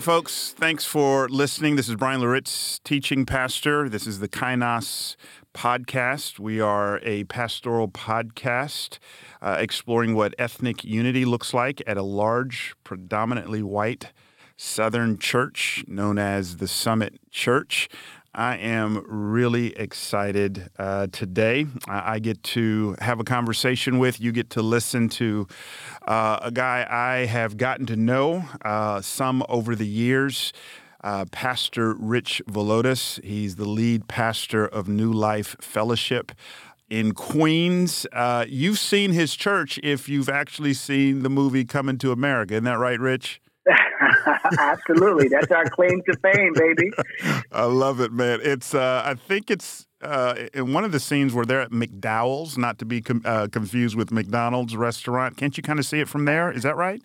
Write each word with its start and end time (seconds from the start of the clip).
Hey, 0.00 0.04
folks, 0.04 0.54
thanks 0.56 0.86
for 0.86 1.28
listening. 1.28 1.76
This 1.76 1.86
is 1.86 1.94
Brian 1.94 2.22
Loritts, 2.22 2.80
teaching 2.84 3.26
pastor. 3.26 3.86
This 3.86 4.06
is 4.06 4.18
the 4.18 4.30
Kainos 4.30 5.14
podcast. 5.52 6.38
We 6.38 6.58
are 6.58 7.00
a 7.02 7.24
pastoral 7.24 7.86
podcast 7.86 8.98
uh, 9.42 9.56
exploring 9.58 10.14
what 10.14 10.34
ethnic 10.38 10.84
unity 10.84 11.26
looks 11.26 11.52
like 11.52 11.82
at 11.86 11.98
a 11.98 12.02
large, 12.02 12.74
predominantly 12.82 13.62
white 13.62 14.10
Southern 14.56 15.18
church 15.18 15.84
known 15.86 16.18
as 16.18 16.56
the 16.56 16.68
Summit 16.68 17.20
Church. 17.30 17.90
I 18.34 18.56
am 18.58 19.04
really 19.08 19.76
excited 19.76 20.70
uh, 20.78 21.08
today. 21.08 21.66
I, 21.88 22.14
I, 22.14 22.18
get 22.20 22.42
to 22.44 22.94
have 23.00 23.18
a 23.18 23.24
conversation 23.24 23.98
with, 23.98 24.20
you 24.20 24.30
get 24.30 24.50
to 24.50 24.62
listen 24.62 25.08
to 25.10 25.48
uh, 26.06 26.38
a 26.40 26.52
guy 26.52 26.86
I 26.88 27.26
have 27.26 27.56
gotten 27.56 27.86
to 27.86 27.96
know 27.96 28.44
uh, 28.64 29.00
some 29.00 29.42
over 29.48 29.74
the 29.74 29.86
years. 29.86 30.52
Uh, 31.02 31.24
pastor 31.32 31.94
Rich 31.94 32.42
Villodas. 32.48 33.22
He's 33.24 33.56
the 33.56 33.64
lead 33.64 34.06
pastor 34.06 34.66
of 34.66 34.86
New 34.86 35.12
Life 35.12 35.56
Fellowship 35.60 36.30
in 36.88 37.14
Queens. 37.14 38.06
Uh, 38.12 38.44
you've 38.46 38.78
seen 38.78 39.10
his 39.10 39.34
church 39.34 39.80
if 39.82 40.08
you've 40.08 40.28
actually 40.28 40.74
seen 40.74 41.22
the 41.22 41.30
movie 41.30 41.64
Coming 41.64 41.98
to 41.98 42.12
America. 42.12 42.54
Isn't 42.54 42.64
that 42.64 42.78
right, 42.78 43.00
Rich? 43.00 43.40
Absolutely. 44.58 45.28
That's 45.28 45.50
our 45.50 45.68
claim 45.70 46.02
to 46.08 46.16
fame, 46.18 46.52
baby. 46.54 46.90
I 47.52 47.64
love 47.64 48.00
it, 48.00 48.12
man. 48.12 48.40
It's 48.42 48.74
uh, 48.74 49.02
I 49.04 49.14
think 49.14 49.50
it's 49.50 49.86
uh, 50.02 50.34
in 50.54 50.72
one 50.72 50.84
of 50.84 50.92
the 50.92 51.00
scenes 51.00 51.34
where 51.34 51.44
they're 51.44 51.60
at 51.60 51.70
McDowell's, 51.70 52.56
not 52.56 52.78
to 52.78 52.84
be 52.84 53.00
com- 53.00 53.22
uh, 53.24 53.48
confused 53.48 53.96
with 53.96 54.10
McDonald's 54.10 54.76
restaurant. 54.76 55.36
Can't 55.36 55.56
you 55.56 55.62
kind 55.62 55.78
of 55.78 55.86
see 55.86 56.00
it 56.00 56.08
from 56.08 56.24
there? 56.24 56.50
Is 56.50 56.62
that 56.62 56.76
right? 56.76 57.02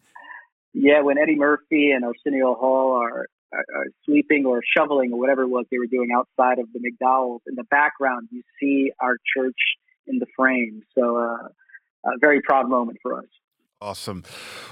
Yeah, 0.74 1.02
when 1.02 1.18
Eddie 1.18 1.36
Murphy 1.36 1.92
and 1.92 2.04
Arsenio 2.04 2.54
Hall 2.54 2.94
are, 3.02 3.28
are, 3.54 3.66
are 3.76 3.86
sweeping 4.04 4.46
or 4.46 4.62
shoveling 4.76 5.14
or 5.14 5.20
whatever 5.20 5.44
it 5.44 5.50
was 5.50 5.66
they 5.72 5.78
were 5.78 5.88
doing 5.88 6.10
outside 6.16 6.60
of 6.60 6.68
the 6.74 6.80
McDowell's, 6.80 7.42
in 7.48 7.56
the 7.56 7.64
background 7.66 8.28
you 8.32 8.42
see 8.60 8.92
our 9.00 9.16
church 9.36 9.56
in 10.08 10.20
the 10.20 10.28
frame. 10.38 10.82
So, 10.94 11.18
uh, 11.18 11.48
a 12.06 12.18
very 12.20 12.42
proud 12.42 12.70
moment 12.70 13.00
for 13.02 13.18
us. 13.18 13.26
Awesome. 13.82 14.24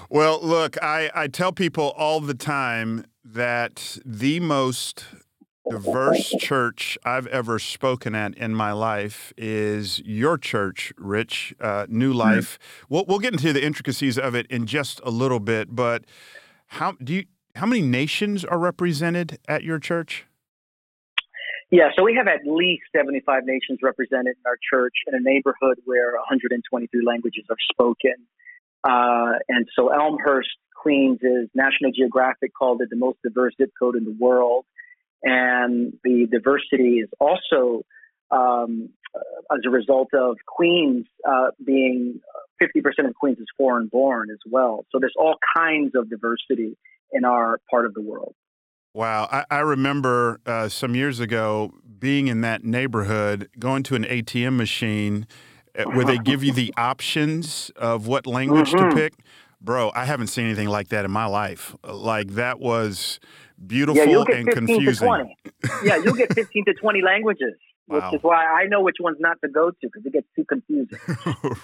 Well, 0.09 0.40
look, 0.42 0.82
I, 0.82 1.12
I 1.14 1.28
tell 1.28 1.52
people 1.52 1.94
all 1.98 2.20
the 2.20 2.34
time 2.34 3.06
that 3.23 3.98
the 4.06 4.40
most 4.40 5.06
diverse 5.70 6.34
church 6.40 6.98
I've 7.06 7.28
ever 7.28 7.60
spoken 7.60 8.16
at 8.16 8.36
in 8.36 8.54
my 8.54 8.72
life 8.72 9.34
is 9.38 10.00
your 10.00 10.38
church, 10.38 10.94
Rich, 10.98 11.54
uh, 11.60 11.86
New 11.90 12.10
mm-hmm. 12.10 12.20
Life. 12.20 12.60
Mm-hmm. 12.60 12.94
We'll, 12.94 13.06
we'll 13.08 13.20
get 13.20 13.34
into 13.34 13.54
the 13.54 13.64
intricacies 13.64 14.18
of 14.18 14.36
it 14.36 14.48
in 14.48 14.66
just 14.66 15.00
a 15.04 15.10
little 15.10 15.40
bit, 15.40 15.76
but 15.76 16.04
how 16.67 16.94
do 16.94 17.14
you? 17.14 17.26
How 17.56 17.67
many 17.67 17.84
nations 17.84 18.44
are 18.44 18.58
represented 18.58 19.38
at 19.48 19.64
your 19.64 19.78
church? 19.78 20.26
Yeah, 21.70 21.90
so 21.95 22.04
we 22.04 22.16
have 22.16 22.28
at 22.28 22.42
least 22.45 22.84
75 22.95 23.45
nations 23.45 23.80
represented 23.84 24.36
in 24.38 24.44
our 24.45 24.58
church 24.72 24.94
in 25.08 25.14
a 25.14 25.20
neighborhood 25.20 25.78
where 25.86 26.14
123 26.14 27.06
languages 27.06 27.45
are 27.50 27.58
spoken. 27.72 28.16
Uh, 28.84 29.39
and 29.48 29.67
so 29.78 29.89
Elmhurst, 29.89 30.50
Queens 30.76 31.20
is 31.22 31.50
National 31.56 31.92
Geographic 31.95 32.52
called 32.53 32.81
it 32.81 32.89
the 32.89 32.98
most 32.98 33.17
diverse 33.23 33.53
zip 33.59 33.72
code 33.80 33.95
in 33.95 34.03
the 34.03 34.16
world. 34.20 34.66
And 35.23 35.94
the 36.04 36.27
diversity 36.30 36.98
is 36.99 37.10
also 37.20 37.83
um, 38.30 38.89
as 39.52 39.60
a 39.66 39.70
result 39.70 40.10
of 40.14 40.38
Queens 40.45 41.05
uh, 41.27 41.52
being 41.66 42.20
50% 42.61 43.08
of 43.08 43.16
Queens 43.16 43.38
is 43.39 43.45
foreign 43.58 43.88
born 43.88 44.30
as 44.32 44.39
well. 44.49 44.86
So 44.92 45.00
there's 45.00 45.15
all 45.17 45.36
kinds 45.55 45.94
of 45.95 46.10
diversity 46.10 46.77
in 47.11 47.26
our 47.26 47.60
part 47.70 47.86
of 47.86 47.94
the 47.94 48.02
world. 48.02 48.36
Wow. 48.94 49.27
I, 49.32 49.45
I 49.50 49.60
remember 49.60 50.39
uh, 50.45 50.70
some 50.70 50.95
years 50.95 51.20
ago 51.20 51.73
being 52.00 52.27
in 52.27 52.42
that 52.42 52.64
neighborhood, 52.64 53.50
going 53.58 53.83
to 53.83 53.95
an 53.95 54.04
ATM 54.04 54.55
machine 54.55 55.26
where 55.76 56.06
they 56.06 56.17
give 56.17 56.44
you 56.44 56.54
the 56.54 56.73
options 56.78 57.72
of 57.76 58.08
what 58.08 58.28
language 58.28 58.72
mm-hmm. 58.72 58.89
to 58.89 58.95
pick. 58.95 59.14
Bro, 59.61 59.92
I 59.95 60.06
haven't 60.06 60.28
seen 60.28 60.45
anything 60.45 60.67
like 60.67 60.89
that 60.89 61.06
in 61.06 61.11
my 61.11 61.26
life. 61.26 61.76
Like 61.84 62.32
that 62.32 62.60
was 62.60 63.20
beautiful 63.66 64.26
yeah, 64.30 64.36
and 64.36 64.50
confusing. 64.50 65.36
yeah, 65.83 65.98
you'll 65.98 66.16
get 66.16 66.33
15 66.33 66.66
to 66.66 66.73
20 66.73 67.02
languages. 67.06 67.54
Wow. 67.88 68.11
Which 68.11 68.20
is 68.20 68.23
why 68.23 68.45
I 68.45 68.66
know 68.67 68.82
which 68.82 68.95
ones 69.02 69.17
not 69.20 69.42
to 69.42 69.49
go 69.49 69.70
to 69.70 69.76
because 69.82 70.05
it 70.05 70.14
gets 70.14 70.27
too 70.38 70.45
confusing. 70.45 70.98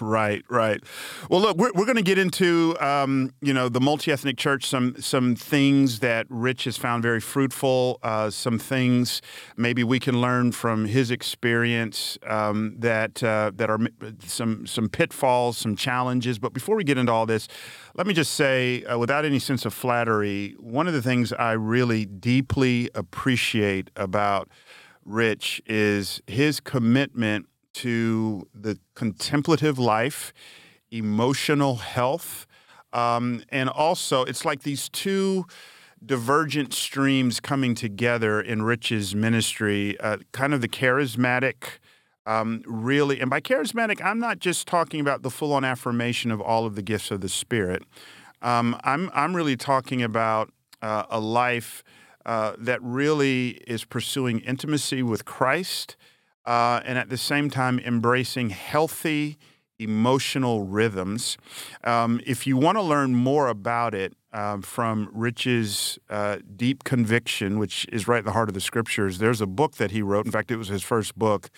right, 0.02 0.44
right. 0.50 0.82
Well, 1.30 1.40
look, 1.40 1.56
we're, 1.56 1.72
we're 1.74 1.86
going 1.86 1.96
to 1.96 2.02
get 2.02 2.18
into 2.18 2.76
um, 2.78 3.32
you 3.40 3.54
know 3.54 3.70
the 3.70 3.80
multi 3.80 4.12
ethnic 4.12 4.36
church, 4.36 4.66
some 4.66 4.94
some 5.00 5.34
things 5.34 6.00
that 6.00 6.26
Rich 6.28 6.64
has 6.64 6.76
found 6.76 7.02
very 7.02 7.20
fruitful, 7.20 7.98
uh, 8.02 8.28
some 8.28 8.58
things 8.58 9.22
maybe 9.56 9.82
we 9.82 9.98
can 9.98 10.20
learn 10.20 10.52
from 10.52 10.84
his 10.84 11.10
experience 11.10 12.18
um, 12.26 12.74
that 12.78 13.22
uh, 13.22 13.52
that 13.54 13.70
are 13.70 13.78
some 14.22 14.66
some 14.66 14.90
pitfalls, 14.90 15.56
some 15.56 15.74
challenges. 15.74 16.38
But 16.38 16.52
before 16.52 16.76
we 16.76 16.84
get 16.84 16.98
into 16.98 17.12
all 17.12 17.24
this, 17.24 17.48
let 17.94 18.06
me 18.06 18.12
just 18.12 18.34
say, 18.34 18.84
uh, 18.84 18.98
without 18.98 19.24
any 19.24 19.38
sense 19.38 19.64
of 19.64 19.72
flattery, 19.72 20.54
one 20.58 20.86
of 20.86 20.92
the 20.92 21.02
things 21.02 21.32
I 21.32 21.52
really 21.52 22.04
deeply 22.04 22.90
appreciate 22.94 23.90
about 23.96 24.50
Rich 25.04 25.62
is 25.66 26.20
his 26.26 26.60
commitment 26.60 27.46
to 27.74 28.46
the 28.54 28.78
contemplative 28.94 29.78
life, 29.78 30.32
emotional 30.90 31.76
health, 31.76 32.46
um, 32.92 33.42
and 33.48 33.68
also 33.68 34.24
it's 34.24 34.44
like 34.44 34.62
these 34.62 34.88
two 34.88 35.46
divergent 36.04 36.72
streams 36.72 37.40
coming 37.40 37.74
together 37.74 38.40
in 38.40 38.62
Rich's 38.62 39.14
ministry, 39.14 39.98
uh, 40.00 40.18
kind 40.32 40.54
of 40.54 40.60
the 40.60 40.68
charismatic. 40.68 41.78
Um, 42.26 42.62
really, 42.66 43.20
and 43.20 43.30
by 43.30 43.40
charismatic, 43.40 44.04
I'm 44.04 44.18
not 44.18 44.38
just 44.38 44.66
talking 44.68 45.00
about 45.00 45.22
the 45.22 45.30
full-on 45.30 45.64
affirmation 45.64 46.30
of 46.30 46.40
all 46.40 46.66
of 46.66 46.74
the 46.74 46.82
gifts 46.82 47.10
of 47.10 47.20
the 47.20 47.28
Spirit. 47.28 47.82
Um, 48.42 48.78
I'm 48.84 49.10
I'm 49.14 49.34
really 49.34 49.56
talking 49.56 50.02
about 50.02 50.50
uh, 50.82 51.04
a 51.10 51.20
life 51.20 51.82
uh, 52.26 52.54
that 52.58 52.82
really 52.82 53.60
is 53.66 53.84
pursuing 53.84 54.40
intimacy 54.40 55.02
with 55.02 55.24
Christ 55.24 55.96
uh, 56.46 56.80
and 56.84 56.98
at 56.98 57.08
the 57.08 57.18
same 57.18 57.50
time 57.50 57.78
embracing 57.78 58.50
healthy 58.50 59.38
emotional 59.80 60.62
rhythms. 60.62 61.38
Um, 61.84 62.20
if 62.26 62.46
you 62.46 62.56
want 62.56 62.76
to 62.76 62.82
learn 62.82 63.14
more 63.14 63.48
about 63.48 63.94
it 63.94 64.12
um, 64.32 64.62
from 64.62 65.08
Rich's 65.12 65.98
uh, 66.08 66.36
Deep 66.54 66.84
Conviction, 66.84 67.58
which 67.58 67.86
is 67.90 68.06
right 68.06 68.18
in 68.18 68.24
the 68.26 68.32
heart 68.32 68.48
of 68.48 68.54
the 68.54 68.60
scriptures, 68.60 69.18
there's 69.18 69.40
a 69.40 69.46
book 69.46 69.76
that 69.76 69.90
he 69.90 70.02
wrote. 70.02 70.26
In 70.26 70.32
fact, 70.32 70.50
it 70.50 70.56
was 70.56 70.68
his 70.68 70.82
first 70.82 71.18
book 71.18 71.50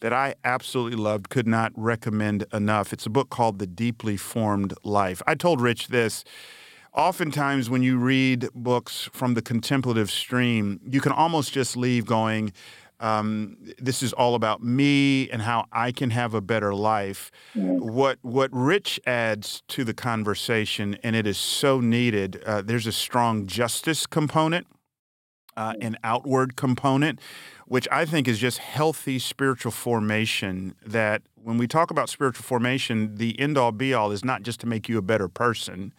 that 0.00 0.12
I 0.12 0.34
absolutely 0.44 0.98
loved, 0.98 1.30
could 1.30 1.48
not 1.48 1.72
recommend 1.74 2.44
enough. 2.52 2.92
It's 2.92 3.06
a 3.06 3.10
book 3.10 3.30
called 3.30 3.58
The 3.58 3.66
Deeply 3.66 4.16
Formed 4.16 4.74
Life. 4.84 5.22
I 5.26 5.34
told 5.34 5.60
Rich 5.60 5.88
this 5.88 6.22
oftentimes 6.94 7.70
when 7.70 7.82
you 7.82 7.98
read 7.98 8.48
books 8.54 9.08
from 9.12 9.34
the 9.34 9.42
contemplative 9.42 10.10
stream, 10.10 10.80
you 10.88 11.00
can 11.00 11.12
almost 11.12 11.52
just 11.52 11.76
leave 11.76 12.06
going, 12.06 12.52
um, 13.00 13.56
this 13.78 14.02
is 14.02 14.12
all 14.12 14.34
about 14.34 14.62
me 14.62 15.30
and 15.30 15.40
how 15.42 15.66
I 15.72 15.90
can 15.90 16.10
have 16.10 16.34
a 16.34 16.40
better 16.40 16.74
life. 16.74 17.30
Mm-hmm. 17.54 17.88
What 17.94 18.18
what 18.20 18.50
Rich 18.52 19.00
adds 19.06 19.62
to 19.68 19.84
the 19.84 19.94
conversation, 19.94 20.98
and 21.02 21.16
it 21.16 21.26
is 21.26 21.38
so 21.38 21.80
needed. 21.80 22.42
Uh, 22.44 22.62
there's 22.62 22.86
a 22.86 22.92
strong 22.92 23.46
justice 23.46 24.06
component, 24.06 24.66
uh, 25.56 25.74
an 25.80 25.96
outward 26.04 26.56
component, 26.56 27.20
which 27.66 27.88
I 27.90 28.04
think 28.04 28.28
is 28.28 28.38
just 28.38 28.58
healthy 28.58 29.18
spiritual 29.18 29.72
formation. 29.72 30.74
That 30.84 31.22
when 31.36 31.56
we 31.56 31.66
talk 31.66 31.90
about 31.90 32.10
spiritual 32.10 32.44
formation, 32.44 33.14
the 33.14 33.38
end 33.40 33.56
all 33.56 33.72
be 33.72 33.94
all 33.94 34.12
is 34.12 34.22
not 34.22 34.42
just 34.42 34.60
to 34.60 34.66
make 34.66 34.90
you 34.90 34.98
a 34.98 35.02
better 35.02 35.28
person 35.28 35.94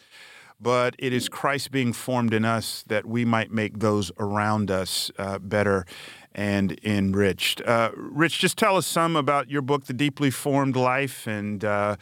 but 0.61 0.95
it 0.99 1.11
is 1.11 1.27
Christ 1.27 1.71
being 1.71 1.93
formed 1.93 2.33
in 2.33 2.45
us 2.45 2.83
that 2.87 3.05
we 3.05 3.25
might 3.25 3.51
make 3.51 3.79
those 3.79 4.11
around 4.19 4.69
us 4.69 5.11
uh, 5.17 5.39
better 5.39 5.85
and 6.33 6.79
enriched. 6.83 7.61
Uh, 7.61 7.91
Rich, 7.95 8.39
just 8.39 8.57
tell 8.57 8.77
us 8.77 8.87
some 8.87 9.15
about 9.15 9.49
your 9.49 9.61
book, 9.61 9.85
The 9.85 9.93
Deeply 9.93 10.31
Formed 10.31 10.75
Life, 10.75 11.27
and 11.27 11.65
uh, 11.65 11.97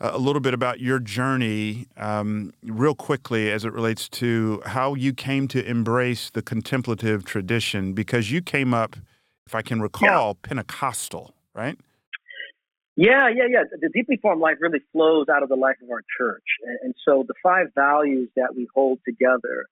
a 0.00 0.18
little 0.18 0.40
bit 0.40 0.52
about 0.52 0.80
your 0.80 0.98
journey, 0.98 1.86
um, 1.96 2.52
real 2.62 2.94
quickly, 2.94 3.50
as 3.50 3.64
it 3.64 3.72
relates 3.72 4.08
to 4.10 4.62
how 4.66 4.94
you 4.94 5.14
came 5.14 5.48
to 5.48 5.64
embrace 5.64 6.30
the 6.30 6.42
contemplative 6.42 7.24
tradition, 7.24 7.94
because 7.94 8.30
you 8.30 8.42
came 8.42 8.74
up, 8.74 8.96
if 9.46 9.54
I 9.54 9.62
can 9.62 9.80
recall, 9.80 10.28
yeah. 10.28 10.48
Pentecostal, 10.48 11.34
right? 11.54 11.78
Yeah, 12.96 13.28
yeah, 13.28 13.44
yeah. 13.48 13.62
The 13.80 13.88
deeply 13.88 14.18
formed 14.20 14.40
life 14.40 14.56
really 14.60 14.80
flows 14.92 15.26
out 15.28 15.42
of 15.42 15.48
the 15.48 15.56
life 15.56 15.76
of 15.82 15.90
our 15.90 16.02
church. 16.18 16.44
And, 16.64 16.78
and 16.82 16.94
so 17.04 17.24
the 17.26 17.34
five 17.42 17.68
values 17.74 18.28
that 18.36 18.54
we 18.54 18.68
hold 18.74 18.98
together 19.06 19.66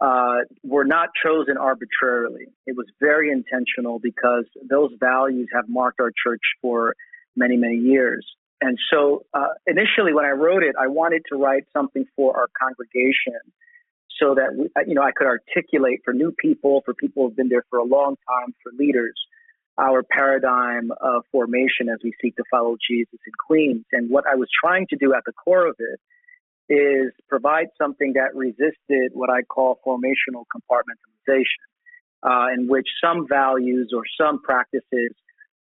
uh, 0.00 0.44
were 0.64 0.84
not 0.84 1.10
chosen 1.22 1.56
arbitrarily. 1.58 2.46
It 2.66 2.76
was 2.76 2.86
very 3.00 3.30
intentional 3.30 3.98
because 3.98 4.44
those 4.68 4.92
values 4.98 5.48
have 5.54 5.64
marked 5.68 6.00
our 6.00 6.10
church 6.24 6.40
for 6.62 6.94
many, 7.36 7.56
many 7.56 7.76
years. 7.76 8.26
And 8.62 8.78
so 8.92 9.24
uh, 9.34 9.48
initially, 9.66 10.12
when 10.12 10.24
I 10.24 10.30
wrote 10.30 10.62
it, 10.62 10.74
I 10.78 10.86
wanted 10.86 11.22
to 11.30 11.36
write 11.36 11.64
something 11.72 12.04
for 12.16 12.36
our 12.36 12.48
congregation 12.60 13.40
so 14.20 14.34
that 14.34 14.54
we, 14.56 14.68
you 14.86 14.94
know 14.94 15.02
I 15.02 15.12
could 15.12 15.26
articulate 15.26 16.00
for 16.04 16.12
new 16.12 16.32
people, 16.32 16.82
for 16.84 16.92
people 16.94 17.26
who've 17.26 17.36
been 17.36 17.48
there 17.48 17.64
for 17.70 17.78
a 17.78 17.84
long 17.84 18.16
time, 18.28 18.54
for 18.62 18.72
leaders, 18.78 19.14
our 19.80 20.02
paradigm 20.02 20.90
of 21.00 21.24
formation 21.32 21.88
as 21.88 21.98
we 22.04 22.12
seek 22.20 22.36
to 22.36 22.44
follow 22.50 22.76
Jesus 22.88 23.18
in 23.26 23.32
Queens. 23.46 23.84
And 23.92 24.10
what 24.10 24.24
I 24.30 24.36
was 24.36 24.48
trying 24.62 24.86
to 24.90 24.96
do 24.96 25.14
at 25.14 25.22
the 25.24 25.32
core 25.32 25.66
of 25.66 25.76
it 25.78 26.00
is 26.72 27.12
provide 27.28 27.68
something 27.80 28.12
that 28.14 28.34
resisted 28.34 29.12
what 29.12 29.30
I 29.30 29.42
call 29.42 29.80
formational 29.86 30.44
compartmentalization, 30.54 31.64
uh, 32.22 32.52
in 32.54 32.68
which 32.68 32.86
some 33.02 33.26
values 33.28 33.92
or 33.96 34.02
some 34.20 34.40
practices 34.42 35.12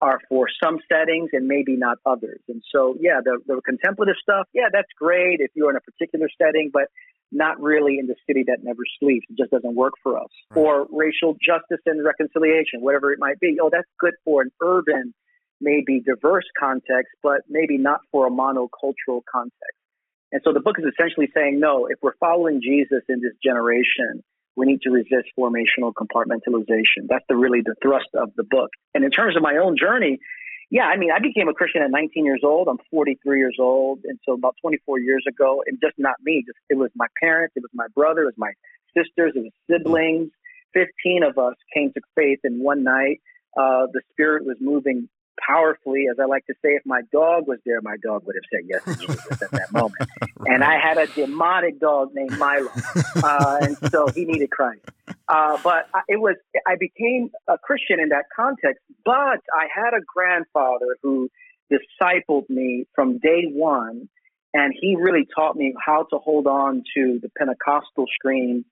are 0.02 0.20
for 0.30 0.48
some 0.62 0.80
settings 0.92 1.30
and 1.34 1.48
maybe 1.48 1.76
not 1.76 1.98
others. 2.06 2.40
And 2.48 2.62
so, 2.74 2.96
yeah, 3.00 3.20
the, 3.24 3.40
the 3.48 3.62
contemplative 3.66 4.16
stuff, 4.22 4.48
yeah, 4.54 4.68
that's 4.72 4.92
great 5.00 5.40
if 5.40 5.52
you're 5.56 5.72
in 5.72 5.78
a 5.78 5.82
particular 5.82 6.28
setting, 6.42 6.70
but 6.72 6.84
not 7.34 7.60
really 7.60 7.98
in 8.00 8.08
the 8.08 8.16
city 8.28 8.44
that 8.48 8.60
never 8.64 8.84
sleeps. 9.00 9.26
It 9.30 9.38
just 9.38 9.52
doesn't 9.52 9.76
work 9.76 9.94
for 10.02 10.18
us. 10.18 10.30
Right. 10.52 10.62
Or 10.62 10.88
racial 10.92 11.34
justice 11.34 11.82
and 11.86 12.04
reconciliation, 12.04 12.82
whatever 12.82 13.12
it 13.12 13.20
might 13.20 13.40
be. 13.40 13.58
Oh, 13.62 13.70
that's 13.72 13.90
good 14.00 14.14
for 14.24 14.42
an 14.42 14.52
urban, 14.62 15.14
maybe 15.60 16.02
diverse 16.02 16.46
context, 16.60 17.12
but 17.22 17.42
maybe 17.50 17.78
not 17.78 18.00
for 18.12 18.28
a 18.28 18.32
monocultural 18.32 19.22
context. 19.32 19.80
And 20.32 20.42
so 20.44 20.54
the 20.54 20.62
book 20.62 20.78
is 20.80 20.86
essentially 20.86 21.28
saying, 21.36 21.60
no, 21.60 21.88
if 21.88 22.00
we're 22.02 22.18
following 22.20 22.62
Jesus 22.62 23.04
in 23.08 23.22
this 23.22 23.34
generation, 23.44 24.24
we 24.56 24.66
need 24.66 24.82
to 24.82 24.90
resist 24.90 25.30
formational 25.38 25.94
compartmentalization. 25.94 27.08
That's 27.08 27.26
the 27.30 27.36
really 27.36 27.62
the 27.64 27.76
thrust 27.82 28.10
of 28.16 28.30
the 28.36 28.44
book. 28.44 28.70
And 28.94 29.04
in 29.04 29.12
terms 29.12 29.36
of 29.36 29.42
my 29.42 29.58
own 29.58 29.78
journey, 29.78 30.20
yeah, 30.74 30.86
I 30.86 30.98
mean, 30.98 31.12
I 31.12 31.20
became 31.20 31.48
a 31.48 31.54
Christian 31.54 31.84
at 31.84 31.92
19 31.92 32.26
years 32.26 32.42
old. 32.44 32.68
I'm 32.68 32.80
43 32.90 33.38
years 33.38 33.58
old, 33.60 34.00
and 34.06 34.18
so 34.26 34.34
about 34.34 34.56
24 34.60 35.00
years 35.00 35.24
ago, 35.30 35.64
and 35.68 35.78
just 35.80 35.94
not 36.00 36.16
me. 36.24 36.44
Just 36.48 36.58
it 36.68 36.80
was 36.80 36.90
my 36.96 37.06
parents, 37.22 37.54
it 37.56 37.60
was 37.60 37.70
my 37.76 37.86
brother, 37.94 38.24
it 38.24 38.34
was 38.34 38.38
my 38.38 38.54
sisters, 38.98 39.34
it 39.36 39.44
was 39.44 39.52
siblings. 39.70 40.32
15 40.74 41.22
of 41.22 41.38
us 41.38 41.54
came 41.72 41.94
to 41.94 42.02
faith 42.16 42.40
in 42.44 42.58
one 42.58 42.84
night. 42.84 43.22
Uh, 43.56 43.86
the 43.94 44.02
Spirit 44.10 44.48
was 44.48 44.58
moving 44.60 45.08
powerfully, 45.48 46.06
as 46.12 46.20
I 46.20 46.26
like 46.26 46.46
to 46.48 46.54
say, 46.62 46.70
if 46.70 46.84
my 46.86 47.02
dog 47.12 47.48
was 47.48 47.60
there, 47.66 47.82
my 47.82 47.96
dog 48.04 48.26
would 48.26 48.36
have 48.36 48.44
said 48.52 48.62
yes 48.68 48.84
to 48.86 49.08
Jesus 49.08 49.42
at 49.42 49.52
that 49.52 49.72
moment. 49.72 49.96
right. 50.00 50.32
And 50.48 50.64
I 50.64 50.78
had 50.80 50.98
a 50.98 51.08
demonic 51.08 51.80
dog 51.80 52.10
named 52.14 52.38
Milo, 52.38 52.70
uh, 53.24 53.60
and 53.62 53.78
so 53.92 54.08
he 54.08 54.26
needed 54.26 54.50
Christ. 54.52 54.82
Uh, 55.28 55.58
but 55.64 55.90
it 56.08 56.20
was 56.20 56.36
I 56.68 56.76
became 56.80 57.30
a 57.48 57.58
Christian 57.58 58.00
in 58.00 58.10
that 58.10 58.26
context. 58.36 58.82
But 59.06 59.40
I 59.54 59.68
had 59.74 59.94
a 59.94 60.02
grandfather 60.06 60.98
who 61.02 61.30
discipled 61.72 62.50
me 62.50 62.86
from 62.94 63.20
day 63.20 63.46
one, 63.52 64.10
and 64.54 64.74
he 64.80 64.96
really 64.96 65.28
taught 65.36 65.56
me 65.56 65.74
how 65.84 66.04
to 66.12 66.18
hold 66.18 66.48
on 66.48 66.84
to 66.96 67.20
the 67.22 67.30
Pentecostal 67.38 68.06
stream 68.16 68.66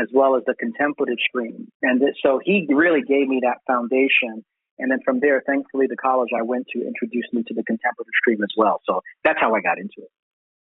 as 0.00 0.08
well 0.12 0.36
as 0.36 0.42
the 0.46 0.54
contemplative 0.54 1.18
stream. 1.26 1.68
And 1.82 2.02
so 2.22 2.40
he 2.42 2.66
really 2.68 3.02
gave 3.02 3.28
me 3.28 3.40
that 3.42 3.58
foundation 3.66 4.44
and 4.78 4.90
then 4.90 4.98
from 5.04 5.20
there, 5.20 5.42
thankfully, 5.46 5.86
the 5.88 5.96
college 5.96 6.30
I 6.36 6.42
went 6.42 6.66
to 6.74 6.86
introduced 6.86 7.32
me 7.32 7.42
to 7.44 7.54
the 7.54 7.62
contemplative 7.64 8.12
stream 8.20 8.42
as 8.42 8.50
well. 8.56 8.80
So 8.86 9.00
that's 9.24 9.38
how 9.40 9.54
I 9.54 9.60
got 9.60 9.78
into 9.78 9.98
it. 9.98 10.10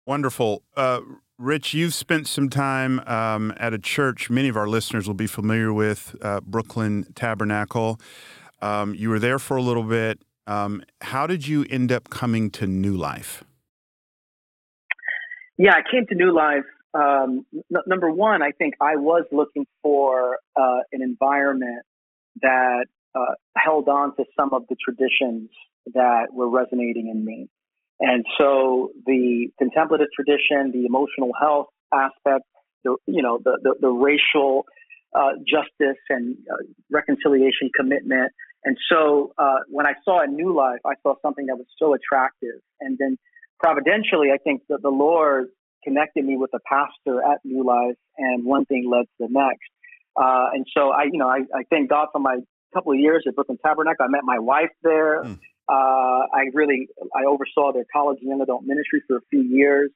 Wonderful. 0.06 0.62
Uh, 0.76 1.00
Rich, 1.38 1.74
you've 1.74 1.94
spent 1.94 2.26
some 2.26 2.48
time 2.48 3.00
um, 3.00 3.52
at 3.58 3.74
a 3.74 3.78
church 3.78 4.30
many 4.30 4.48
of 4.48 4.56
our 4.56 4.66
listeners 4.66 5.06
will 5.06 5.14
be 5.14 5.26
familiar 5.26 5.72
with, 5.72 6.16
uh, 6.22 6.40
Brooklyn 6.40 7.06
Tabernacle. 7.14 8.00
Um, 8.60 8.94
you 8.94 9.10
were 9.10 9.18
there 9.18 9.38
for 9.38 9.56
a 9.56 9.62
little 9.62 9.82
bit. 9.82 10.20
Um, 10.46 10.82
how 11.02 11.26
did 11.26 11.46
you 11.46 11.66
end 11.68 11.92
up 11.92 12.08
coming 12.08 12.50
to 12.52 12.66
New 12.66 12.96
Life? 12.96 13.44
Yeah, 15.58 15.74
I 15.74 15.82
came 15.90 16.06
to 16.06 16.14
New 16.14 16.34
Life. 16.34 16.64
Um, 16.94 17.44
n- 17.54 17.82
number 17.86 18.10
one, 18.10 18.42
I 18.42 18.52
think 18.52 18.74
I 18.80 18.96
was 18.96 19.24
looking 19.30 19.66
for 19.82 20.38
uh, 20.56 20.78
an 20.92 21.02
environment 21.02 21.84
that 22.40 22.86
uh, 23.14 23.34
held 23.62 23.88
on 23.88 24.14
to 24.16 24.24
some 24.38 24.52
of 24.52 24.62
the 24.68 24.76
traditions 24.82 25.50
that 25.94 26.26
were 26.32 26.48
resonating 26.48 27.08
in 27.08 27.24
me. 27.24 27.48
And 28.00 28.24
so 28.38 28.90
the 29.06 29.48
contemplative 29.58 30.08
tradition, 30.14 30.70
the 30.72 30.86
emotional 30.86 31.30
health 31.40 31.66
aspect, 31.92 32.44
the, 32.84 32.96
you 33.06 33.22
know, 33.22 33.38
the, 33.42 33.58
the, 33.62 33.74
the 33.80 33.88
racial 33.88 34.64
uh, 35.14 35.32
justice 35.46 36.00
and 36.10 36.36
uh, 36.50 36.56
reconciliation 36.90 37.70
commitment. 37.74 38.30
And 38.64 38.76
so 38.90 39.32
uh, 39.38 39.60
when 39.68 39.86
I 39.86 39.94
saw 40.04 40.22
a 40.22 40.26
new 40.26 40.54
life, 40.54 40.80
I 40.84 40.94
saw 41.02 41.14
something 41.22 41.46
that 41.46 41.56
was 41.56 41.66
so 41.78 41.94
attractive. 41.94 42.60
And 42.80 42.98
then 42.98 43.16
providentially, 43.58 44.28
I 44.32 44.38
think 44.38 44.62
that 44.68 44.82
the 44.82 44.90
Lord 44.90 45.48
connected 45.84 46.24
me 46.24 46.36
with 46.36 46.50
a 46.54 46.60
pastor 46.68 47.20
at 47.22 47.38
New 47.44 47.64
Life, 47.64 47.96
and 48.16 48.44
one 48.44 48.64
thing 48.66 48.88
led 48.90 49.04
to 49.04 49.26
the 49.26 49.28
next. 49.30 49.70
Uh, 50.16 50.50
and 50.52 50.66
so 50.76 50.90
I, 50.90 51.04
you 51.04 51.18
know, 51.18 51.28
I, 51.28 51.38
I 51.54 51.62
thank 51.70 51.88
God 51.88 52.08
for 52.12 52.18
my 52.18 52.38
couple 52.74 52.92
of 52.92 52.98
years 52.98 53.24
at 53.26 53.34
Brooklyn 53.34 53.58
Tabernacle. 53.64 54.04
I 54.04 54.08
met 54.08 54.24
my 54.24 54.38
wife 54.38 54.70
there. 54.82 55.24
Mm. 55.24 55.38
Uh, 55.68 56.26
I 56.32 56.50
really 56.54 56.88
I 57.14 57.26
oversaw 57.28 57.72
their 57.72 57.84
college 57.92 58.18
and 58.20 58.30
young 58.30 58.40
adult 58.40 58.64
ministry 58.64 59.02
for 59.06 59.16
a 59.16 59.20
few 59.30 59.42
years. 59.42 59.90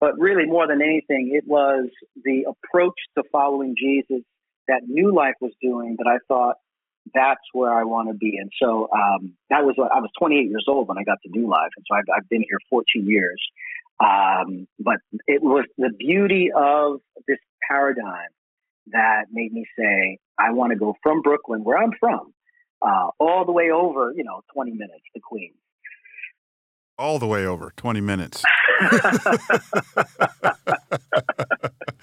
But 0.00 0.18
really, 0.18 0.44
more 0.44 0.66
than 0.66 0.82
anything, 0.82 1.32
it 1.32 1.44
was 1.46 1.88
the 2.24 2.44
approach 2.46 2.98
to 3.16 3.24
following 3.32 3.74
Jesus 3.78 4.22
that 4.68 4.82
New 4.86 5.14
Life 5.14 5.34
was 5.40 5.52
doing 5.62 5.96
that 5.98 6.06
I 6.06 6.18
thought 6.28 6.56
that's 7.14 7.40
where 7.52 7.72
I 7.72 7.84
want 7.84 8.08
to 8.08 8.14
be. 8.14 8.38
And 8.38 8.50
so 8.60 8.88
um, 8.92 9.34
that 9.50 9.64
was 9.64 9.74
what 9.76 9.92
I 9.92 10.00
was 10.00 10.10
28 10.18 10.48
years 10.48 10.64
old 10.68 10.88
when 10.88 10.98
I 10.98 11.04
got 11.04 11.18
to 11.24 11.30
New 11.30 11.48
Life, 11.48 11.70
and 11.76 11.84
so 11.88 11.96
I've, 11.96 12.04
I've 12.16 12.28
been 12.28 12.44
here 12.48 12.58
14 12.70 13.06
years. 13.06 13.42
Um, 14.00 14.66
but 14.78 14.96
it 15.26 15.42
was 15.42 15.64
the 15.78 15.90
beauty 15.98 16.50
of 16.54 17.00
this 17.28 17.38
paradigm 17.68 18.28
that 18.88 19.26
made 19.32 19.52
me 19.52 19.64
say, 19.78 20.18
I 20.38 20.52
want 20.52 20.72
to 20.72 20.78
go 20.78 20.96
from 21.02 21.22
Brooklyn, 21.22 21.64
where 21.64 21.78
I'm 21.78 21.92
from, 21.98 22.32
uh, 22.82 23.08
all 23.18 23.44
the 23.44 23.52
way 23.52 23.70
over, 23.70 24.12
you 24.16 24.24
know, 24.24 24.42
20 24.52 24.72
minutes 24.72 25.04
to 25.14 25.20
Queens. 25.20 25.54
All 26.98 27.18
the 27.18 27.26
way 27.26 27.44
over 27.44 27.72
20 27.76 28.00
minutes. 28.00 28.44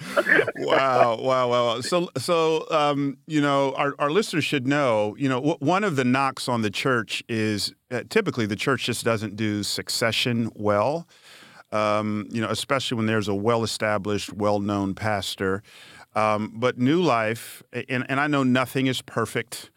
wow, 0.58 1.18
wow, 1.20 1.50
wow. 1.50 1.82
So, 1.82 2.10
so 2.18 2.70
um, 2.72 3.18
you 3.28 3.42
know, 3.42 3.74
our, 3.74 3.94
our 4.00 4.10
listeners 4.10 4.44
should 4.44 4.68
know, 4.68 5.16
you 5.18 5.30
know, 5.30 5.36
w- 5.36 5.58
one 5.60 5.84
of 5.84 5.96
the 5.96 6.04
knocks 6.04 6.48
on 6.48 6.62
the 6.62 6.70
church 6.70 7.24
is 7.30 7.74
uh, 7.92 8.04
typically 8.10 8.46
the 8.46 8.56
church 8.56 8.86
just 8.86 9.04
doesn't 9.06 9.36
do 9.36 9.64
succession 9.64 10.50
well. 10.56 11.08
Um, 11.72 12.28
you 12.30 12.42
know, 12.42 12.50
especially 12.50 12.98
when 12.98 13.06
there's 13.06 13.30
a 13.30 13.36
well-established, 13.36 14.34
well-known 14.34 14.94
pastor. 14.94 15.64
Um, 16.14 16.54
but 16.56 16.78
New 16.78 17.02
Life, 17.02 17.64
and, 17.72 18.06
and 18.10 18.20
I 18.20 18.28
know 18.28 18.44
nothing 18.44 18.88
is 18.88 19.02
perfect, 19.02 19.72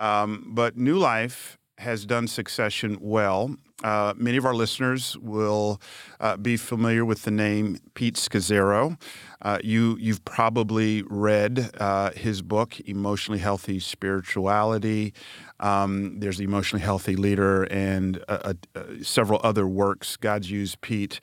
um, 0.00 0.50
but 0.54 0.76
New 0.76 0.98
Life 0.98 1.58
has 1.78 2.06
done 2.06 2.28
succession 2.28 2.98
well. 3.00 3.56
Uh, 3.82 4.14
many 4.16 4.36
of 4.36 4.46
our 4.46 4.54
listeners 4.54 5.16
will 5.18 5.80
uh, 6.20 6.36
be 6.36 6.56
familiar 6.56 7.04
with 7.04 7.22
the 7.22 7.30
name 7.32 7.78
Pete 7.94 8.14
Scazzero. 8.14 9.00
Uh, 9.40 9.58
you 9.64 9.96
you've 9.98 10.24
probably 10.24 11.02
read 11.02 11.70
uh, 11.80 12.12
his 12.12 12.42
book, 12.42 12.78
Emotionally 12.80 13.40
Healthy 13.40 13.80
Spirituality. 13.80 15.12
Um, 15.58 16.20
there's 16.20 16.38
the 16.38 16.44
Emotionally 16.44 16.84
Healthy 16.84 17.16
Leader 17.16 17.64
and 17.64 18.22
several 19.02 19.40
other 19.42 19.66
works. 19.66 20.16
God's 20.16 20.50
used 20.50 20.80
Pete 20.80 21.18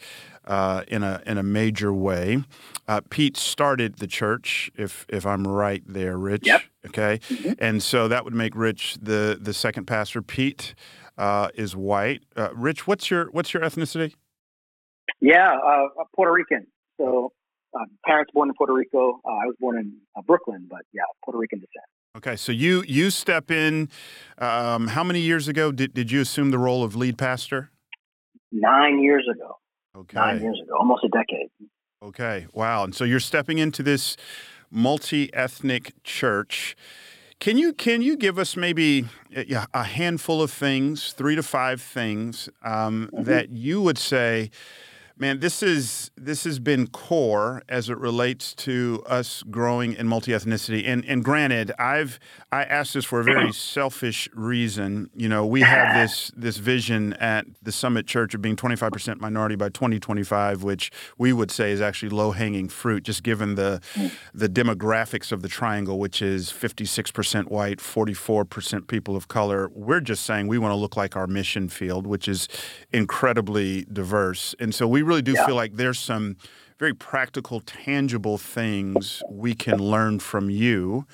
uh, 0.50 0.84
in 0.88 1.04
a 1.04 1.22
in 1.26 1.38
a 1.38 1.44
major 1.44 1.94
way. 1.94 2.44
Uh, 2.88 3.02
Pete 3.10 3.38
started 3.38 4.00
the 4.00 4.08
church, 4.08 4.72
if 4.76 5.06
if 5.08 5.26
I'm 5.26 5.48
right 5.48 5.84
there, 5.86 6.18
Rich. 6.18 6.48
Yep. 6.48 6.62
Okay, 6.88 7.20
mm-hmm. 7.30 7.54
and 7.60 7.82
so 7.82 8.08
that 8.08 8.26
would 8.26 8.34
make 8.34 8.56
Rich 8.56 8.98
the 9.02 9.38
the 9.40 9.54
second 9.54 9.86
pastor. 9.86 10.22
Pete 10.22 10.74
uh, 11.18 11.50
is 11.54 11.76
white. 11.76 12.24
Uh, 12.36 12.50
Rich, 12.56 12.88
what's 12.88 13.12
your 13.12 13.30
what's 13.32 13.54
your 13.54 13.62
ethnicity? 13.62 14.16
Yeah, 15.22 15.56
uh, 15.56 16.04
Puerto 16.16 16.34
Rican. 16.34 16.66
So 16.98 17.32
uh, 17.74 17.86
parents 18.06 18.32
born 18.34 18.50
in 18.50 18.56
Puerto 18.56 18.74
Rico. 18.74 19.22
I 19.26 19.46
was 19.46 19.56
born 19.60 19.78
in 19.78 20.24
Brooklyn, 20.26 20.68
but 20.70 20.82
yeah, 20.94 21.04
Puerto 21.24 21.38
Rican 21.38 21.60
descent. 21.60 21.86
Okay, 22.18 22.36
so 22.36 22.52
you 22.52 22.84
you 22.88 23.12
step 23.12 23.52
in. 23.52 23.90
Um, 24.40 24.88
how 24.88 25.04
many 25.04 25.20
years 25.20 25.48
ago 25.48 25.72
did 25.72 25.94
did 25.94 26.12
you 26.12 26.22
assume 26.22 26.50
the 26.50 26.58
role 26.58 26.84
of 26.84 26.96
lead 26.96 27.20
pastor? 27.20 27.70
Nine 28.52 29.04
years 29.04 29.28
ago. 29.32 29.59
Okay. 29.96 30.16
Nine 30.16 30.42
years 30.42 30.60
ago, 30.64 30.78
almost 30.78 31.04
a 31.04 31.10
decade. 31.10 31.50
Okay, 32.02 32.48
wow. 32.54 32.84
And 32.84 32.96
so 32.96 33.04
you're 33.04 33.20
stepping 33.20 33.58
into 33.58 33.84
this 33.84 34.16
multi-ethnic 34.72 35.94
church. 36.04 36.76
Can 37.40 37.58
you 37.58 37.74
can 37.74 38.02
you 38.02 38.18
give 38.18 38.38
us 38.38 38.56
maybe 38.56 39.06
a 39.34 39.84
handful 39.84 40.42
of 40.42 40.52
things, 40.52 41.14
three 41.14 41.36
to 41.36 41.44
five 41.44 41.82
things 41.82 42.50
um, 42.64 43.10
mm-hmm. 43.14 43.24
that 43.24 43.50
you 43.50 43.82
would 43.82 43.98
say, 43.98 44.52
Man, 45.22 45.42
this 45.42 45.62
is 45.62 46.12
this 46.16 46.46
has 46.46 46.60
been 46.60 46.88
core 46.88 47.62
as 47.68 47.90
it 47.90 47.98
relates 47.98 48.54
to 48.54 49.04
us 49.06 49.44
growing 49.52 49.92
in 49.92 50.08
multi 50.08 50.32
ethnicity. 50.32 50.88
And 50.88 51.04
and 51.04 51.26
granted, 51.26 51.74
I've 51.78 52.22
I 52.54 52.64
asked 52.64 52.94
this 52.94 53.04
for 53.04 53.20
a 53.20 53.26
very 53.26 53.52
selfish 53.54 54.30
reason. 54.34 55.10
You 55.14 55.28
know, 55.28 55.46
we 55.46 55.60
have 55.60 55.94
this 55.94 56.32
this 56.38 56.56
vision 56.56 57.12
at 57.16 57.46
the 57.62 57.74
Summit 57.74 58.08
Church 58.08 58.34
of 58.34 58.42
being 58.42 58.56
25% 58.56 59.20
minority 59.20 59.58
by 59.58 59.68
2025, 59.68 60.64
which 60.64 60.90
we 61.18 61.34
would 61.34 61.52
say 61.52 61.72
is 61.72 61.82
actually 61.82 62.10
low 62.10 62.32
hanging 62.32 62.70
fruit, 62.70 63.04
just 63.04 63.22
given 63.22 63.56
the 63.56 63.82
the 64.34 64.48
demographics 64.48 65.34
of 65.34 65.42
the 65.42 65.50
triangle, 65.50 66.00
which 66.00 66.22
is 66.22 66.50
56% 66.50 67.50
white, 67.50 67.80
44% 67.80 68.88
people 68.88 69.18
of 69.18 69.28
color. 69.28 69.70
We're 69.74 70.00
just 70.00 70.26
saying 70.26 70.48
we 70.48 70.58
want 70.58 70.72
to 70.72 70.78
look 70.78 70.96
like 70.96 71.18
our 71.18 71.28
mission 71.28 71.68
field, 71.68 72.08
which 72.08 72.30
is 72.30 72.48
incredibly 72.94 73.84
diverse. 73.92 74.56
And 74.62 74.74
so 74.74 74.88
we 74.88 75.09
really 75.10 75.22
do 75.22 75.34
yeah. 75.34 75.46
feel 75.46 75.56
like 75.56 75.76
there's 75.76 76.00
some 76.00 76.38
very 76.78 76.94
practical, 76.94 77.60
tangible 77.60 78.38
things 78.38 79.22
we 79.30 79.54
can 79.54 79.78
learn 79.78 80.20
from 80.20 80.50
you 80.50 81.06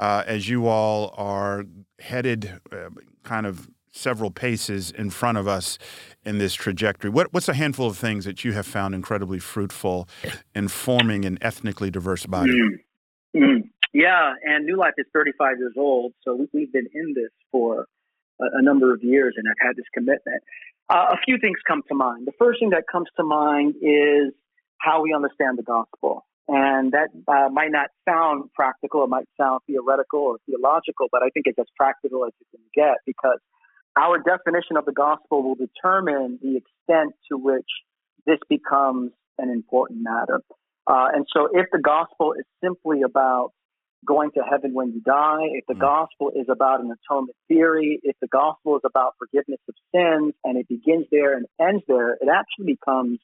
uh, 0.00 0.24
as 0.26 0.48
you 0.48 0.66
all 0.66 1.14
are 1.16 1.64
headed 2.00 2.60
uh, 2.72 2.88
kind 3.22 3.46
of 3.46 3.68
several 3.92 4.30
paces 4.30 4.90
in 4.90 5.10
front 5.10 5.38
of 5.38 5.46
us 5.46 5.78
in 6.24 6.38
this 6.38 6.54
trajectory. 6.54 7.10
What, 7.10 7.32
what's 7.32 7.48
a 7.48 7.54
handful 7.54 7.86
of 7.86 7.96
things 7.96 8.24
that 8.24 8.44
you 8.44 8.52
have 8.52 8.66
found 8.66 8.94
incredibly 8.94 9.38
fruitful 9.38 10.08
in 10.54 10.68
forming 10.68 11.24
an 11.24 11.38
ethnically 11.40 11.90
diverse 11.90 12.26
body? 12.26 12.52
Mm-hmm. 12.52 13.44
mm-hmm. 13.44 13.68
Yeah, 13.94 14.32
and 14.42 14.64
New 14.64 14.78
Life 14.78 14.94
is 14.96 15.04
35 15.12 15.58
years 15.58 15.74
old, 15.76 16.14
so 16.24 16.46
we've 16.54 16.72
been 16.72 16.88
in 16.94 17.12
this 17.14 17.30
for 17.50 17.86
a, 18.40 18.58
a 18.58 18.62
number 18.62 18.92
of 18.92 19.02
years 19.02 19.34
and 19.36 19.46
I've 19.48 19.66
had 19.66 19.76
this 19.76 19.86
commitment. 19.94 20.42
Uh, 20.88 21.06
a 21.12 21.16
few 21.24 21.38
things 21.38 21.56
come 21.66 21.82
to 21.88 21.94
mind. 21.94 22.26
The 22.26 22.36
first 22.38 22.60
thing 22.60 22.70
that 22.70 22.84
comes 22.90 23.08
to 23.16 23.24
mind 23.24 23.76
is 23.80 24.34
how 24.78 25.02
we 25.02 25.14
understand 25.14 25.58
the 25.58 25.62
gospel. 25.62 26.26
And 26.48 26.92
that 26.92 27.08
uh, 27.28 27.48
might 27.50 27.70
not 27.70 27.88
sound 28.06 28.50
practical, 28.54 29.04
it 29.04 29.08
might 29.08 29.28
sound 29.40 29.60
theoretical 29.66 30.20
or 30.20 30.36
theological, 30.46 31.06
but 31.10 31.22
I 31.22 31.30
think 31.30 31.46
it's 31.46 31.58
as 31.58 31.70
practical 31.76 32.24
as 32.26 32.32
you 32.40 32.46
can 32.50 32.64
get 32.74 32.98
because 33.06 33.38
our 33.96 34.18
definition 34.18 34.76
of 34.76 34.84
the 34.84 34.92
gospel 34.92 35.42
will 35.42 35.54
determine 35.54 36.38
the 36.42 36.56
extent 36.56 37.14
to 37.30 37.38
which 37.38 37.68
this 38.26 38.38
becomes 38.48 39.12
an 39.38 39.50
important 39.50 40.02
matter. 40.02 40.42
Uh, 40.86 41.08
and 41.14 41.26
so 41.32 41.48
if 41.52 41.66
the 41.72 41.78
gospel 41.78 42.32
is 42.32 42.44
simply 42.62 43.02
about 43.02 43.52
going 44.06 44.30
to 44.32 44.40
heaven 44.40 44.74
when 44.74 44.92
you 44.92 45.00
die, 45.00 45.46
if 45.52 45.64
the 45.66 45.74
mm. 45.74 45.80
gospel 45.80 46.30
is 46.34 46.46
about 46.50 46.80
an 46.80 46.90
atonement 46.90 47.36
theory, 47.48 48.00
if 48.02 48.16
the 48.20 48.28
gospel 48.28 48.76
is 48.76 48.82
about 48.84 49.14
forgiveness 49.18 49.60
of 49.68 49.74
sins 49.94 50.34
and 50.44 50.58
it 50.58 50.68
begins 50.68 51.06
there 51.10 51.36
and 51.36 51.46
ends 51.60 51.84
there, 51.86 52.14
it 52.14 52.28
actually 52.32 52.74
becomes 52.74 53.18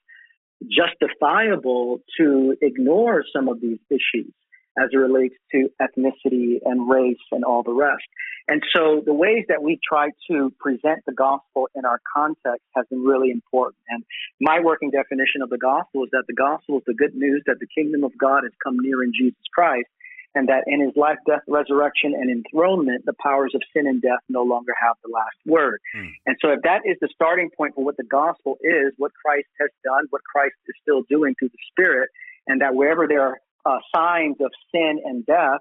justifiable 0.66 2.00
to 2.18 2.56
ignore 2.62 3.24
some 3.34 3.48
of 3.48 3.60
these 3.60 3.78
issues 3.90 4.32
as 4.78 4.90
it 4.92 4.96
relates 4.96 5.34
to 5.50 5.68
ethnicity 5.82 6.58
and 6.64 6.88
race 6.88 7.16
and 7.32 7.44
all 7.44 7.62
the 7.62 7.72
rest. 7.72 8.04
And 8.48 8.62
so 8.74 9.02
the 9.04 9.12
ways 9.12 9.44
that 9.48 9.62
we 9.62 9.78
try 9.86 10.10
to 10.30 10.52
present 10.60 11.04
the 11.04 11.12
gospel 11.12 11.68
in 11.74 11.84
our 11.84 12.00
context 12.14 12.64
has 12.74 12.86
been 12.88 13.02
really 13.02 13.30
important. 13.30 13.76
And 13.88 14.04
my 14.40 14.60
working 14.60 14.90
definition 14.90 15.42
of 15.42 15.50
the 15.50 15.58
gospel 15.58 16.04
is 16.04 16.10
that 16.12 16.24
the 16.28 16.34
gospel 16.34 16.78
is 16.78 16.84
the 16.86 16.94
good 16.94 17.14
news 17.14 17.42
that 17.46 17.56
the 17.60 17.66
kingdom 17.66 18.04
of 18.04 18.12
God 18.16 18.44
has 18.44 18.52
come 18.62 18.78
near 18.78 19.02
in 19.02 19.12
Jesus 19.12 19.42
Christ 19.52 19.88
and 20.34 20.48
that 20.48 20.64
in 20.66 20.80
his 20.80 20.92
life, 20.96 21.16
death, 21.26 21.42
resurrection, 21.48 22.14
and 22.14 22.30
enthronement, 22.30 23.04
the 23.06 23.14
powers 23.20 23.52
of 23.54 23.62
sin 23.74 23.86
and 23.86 24.02
death 24.02 24.20
no 24.28 24.42
longer 24.42 24.72
have 24.80 24.96
the 25.04 25.10
last 25.12 25.36
word. 25.46 25.80
Mm. 25.96 26.10
And 26.26 26.36
so, 26.40 26.50
if 26.50 26.62
that 26.62 26.82
is 26.84 26.96
the 27.00 27.08
starting 27.14 27.50
point 27.56 27.74
for 27.74 27.84
what 27.84 27.96
the 27.96 28.04
gospel 28.04 28.58
is, 28.60 28.92
what 28.98 29.12
Christ 29.14 29.48
has 29.60 29.70
done, 29.84 30.06
what 30.10 30.22
Christ 30.24 30.54
is 30.66 30.74
still 30.82 31.02
doing 31.08 31.34
through 31.38 31.48
the 31.48 31.62
Spirit, 31.72 32.10
and 32.46 32.60
that 32.60 32.74
wherever 32.74 33.06
there 33.08 33.22
are 33.22 33.38
uh, 33.64 33.78
signs 33.94 34.36
of 34.40 34.50
sin 34.72 35.00
and 35.04 35.24
death, 35.26 35.60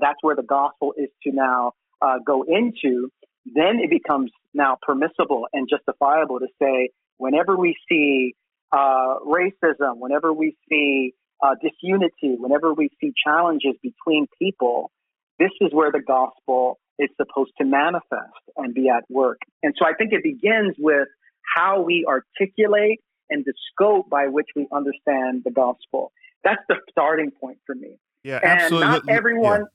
that's 0.00 0.18
where 0.22 0.36
the 0.36 0.42
gospel 0.42 0.94
is 0.96 1.08
to 1.22 1.32
now 1.32 1.72
uh, 2.02 2.18
go 2.24 2.42
into, 2.42 3.10
then 3.46 3.78
it 3.82 3.90
becomes 3.90 4.30
now 4.54 4.76
permissible 4.82 5.46
and 5.52 5.68
justifiable 5.68 6.40
to 6.40 6.48
say, 6.60 6.90
whenever 7.18 7.56
we 7.56 7.76
see 7.88 8.34
uh, 8.72 9.16
racism, 9.24 9.98
whenever 9.98 10.32
we 10.32 10.56
see 10.68 11.14
uh, 11.42 11.54
disunity, 11.62 12.36
whenever 12.38 12.72
we 12.72 12.90
see 13.00 13.12
challenges 13.24 13.74
between 13.82 14.26
people, 14.38 14.90
this 15.38 15.50
is 15.60 15.70
where 15.72 15.92
the 15.92 16.00
gospel 16.00 16.78
is 16.98 17.10
supposed 17.16 17.52
to 17.58 17.64
manifest 17.64 18.32
and 18.56 18.74
be 18.74 18.88
at 18.88 19.04
work. 19.10 19.38
And 19.62 19.74
so 19.78 19.86
I 19.86 19.92
think 19.92 20.12
it 20.12 20.22
begins 20.22 20.74
with 20.78 21.08
how 21.54 21.82
we 21.82 22.06
articulate 22.08 23.00
and 23.28 23.44
the 23.44 23.52
scope 23.72 24.08
by 24.08 24.28
which 24.28 24.46
we 24.54 24.66
understand 24.72 25.42
the 25.44 25.50
gospel. 25.50 26.12
That's 26.44 26.62
the 26.68 26.76
starting 26.90 27.30
point 27.30 27.58
for 27.66 27.74
me. 27.74 27.98
Yeah, 28.22 28.40
and 28.42 28.60
absolutely. 28.60 28.88
not 28.88 29.08
everyone 29.08 29.66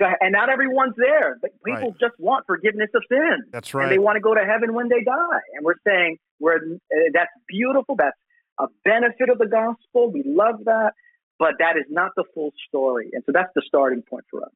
yeah. 0.00 0.14
and 0.20 0.32
not 0.32 0.50
everyone's 0.50 0.94
there. 0.96 1.38
But 1.40 1.50
people 1.64 1.90
right. 1.90 2.00
just 2.00 2.18
want 2.18 2.46
forgiveness 2.46 2.90
of 2.94 3.02
sin. 3.08 3.44
That's 3.50 3.74
right. 3.74 3.84
And 3.84 3.92
they 3.92 3.98
want 3.98 4.16
to 4.16 4.20
go 4.20 4.34
to 4.34 4.44
heaven 4.44 4.74
when 4.74 4.88
they 4.88 5.02
die. 5.02 5.40
And 5.54 5.64
we're 5.64 5.74
saying 5.86 6.18
we're 6.40 6.56
uh, 6.56 7.10
that's 7.12 7.30
beautiful. 7.48 7.96
That's 7.96 8.16
a 8.58 8.66
benefit 8.84 9.28
of 9.30 9.38
the 9.38 9.46
gospel. 9.46 10.10
We 10.10 10.22
love 10.24 10.64
that, 10.64 10.92
but 11.38 11.54
that 11.58 11.76
is 11.76 11.86
not 11.90 12.12
the 12.16 12.24
full 12.34 12.52
story. 12.68 13.10
And 13.12 13.22
so 13.26 13.32
that's 13.32 13.50
the 13.54 13.62
starting 13.66 14.02
point 14.02 14.24
for 14.30 14.42
us. 14.42 14.52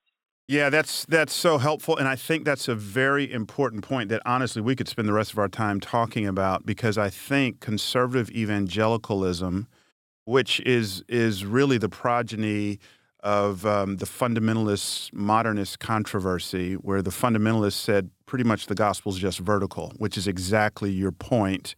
Yeah, 0.48 0.70
that's 0.70 1.04
that's 1.06 1.34
so 1.34 1.58
helpful, 1.58 1.96
and 1.96 2.06
I 2.06 2.14
think 2.14 2.44
that's 2.44 2.68
a 2.68 2.76
very 2.76 3.32
important 3.32 3.82
point 3.82 4.10
that 4.10 4.22
honestly 4.24 4.62
we 4.62 4.76
could 4.76 4.86
spend 4.86 5.08
the 5.08 5.12
rest 5.12 5.32
of 5.32 5.40
our 5.40 5.48
time 5.48 5.80
talking 5.80 6.24
about 6.24 6.64
because 6.64 6.96
I 6.96 7.10
think 7.10 7.58
conservative 7.58 8.30
evangelicalism, 8.30 9.66
which 10.24 10.60
is 10.60 11.02
is 11.08 11.44
really 11.44 11.78
the 11.78 11.88
progeny 11.88 12.78
of 13.24 13.66
um, 13.66 13.96
the 13.96 14.06
fundamentalist 14.06 15.12
modernist 15.12 15.80
controversy, 15.80 16.74
where 16.74 17.02
the 17.02 17.10
fundamentalists 17.10 17.72
said 17.72 18.10
pretty 18.26 18.44
much 18.44 18.66
the 18.66 18.76
gospel 18.76 19.10
is 19.10 19.18
just 19.18 19.40
vertical, 19.40 19.92
which 19.96 20.16
is 20.16 20.28
exactly 20.28 20.92
your 20.92 21.10
point. 21.10 21.74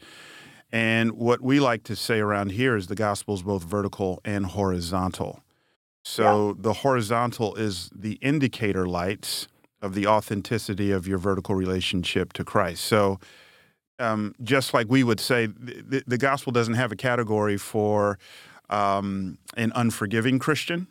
And 0.70 1.12
what 1.12 1.40
we 1.40 1.60
like 1.60 1.82
to 1.84 1.96
say 1.96 2.20
around 2.20 2.52
here 2.52 2.76
is 2.76 2.88
the 2.88 2.94
gospel 2.94 3.34
is 3.34 3.42
both 3.42 3.64
vertical 3.64 4.20
and 4.24 4.46
horizontal. 4.46 5.40
So 6.04 6.48
yeah. 6.48 6.54
the 6.58 6.72
horizontal 6.72 7.54
is 7.54 7.90
the 7.94 8.14
indicator 8.14 8.86
lights 8.86 9.48
of 9.80 9.94
the 9.94 10.06
authenticity 10.06 10.90
of 10.90 11.06
your 11.06 11.18
vertical 11.18 11.54
relationship 11.54 12.32
to 12.34 12.44
Christ. 12.44 12.84
So 12.84 13.18
um, 13.98 14.34
just 14.42 14.74
like 14.74 14.86
we 14.88 15.02
would 15.02 15.20
say, 15.20 15.46
the, 15.46 16.02
the, 16.06 16.18
gospel 16.18 16.52
doesn't 16.52 16.74
have 16.74 16.92
a 16.92 16.96
category 16.96 17.56
for 17.56 18.18
um, 18.70 19.38
an 19.56 19.72
unforgiving 19.74 20.38
Christian. 20.38 20.86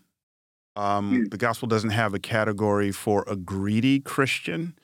Um, 0.76 1.26
mm. 1.26 1.32
The 1.32 1.38
gospel 1.38 1.68
doesn't 1.68 1.92
have 1.92 2.14
a 2.14 2.20
category 2.20 2.92
for 2.92 3.24
a 3.28 3.36
greedy 3.36 4.00
Christian. 4.00 4.78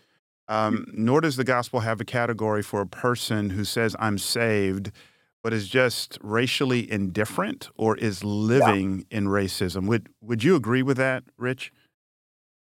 Um, 0.48 0.86
nor 0.94 1.22
does 1.22 1.38
the 1.38 1.44
gospel 1.44 1.82
have 1.82 2.02
a 2.02 2.06
category 2.06 2.62
for 2.62 2.82
a 2.82 2.88
person 2.88 3.52
who 3.52 3.64
says, 3.64 3.96
I'm 3.98 4.18
saved, 4.18 4.92
but 5.42 5.54
is 5.54 5.70
just 5.70 6.18
racially 6.22 6.90
indifferent 6.92 7.70
or 7.76 7.98
is 7.98 8.24
living 8.24 9.06
yeah. 9.10 9.18
in 9.18 9.28
racism. 9.28 9.88
Would, 9.88 10.10
would 10.22 10.44
you 10.44 10.56
agree 10.56 10.84
with 10.84 10.98
that, 10.98 11.24
Rich? 11.38 11.72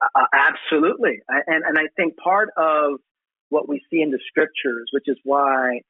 Uh, 0.01 0.25
absolutely. 0.33 1.21
And, 1.27 1.63
and 1.65 1.77
I 1.77 1.87
think 1.95 2.15
part 2.17 2.49
of 2.57 2.99
what 3.49 3.69
we 3.69 3.81
see 3.89 4.01
in 4.01 4.11
the 4.11 4.19
scriptures, 4.27 4.89
which 4.91 5.05
is 5.07 5.17
why 5.23 5.81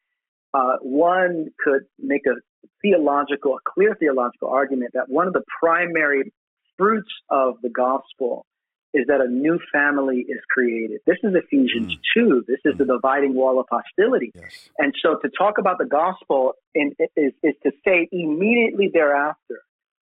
uh, 0.53 0.77
one 0.81 1.47
could 1.63 1.83
make 1.99 2.25
a 2.27 2.35
theological, 2.81 3.55
a 3.55 3.59
clear 3.65 3.95
theological 3.99 4.49
argument 4.49 4.91
that 4.93 5.09
one 5.09 5.27
of 5.27 5.33
the 5.33 5.43
primary 5.59 6.31
fruits 6.77 7.11
of 7.29 7.55
the 7.61 7.69
gospel 7.69 8.45
is 8.93 9.07
that 9.07 9.21
a 9.21 9.27
new 9.27 9.59
family 9.71 10.25
is 10.27 10.39
created. 10.49 11.01
This 11.05 11.17
is 11.23 11.33
Ephesians 11.35 11.95
mm. 11.95 11.99
2. 12.15 12.45
This 12.47 12.59
is 12.63 12.75
mm. 12.75 12.77
the 12.77 12.85
dividing 12.85 13.33
wall 13.33 13.59
of 13.59 13.65
hostility. 13.69 14.31
Yes. 14.35 14.69
And 14.77 14.93
so 15.01 15.15
to 15.15 15.29
talk 15.29 15.57
about 15.57 15.79
the 15.79 15.85
gospel 15.85 16.53
in, 16.75 16.95
is, 17.15 17.33
is 17.41 17.55
to 17.63 17.71
say 17.85 18.07
immediately 18.11 18.89
thereafter 18.93 19.61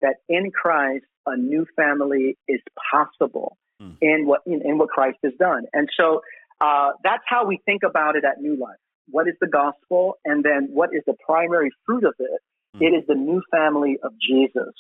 that 0.01 0.17
in 0.29 0.51
Christ, 0.51 1.05
a 1.27 1.37
new 1.37 1.67
family 1.77 2.39
is 2.49 2.61
possible 2.91 3.59
mm. 3.81 3.97
in, 4.01 4.27
what, 4.27 4.41
in, 4.47 4.63
in, 4.65 4.79
what 4.79 4.89
Christ 4.89 5.19
has 5.23 5.35
done. 5.39 5.65
And 5.75 5.89
so 5.97 6.23
uh, 6.61 6.93
that's 7.05 7.23
how 7.27 7.47
we 7.47 7.61
think 7.67 7.83
about 7.83 8.17
it 8.17 8.25
at 8.25 8.41
New 8.41 8.57
Life. 8.57 8.79
What 9.11 9.29
is 9.29 9.35
the 9.41 9.49
gospel? 9.49 10.15
And 10.25 10.43
then 10.43 10.69
what 10.73 10.91
is 10.95 11.03
the 11.07 11.15
primary 11.27 11.71
fruit 11.85 12.05
of 12.05 12.15
it? 12.19 12.41
Mm. 12.77 12.83
It 12.83 12.97
is 12.97 13.05
the 13.07 13.15
new 13.15 13.43
family 13.51 13.99
of 14.03 14.13
Jesus. 14.21 14.75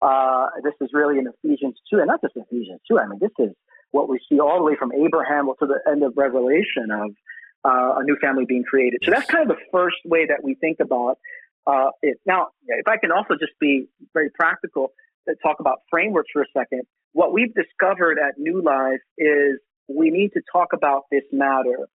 Uh, 0.00 0.46
this 0.62 0.74
is 0.80 0.90
really 0.92 1.18
in 1.18 1.26
Ephesians 1.26 1.76
2, 1.92 1.98
and 1.98 2.06
not 2.06 2.20
just 2.20 2.34
Ephesians 2.36 2.80
2. 2.88 2.98
I 2.98 3.06
mean, 3.06 3.18
this 3.20 3.32
is 3.38 3.54
what 3.90 4.08
we 4.08 4.20
see 4.28 4.38
all 4.38 4.58
the 4.58 4.64
way 4.64 4.76
from 4.78 4.92
Abraham 4.92 5.46
to 5.46 5.66
the 5.66 5.80
end 5.90 6.02
of 6.02 6.12
Revelation 6.16 6.90
of 6.92 7.10
uh, 7.64 7.98
a 7.98 8.04
new 8.04 8.16
family 8.20 8.44
being 8.46 8.64
created. 8.64 9.00
So 9.04 9.10
that's 9.10 9.28
kind 9.28 9.50
of 9.50 9.56
the 9.56 9.62
first 9.72 9.96
way 10.04 10.26
that 10.26 10.44
we 10.44 10.54
think 10.54 10.78
about 10.80 11.18
uh, 11.66 11.90
it. 12.02 12.18
Now, 12.26 12.48
if 12.66 12.86
I 12.86 12.96
can 12.96 13.10
also 13.10 13.34
just 13.34 13.52
be 13.60 13.88
very 14.14 14.30
practical, 14.30 14.92
to 15.28 15.34
talk 15.42 15.60
about 15.60 15.78
frameworks 15.90 16.30
for 16.32 16.42
a 16.42 16.46
second. 16.56 16.82
What 17.12 17.32
we've 17.32 17.54
discovered 17.54 18.18
at 18.18 18.38
New 18.38 18.62
Life 18.62 19.00
is 19.16 19.60
we 19.88 20.10
need 20.10 20.32
to 20.34 20.40
talk 20.52 20.68
about 20.72 21.02
this 21.10 21.24
matter 21.32 21.88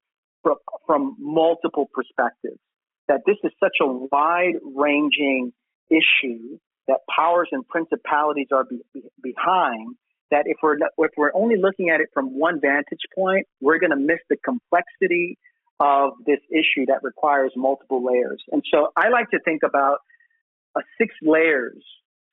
from, 0.44 0.56
from 0.86 1.16
multiple 1.20 1.90
perspectives. 1.94 2.60
That 3.08 3.22
this 3.26 3.38
is 3.44 3.52
such 3.62 3.78
a 3.82 3.88
wide 3.88 4.56
ranging 4.76 5.54
issue 5.90 6.58
that 6.92 7.00
powers 7.16 7.48
and 7.52 7.66
principalities 7.68 8.48
are 8.52 8.66
be, 8.66 8.82
be, 8.94 9.02
behind. 9.24 9.96
That 10.30 10.44
if 10.46 10.58
we're 10.64 10.76
if 10.76 11.12
we're 11.18 11.32
only 11.34 11.56
looking 11.58 11.90
at 11.90 12.00
it 12.00 12.08
from 12.14 12.28
one 12.40 12.62
vantage 12.62 13.06
point, 13.14 13.48
we're 13.60 13.80
going 13.80 13.92
to 13.92 13.98
miss 13.98 14.20
the 14.30 14.38
complexity 14.38 15.38
of 15.80 16.14
this 16.26 16.40
issue 16.50 16.86
that 16.88 17.00
requires 17.02 17.52
multiple 17.56 18.06
layers. 18.06 18.42
And 18.52 18.64
so 18.72 18.90
I 18.96 19.10
like 19.10 19.30
to 19.32 19.40
think 19.44 19.62
about 19.64 19.98
a 20.78 20.82
six 20.98 21.14
layers 21.22 21.84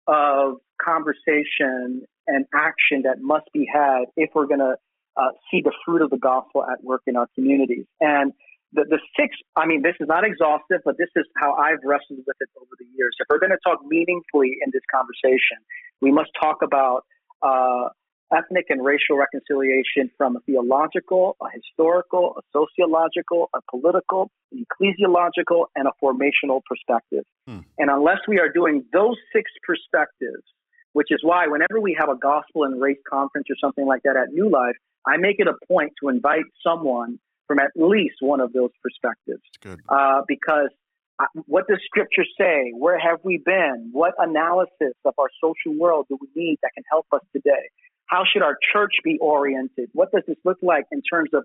of 0.06 0.58
conversation 0.80 2.02
and 2.26 2.44
action 2.54 3.02
that 3.02 3.16
must 3.20 3.46
be 3.52 3.66
had 3.72 4.04
if 4.16 4.30
we're 4.34 4.46
going 4.46 4.60
to 4.60 4.76
uh, 5.16 5.30
see 5.50 5.60
the 5.62 5.72
fruit 5.84 6.02
of 6.02 6.10
the 6.10 6.18
gospel 6.18 6.64
at 6.64 6.84
work 6.84 7.02
in 7.06 7.16
our 7.16 7.26
communities. 7.34 7.86
And 8.00 8.32
the, 8.72 8.84
the 8.84 8.98
six, 9.18 9.36
I 9.56 9.66
mean, 9.66 9.82
this 9.82 9.94
is 10.00 10.08
not 10.08 10.24
exhaustive, 10.24 10.80
but 10.84 10.96
this 10.98 11.08
is 11.16 11.24
how 11.36 11.54
I've 11.54 11.80
wrestled 11.84 12.20
with 12.26 12.36
it 12.40 12.48
over 12.56 12.74
the 12.78 12.84
years. 12.96 13.16
If 13.18 13.26
we're 13.30 13.38
going 13.38 13.56
to 13.56 13.62
talk 13.64 13.80
meaningfully 13.86 14.58
in 14.64 14.70
this 14.72 14.82
conversation, 14.92 15.58
we 16.00 16.12
must 16.12 16.30
talk 16.38 16.58
about 16.62 17.04
uh, 17.42 17.88
ethnic 18.32 18.66
and 18.68 18.84
racial 18.84 19.16
reconciliation 19.16 20.10
from 20.16 20.36
a 20.36 20.40
theological, 20.40 21.36
a 21.40 21.46
historical, 21.50 22.36
a 22.36 22.42
sociological, 22.52 23.48
a 23.54 23.60
political, 23.70 24.30
an 24.52 24.64
ecclesiological, 24.64 25.66
and 25.74 25.88
a 25.88 25.92
formational 26.02 26.60
perspective. 26.68 27.24
Hmm. 27.46 27.60
And 27.78 27.90
unless 27.90 28.18
we 28.28 28.38
are 28.38 28.52
doing 28.52 28.84
those 28.92 29.16
six 29.32 29.50
perspectives, 29.66 30.44
which 30.92 31.08
is 31.10 31.20
why 31.22 31.46
whenever 31.46 31.80
we 31.80 31.96
have 31.98 32.08
a 32.08 32.18
gospel 32.18 32.64
and 32.64 32.80
race 32.80 32.98
conference 33.08 33.46
or 33.50 33.56
something 33.60 33.86
like 33.86 34.02
that 34.04 34.16
at 34.16 34.28
New 34.32 34.50
Life, 34.50 34.76
I 35.06 35.16
make 35.16 35.36
it 35.38 35.46
a 35.46 35.54
point 35.66 35.92
to 36.02 36.08
invite 36.08 36.44
someone 36.62 37.18
from 37.48 37.58
at 37.58 37.70
least 37.74 38.16
one 38.20 38.40
of 38.40 38.52
those 38.52 38.70
perspectives. 38.82 39.42
Uh, 39.88 40.22
because 40.28 40.70
uh, 41.18 41.24
what 41.46 41.66
does 41.66 41.78
Scripture 41.84 42.24
say? 42.38 42.70
Where 42.76 42.98
have 42.98 43.18
we 43.24 43.42
been? 43.44 43.90
What 43.92 44.14
analysis 44.18 44.94
of 45.04 45.14
our 45.18 45.28
social 45.42 45.76
world 45.76 46.06
do 46.08 46.18
we 46.20 46.28
need 46.36 46.58
that 46.62 46.70
can 46.74 46.84
help 46.90 47.06
us 47.12 47.22
today? 47.32 47.70
How 48.06 48.22
should 48.30 48.42
our 48.42 48.56
church 48.72 48.92
be 49.02 49.18
oriented? 49.20 49.90
What 49.92 50.12
does 50.12 50.22
this 50.28 50.36
look 50.44 50.58
like 50.62 50.84
in 50.92 51.02
terms 51.02 51.30
of 51.34 51.44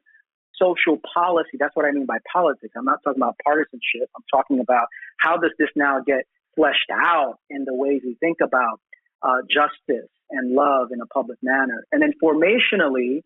social 0.55 0.99
policy? 1.13 1.57
That's 1.59 1.75
what 1.75 1.85
I 1.85 1.91
mean 1.91 2.05
by 2.05 2.19
politics. 2.31 2.73
I'm 2.77 2.85
not 2.85 2.99
talking 3.03 3.21
about 3.21 3.35
partisanship. 3.43 4.09
I'm 4.15 4.23
talking 4.31 4.59
about 4.59 4.87
how 5.19 5.37
does 5.37 5.51
this 5.57 5.69
now 5.75 6.01
get 6.05 6.25
fleshed 6.55 6.91
out 6.91 7.39
in 7.49 7.65
the 7.65 7.73
ways 7.73 8.01
we 8.05 8.15
think 8.19 8.37
about 8.43 8.79
uh, 9.23 9.41
justice 9.49 10.09
and 10.29 10.53
love 10.53 10.89
in 10.93 11.01
a 11.01 11.07
public 11.07 11.39
manner. 11.41 11.83
And 11.91 12.01
then 12.01 12.13
formationally, 12.23 13.23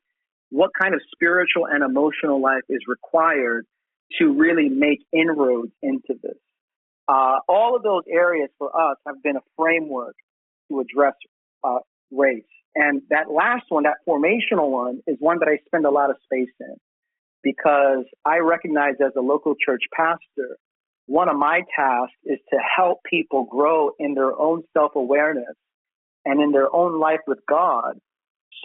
what 0.49 0.71
kind 0.79 0.93
of 0.93 1.01
spiritual 1.13 1.65
and 1.65 1.83
emotional 1.83 2.41
life 2.41 2.63
is 2.69 2.79
required 2.87 3.65
to 4.19 4.33
really 4.33 4.69
make 4.69 4.99
inroads 5.11 5.71
into 5.81 6.15
this. 6.21 6.37
Uh, 7.07 7.39
all 7.47 7.75
of 7.75 7.83
those 7.83 8.03
areas 8.09 8.49
for 8.57 8.69
us 8.69 8.97
have 9.05 9.21
been 9.23 9.35
a 9.35 9.41
framework 9.57 10.15
to 10.69 10.79
address 10.79 11.13
uh, 11.63 11.79
race. 12.11 12.43
And 12.75 13.01
that 13.09 13.31
last 13.31 13.65
one, 13.69 13.83
that 13.83 13.97
formational 14.07 14.69
one, 14.69 15.01
is 15.07 15.17
one 15.19 15.39
that 15.39 15.47
I 15.47 15.57
spend 15.65 15.85
a 15.85 15.89
lot 15.89 16.09
of 16.09 16.17
space 16.25 16.53
in 16.59 16.75
because 17.43 18.05
I 18.25 18.37
recognize 18.39 18.95
as 19.03 19.13
a 19.17 19.21
local 19.21 19.55
church 19.55 19.83
pastor, 19.95 20.57
one 21.05 21.29
of 21.29 21.37
my 21.37 21.61
tasks 21.75 22.15
is 22.25 22.39
to 22.51 22.57
help 22.75 22.99
people 23.09 23.45
grow 23.45 23.91
in 23.99 24.13
their 24.13 24.37
own 24.37 24.63
self 24.73 24.91
awareness 24.95 25.55
and 26.25 26.41
in 26.41 26.51
their 26.51 26.73
own 26.73 26.99
life 26.99 27.21
with 27.25 27.39
God 27.49 27.99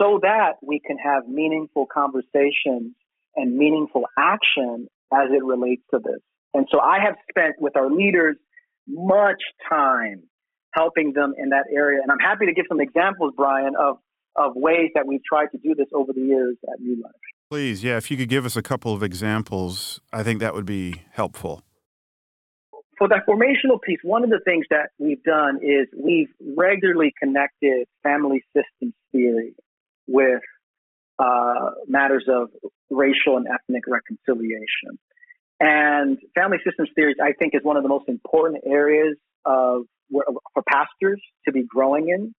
so 0.01 0.21
that 0.23 0.55
we 0.63 0.81
can 0.81 0.97
have 0.99 1.29
meaningful 1.29 1.87
conversations 1.93 2.95
and 3.37 3.57
meaningful 3.57 4.05
action 4.19 4.89
as 5.13 5.29
it 5.31 5.45
relates 5.45 5.83
to 5.91 5.99
this. 6.03 6.21
And 6.55 6.67
so 6.71 6.81
I 6.81 6.99
have 7.05 7.15
spent 7.31 7.55
with 7.59 7.77
our 7.77 7.91
leaders 7.91 8.37
much 8.87 9.43
time 9.69 10.23
helping 10.75 11.13
them 11.13 11.35
in 11.37 11.51
that 11.51 11.65
area. 11.75 12.01
And 12.03 12.11
I'm 12.11 12.19
happy 12.19 12.47
to 12.47 12.53
give 12.53 12.67
some 12.69 12.81
examples, 12.81 13.33
Brian, 13.37 13.75
of, 13.79 13.99
of 14.37 14.53
ways 14.55 14.91
that 14.95 15.07
we've 15.07 15.25
tried 15.25 15.49
to 15.52 15.59
do 15.59 15.75
this 15.75 15.89
over 15.95 16.13
the 16.13 16.21
years 16.21 16.57
at 16.73 16.81
New 16.81 17.02
Life. 17.02 17.13
Please, 17.50 17.85
yeah, 17.85 17.99
if 17.99 18.11
you 18.11 18.17
could 18.17 18.31
give 18.31 18.47
us 18.47 18.57
a 18.57 18.63
couple 18.63 18.95
of 18.95 19.02
examples, 19.02 20.00
I 20.13 20.23
think 20.23 20.41
that 20.41 20.55
would 20.55 20.65
be 20.65 21.02
helpful. 21.11 21.63
For 22.97 23.09
that 23.09 23.26
formational 23.28 23.81
piece, 23.85 23.99
one 24.02 24.25
of 24.25 24.31
the 24.31 24.41
things 24.45 24.65
that 24.71 24.91
we've 24.99 25.23
done 25.23 25.59
is 25.63 25.89
we've 25.99 26.28
regularly 26.57 27.13
connected 27.21 27.87
family 28.02 28.43
systems 28.55 28.95
theory 29.11 29.55
with 30.06 30.41
uh, 31.19 31.71
matters 31.86 32.25
of 32.28 32.49
racial 32.91 33.36
and 33.36 33.47
ethnic 33.47 33.84
reconciliation. 33.86 34.99
And 35.60 36.19
family 36.34 36.58
systems 36.67 36.91
theory, 36.95 37.15
I 37.23 37.32
think, 37.38 37.54
is 37.54 37.60
one 37.62 37.76
of 37.76 37.82
the 37.82 37.88
most 37.88 38.08
important 38.08 38.62
areas 38.67 39.17
of 39.45 39.82
for 40.10 40.62
pastors 40.69 41.23
to 41.47 41.52
be 41.52 41.65
growing 41.67 42.08
in. 42.08 42.34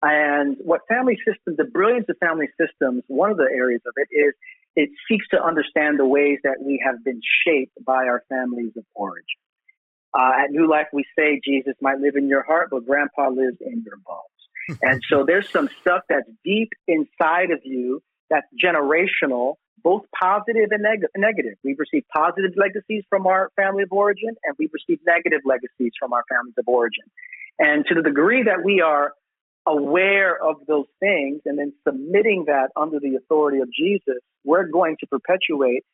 And 0.00 0.56
what 0.60 0.82
family 0.88 1.18
systems, 1.26 1.56
the 1.56 1.64
brilliance 1.64 2.06
of 2.08 2.16
family 2.18 2.48
systems, 2.60 3.02
one 3.08 3.30
of 3.30 3.36
the 3.36 3.48
areas 3.52 3.82
of 3.84 3.92
it 3.96 4.08
is 4.14 4.32
it 4.76 4.90
seeks 5.08 5.26
to 5.32 5.42
understand 5.42 5.98
the 5.98 6.06
ways 6.06 6.38
that 6.44 6.58
we 6.64 6.80
have 6.86 7.02
been 7.04 7.20
shaped 7.44 7.74
by 7.84 8.04
our 8.04 8.22
families 8.28 8.72
of 8.76 8.84
origin. 8.94 9.42
Uh, 10.16 10.44
at 10.44 10.50
New 10.50 10.70
Life, 10.70 10.86
we 10.92 11.04
say 11.18 11.40
Jesus 11.44 11.74
might 11.82 11.98
live 11.98 12.14
in 12.14 12.28
your 12.28 12.44
heart, 12.44 12.68
but 12.70 12.86
grandpa 12.86 13.28
lives 13.28 13.58
in 13.60 13.82
your 13.84 13.96
bones 14.06 14.37
and 14.82 15.02
so 15.08 15.24
there's 15.26 15.50
some 15.50 15.68
stuff 15.80 16.02
that's 16.08 16.28
deep 16.44 16.70
inside 16.86 17.50
of 17.50 17.60
you 17.64 18.02
that's 18.30 18.46
generational, 18.62 19.54
both 19.82 20.02
positive 20.18 20.70
and 20.70 20.82
neg- 20.82 21.08
negative. 21.16 21.54
We've 21.64 21.78
received 21.78 22.06
positive 22.14 22.52
legacies 22.56 23.04
from 23.08 23.26
our 23.26 23.50
family 23.56 23.82
of 23.82 23.92
origin, 23.92 24.30
and 24.44 24.56
we've 24.58 24.72
received 24.72 25.02
negative 25.06 25.40
legacies 25.44 25.92
from 25.98 26.12
our 26.12 26.24
families 26.28 26.54
of 26.58 26.68
origin. 26.68 27.04
And 27.58 27.84
to 27.86 27.94
the 27.94 28.02
degree 28.02 28.44
that 28.44 28.64
we 28.64 28.80
are 28.80 29.12
aware 29.66 30.42
of 30.42 30.56
those 30.66 30.86
things 31.00 31.42
and 31.44 31.58
then 31.58 31.72
submitting 31.86 32.44
that 32.46 32.70
under 32.76 33.00
the 33.00 33.16
authority 33.16 33.58
of 33.58 33.68
Jesus, 33.72 34.22
we're 34.44 34.66
going 34.66 34.96
to 35.00 35.06
perpetuate 35.06 35.84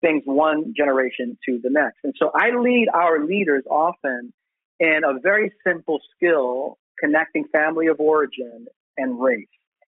things 0.00 0.22
one 0.24 0.74
generation 0.76 1.38
to 1.46 1.58
the 1.62 1.70
next. 1.70 1.98
And 2.04 2.14
so 2.18 2.30
I 2.34 2.50
lead 2.50 2.88
our 2.92 3.24
leaders 3.24 3.64
often 3.68 4.32
in 4.78 5.00
a 5.04 5.18
very 5.20 5.52
simple 5.66 5.98
skill 6.14 6.78
connecting 7.04 7.44
family 7.52 7.86
of 7.88 8.00
origin 8.00 8.66
and 8.96 9.20
race. 9.20 9.46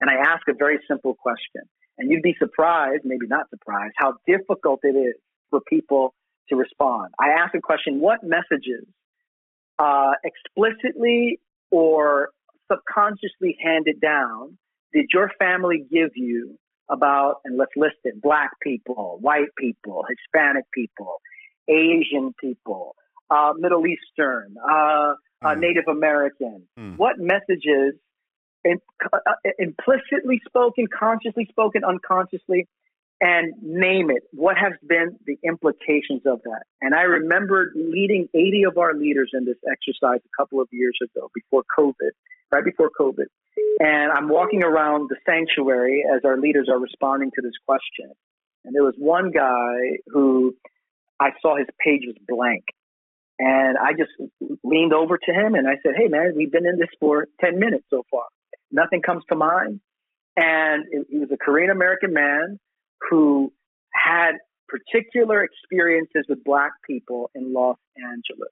And 0.02 0.10
I 0.10 0.15
ask 0.15 0.41
a 0.48 0.54
very 0.54 0.80
simple 0.88 1.15
question. 1.15 1.63
And 1.98 2.12
you'd 2.12 2.22
be 2.22 2.36
surprised, 2.38 3.04
maybe 3.06 3.28
not 3.28 3.50
surprised, 3.50 3.93
how 3.98 4.15
difficult 4.28 4.82
it 4.84 4.96
is 4.96 5.15
for 5.50 5.62
people 5.62 6.13
to 6.50 6.56
respond. 6.56 7.08
I 7.20 7.30
ask 7.30 7.56
a 7.56 7.62
question 7.62 8.00
what 8.00 8.20
messages, 8.24 8.86
uh, 9.80 10.13
explicitly 10.24 11.39
or 11.72 12.30
subconsciously 12.72 13.58
handed 13.63 14.00
down, 14.02 14.58
did 14.93 15.06
your 15.13 15.32
family 15.39 15.86
give 15.91 16.12
you 16.15 16.58
about, 16.89 17.38
and 17.46 17.58
let's 17.58 17.72
list 17.76 17.98
it, 18.04 18.22
black 18.22 18.52
people, 18.62 19.17
white 19.22 19.54
people, 19.58 20.06
Hispanic 20.10 20.65
people, 20.74 21.15
Asian 21.67 22.34
people, 22.39 22.96
uh, 23.30 23.54
Middle 23.58 23.86
Eastern, 23.88 24.56
uh, 24.72 25.13
uh, 25.43 25.50
mm. 25.50 25.60
Native 25.60 25.86
American? 25.88 26.63
Mm. 26.80 26.97
What 26.97 27.15
messages, 27.19 27.95
in, 28.63 28.80
uh, 29.13 29.34
implicitly 29.60 30.41
spoken, 30.45 30.88
consciously 30.88 31.47
spoken, 31.50 31.84
unconsciously, 31.84 32.67
and 33.19 33.54
name 33.62 34.10
it? 34.10 34.23
What 34.32 34.58
has 34.58 34.73
been 34.88 35.17
the 35.26 35.38
implications 35.43 36.21
of 36.26 36.41
that? 36.43 36.63
And 36.82 36.93
I 36.93 37.04
remember 37.04 37.71
leading 37.76 38.28
80 38.34 38.63
of 38.67 38.78
our 38.78 38.93
leaders 38.93 39.32
in 39.34 39.45
this 39.45 39.58
exercise 39.69 40.19
a 40.23 40.41
couple 40.41 40.62
of 40.62 40.67
years 40.71 40.97
ago, 41.02 41.30
before 41.34 41.63
COVID, 41.78 42.12
right 42.52 42.63
before 42.63 42.89
COVID. 43.00 43.26
And 43.80 44.12
I'm 44.12 44.30
walking 44.30 44.63
around 44.63 45.10
the 45.10 45.17
sanctuary 45.26 46.04
as 46.04 46.21
our 46.26 46.38
leaders 46.38 46.67
are 46.71 46.80
responding 46.80 47.32
to 47.36 47.41
this 47.41 47.54
question. 47.65 48.12
And 48.65 48.76
there 48.76 48.84
was 48.84 48.95
one 48.97 49.32
guy 49.32 50.00
who 50.08 50.56
I 51.19 51.30
saw 51.41 51.58
his 51.58 51.67
page 51.84 52.02
was 52.06 52.15
blank. 52.28 52.65
And 53.39 53.78
I 53.78 53.91
just 53.93 54.12
leaned 54.63 54.93
over 54.93 55.17
to 55.17 55.32
him 55.32 55.54
and 55.54 55.67
I 55.67 55.76
said, 55.84 55.93
Hey, 55.95 56.08
man, 56.08 56.34
we've 56.36 56.52
been 56.52 56.65
in 56.65 56.80
this 56.80 56.89
for 57.00 57.28
10 57.41 57.60
minutes 57.60 57.86
so 57.89 58.04
far. 58.10 58.23
Nothing 58.71 59.02
comes 59.02 59.23
to 59.30 59.36
mind. 59.36 59.80
And 60.36 60.86
he 61.10 61.17
was 61.17 61.30
a 61.32 61.38
Korean 61.38 61.69
American 61.69 62.13
man 62.13 62.60
who 63.10 63.52
had 63.93 64.34
particular 64.67 65.43
experiences 65.43 66.26
with 66.28 66.43
Black 66.43 66.71
people 66.86 67.30
in 67.34 67.54
Los 67.54 67.78
Angeles. 67.97 68.52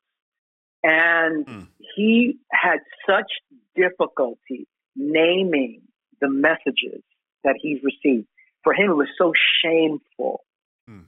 And 0.84 1.46
mm. 1.46 1.68
he 1.96 2.38
had 2.52 2.80
such 3.08 3.32
difficulty 3.76 4.68
naming 4.96 5.82
the 6.22 6.30
messages 6.30 7.02
that 7.44 7.56
he's 7.62 7.80
received. 7.84 8.28
For 8.64 8.74
him, 8.74 8.92
it 8.92 8.96
was 8.96 9.08
so 9.18 9.34
shameful. 9.64 10.42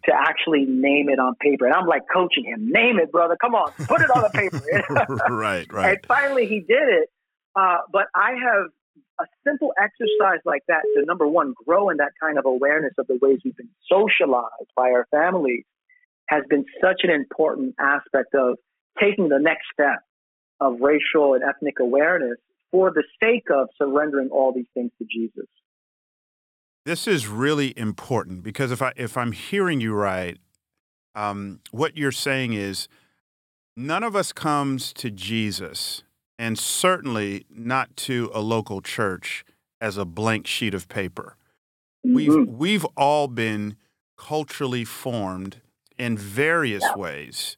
To 0.07 0.15
actually 0.15 0.65
name 0.65 1.09
it 1.09 1.19
on 1.19 1.35
paper. 1.35 1.65
And 1.65 1.73
I'm 1.73 1.85
like 1.85 2.03
coaching 2.13 2.45
him, 2.45 2.69
name 2.69 2.99
it, 2.99 3.11
brother. 3.11 3.37
Come 3.39 3.55
on, 3.55 3.71
put 3.85 4.01
it 4.01 4.09
on 4.09 4.23
the 4.23 4.29
paper. 4.29 4.61
right, 5.29 5.71
right. 5.71 5.89
And 5.91 6.05
finally 6.07 6.45
he 6.47 6.59
did 6.59 6.87
it. 6.89 7.09
Uh, 7.55 7.79
but 7.91 8.05
I 8.15 8.31
have 8.31 8.67
a 9.19 9.25
simple 9.45 9.73
exercise 9.81 10.39
like 10.45 10.63
that 10.67 10.81
to 10.95 11.05
number 11.05 11.27
one, 11.27 11.53
grow 11.65 11.89
in 11.89 11.97
that 11.97 12.11
kind 12.21 12.37
of 12.37 12.45
awareness 12.45 12.93
of 12.97 13.07
the 13.07 13.17
ways 13.21 13.39
we've 13.43 13.57
been 13.57 13.69
socialized 13.91 14.71
by 14.75 14.91
our 14.91 15.07
families 15.11 15.63
has 16.27 16.43
been 16.49 16.65
such 16.81 17.01
an 17.03 17.09
important 17.09 17.73
aspect 17.79 18.35
of 18.35 18.57
taking 19.01 19.29
the 19.29 19.39
next 19.39 19.65
step 19.73 19.99
of 20.59 20.79
racial 20.81 21.33
and 21.33 21.43
ethnic 21.43 21.79
awareness 21.79 22.37
for 22.71 22.91
the 22.91 23.03
sake 23.21 23.45
of 23.49 23.69
surrendering 23.77 24.29
all 24.31 24.53
these 24.53 24.67
things 24.73 24.91
to 24.99 25.05
Jesus. 25.09 25.47
This 26.87 27.05
is 27.05 27.27
really 27.27 27.77
important 27.77 28.43
because 28.43 28.71
if 28.71 28.81
I 28.81 28.93
if 28.95 29.17
I'm 29.17 29.33
hearing 29.33 29.81
you 29.81 29.93
right, 29.93 30.37
um, 31.15 31.59
what 31.71 31.97
you're 31.97 32.13
saying 32.13 32.53
is 32.53 32.87
none 33.75 34.03
of 34.03 34.15
us 34.15 34.31
comes 34.31 34.93
to 34.93 35.11
Jesus, 35.11 36.03
and 36.39 36.57
certainly 36.57 37.45
not 37.49 37.93
to 37.97 38.31
a 38.33 38.39
local 38.39 38.79
church 38.79 39.43
as 39.81 39.97
a 39.97 40.05
blank 40.05 40.47
sheet 40.47 40.73
of 40.73 40.87
paper. 40.87 41.35
Mm-hmm. 42.05 42.15
We've 42.15 42.47
we've 42.47 42.85
all 42.95 43.27
been 43.27 43.75
culturally 44.15 44.85
formed 44.85 45.59
in 45.99 46.17
various 46.17 46.83
yeah. 46.83 46.95
ways. 46.95 47.57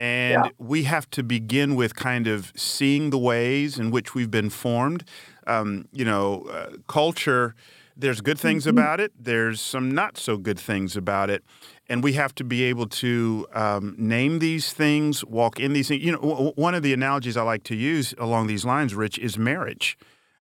And 0.00 0.46
yeah. 0.46 0.50
we 0.58 0.82
have 0.82 1.08
to 1.10 1.22
begin 1.22 1.76
with 1.76 1.94
kind 1.94 2.26
of 2.26 2.52
seeing 2.56 3.10
the 3.10 3.18
ways 3.18 3.78
in 3.78 3.92
which 3.92 4.16
we've 4.16 4.32
been 4.32 4.50
formed. 4.50 5.04
Um, 5.46 5.86
you 5.92 6.04
know, 6.04 6.48
uh, 6.50 6.70
culture, 6.88 7.54
there's 7.96 8.20
good 8.20 8.38
things 8.38 8.64
mm-hmm. 8.64 8.78
about 8.78 9.00
it, 9.00 9.12
there's 9.18 9.60
some 9.60 9.90
not 9.90 10.16
so 10.16 10.36
good 10.36 10.58
things 10.58 10.96
about 10.96 11.30
it. 11.30 11.44
And 11.88 12.02
we 12.02 12.14
have 12.14 12.34
to 12.36 12.44
be 12.44 12.64
able 12.64 12.86
to 12.86 13.46
um, 13.52 13.94
name 13.98 14.38
these 14.38 14.72
things, 14.72 15.24
walk 15.24 15.60
in 15.60 15.74
these 15.74 15.88
things. 15.88 16.02
You 16.02 16.12
know, 16.12 16.20
w- 16.20 16.52
one 16.56 16.74
of 16.74 16.82
the 16.82 16.92
analogies 16.92 17.36
I 17.36 17.42
like 17.42 17.62
to 17.64 17.76
use 17.76 18.14
along 18.18 18.46
these 18.46 18.64
lines, 18.64 18.94
Rich, 18.94 19.18
is 19.18 19.36
marriage. 19.36 19.98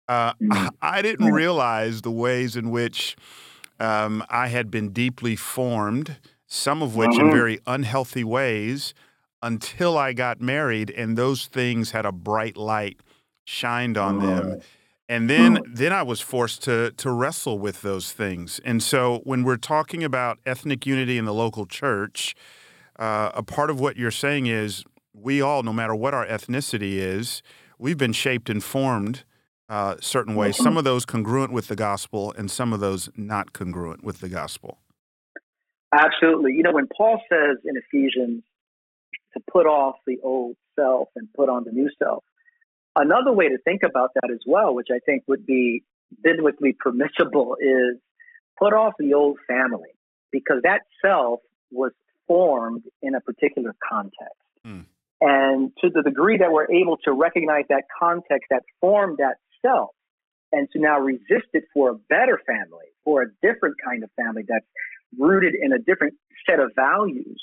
Uh, 0.07 0.33
mm-hmm. 0.33 0.67
I 0.81 1.01
didn't 1.01 1.31
realize 1.31 2.01
the 2.01 2.11
ways 2.11 2.55
in 2.55 2.71
which 2.71 3.15
um, 3.79 4.23
I 4.29 4.47
had 4.47 4.71
been 4.71 4.89
deeply 4.89 5.35
formed, 5.35 6.17
some 6.47 6.81
of 6.81 6.95
which 6.95 7.13
in 7.15 7.25
mm-hmm. 7.25 7.31
very 7.31 7.59
unhealthy 7.67 8.23
ways, 8.23 8.93
until 9.43 9.97
I 9.97 10.13
got 10.13 10.41
married, 10.41 10.89
and 10.89 11.17
those 11.17 11.45
things 11.45 11.91
had 11.91 12.05
a 12.05 12.11
bright 12.11 12.57
light 12.57 12.99
shined 13.43 13.97
on 13.97 14.19
them. 14.19 14.61
And 15.09 15.29
then, 15.29 15.59
then 15.65 15.93
I 15.93 16.03
was 16.03 16.19
forced 16.19 16.63
to 16.63 16.91
to 16.91 17.11
wrestle 17.11 17.59
with 17.59 17.81
those 17.81 18.11
things. 18.11 18.59
And 18.65 18.83
so, 18.83 19.21
when 19.23 19.43
we're 19.43 19.55
talking 19.55 20.03
about 20.03 20.39
ethnic 20.45 20.85
unity 20.85 21.17
in 21.17 21.23
the 21.23 21.33
local 21.33 21.65
church, 21.65 22.35
uh, 22.99 23.31
a 23.33 23.41
part 23.41 23.69
of 23.69 23.79
what 23.79 23.95
you're 23.95 24.11
saying 24.11 24.47
is 24.47 24.83
we 25.13 25.41
all, 25.41 25.63
no 25.63 25.71
matter 25.73 25.95
what 25.95 26.13
our 26.13 26.25
ethnicity 26.25 26.95
is, 26.95 27.41
we've 27.79 27.97
been 27.97 28.13
shaped 28.13 28.49
and 28.49 28.63
formed 28.63 29.23
uh, 29.69 29.95
certain 29.99 30.35
ways. 30.35 30.55
Mm-hmm. 30.55 30.63
Some 30.63 30.77
of 30.77 30.83
those 30.83 31.05
congruent 31.05 31.51
with 31.51 31.67
the 31.67 31.75
gospel, 31.75 32.33
and 32.37 32.51
some 32.51 32.73
of 32.73 32.79
those 32.79 33.09
not 33.15 33.53
congruent 33.53 34.03
with 34.03 34.19
the 34.19 34.29
gospel. 34.29 34.79
Absolutely. 35.93 36.53
You 36.53 36.63
know, 36.63 36.73
when 36.73 36.87
Paul 36.95 37.21
says 37.29 37.57
in 37.63 37.75
Ephesians 37.77 38.43
to 39.33 39.43
put 39.51 39.65
off 39.65 39.95
the 40.05 40.17
old 40.21 40.57
self 40.77 41.09
and 41.15 41.27
put 41.33 41.49
on 41.49 41.63
the 41.63 41.71
new 41.71 41.89
self, 41.97 42.23
another 42.97 43.31
way 43.31 43.49
to 43.49 43.57
think 43.59 43.81
about 43.83 44.11
that 44.15 44.29
as 44.31 44.39
well, 44.45 44.73
which 44.73 44.87
I 44.91 44.99
think 45.05 45.23
would 45.27 45.45
be 45.45 45.83
biblically 46.23 46.75
permissible, 46.77 47.55
is 47.59 47.97
put 48.57 48.73
off 48.73 48.93
the 48.99 49.13
old 49.13 49.37
family 49.47 49.89
because 50.31 50.57
that 50.63 50.81
self 51.03 51.39
was 51.71 51.91
formed 52.27 52.83
in 53.01 53.15
a 53.15 53.21
particular 53.21 53.75
context. 53.89 54.41
Mm. 54.65 54.85
And 55.19 55.71
to 55.81 55.89
the 55.89 56.03
degree 56.03 56.37
that 56.37 56.51
we're 56.51 56.71
able 56.71 56.97
to 57.05 57.11
recognize 57.11 57.65
that 57.69 57.83
context 57.99 58.47
that 58.49 58.63
formed 58.81 59.17
that 59.17 59.37
self 59.65 59.89
and 60.51 60.67
to 60.71 60.79
now 60.79 60.99
resist 60.99 61.49
it 61.53 61.63
for 61.73 61.91
a 61.91 61.95
better 62.09 62.39
family, 62.45 62.85
for 63.03 63.23
a 63.23 63.25
different 63.41 63.75
kind 63.83 64.03
of 64.03 64.09
family 64.15 64.43
that's 64.47 64.65
rooted 65.17 65.55
in 65.59 65.73
a 65.73 65.79
different 65.79 66.13
set 66.47 66.59
of 66.59 66.71
values. 66.75 67.41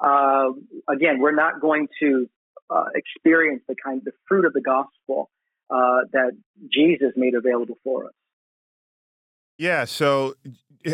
Uh, 0.00 0.50
again, 0.88 1.18
we're 1.18 1.34
not 1.34 1.60
going 1.60 1.88
to 2.00 2.28
uh, 2.70 2.84
experience 2.94 3.62
the 3.68 3.74
kind, 3.82 4.02
the 4.04 4.12
fruit 4.28 4.44
of 4.44 4.52
the 4.52 4.60
gospel 4.60 5.30
uh, 5.70 6.00
that 6.12 6.32
Jesus 6.72 7.12
made 7.16 7.34
available 7.34 7.76
for 7.84 8.06
us. 8.06 8.12
Yeah. 9.58 9.84
So, 9.84 10.34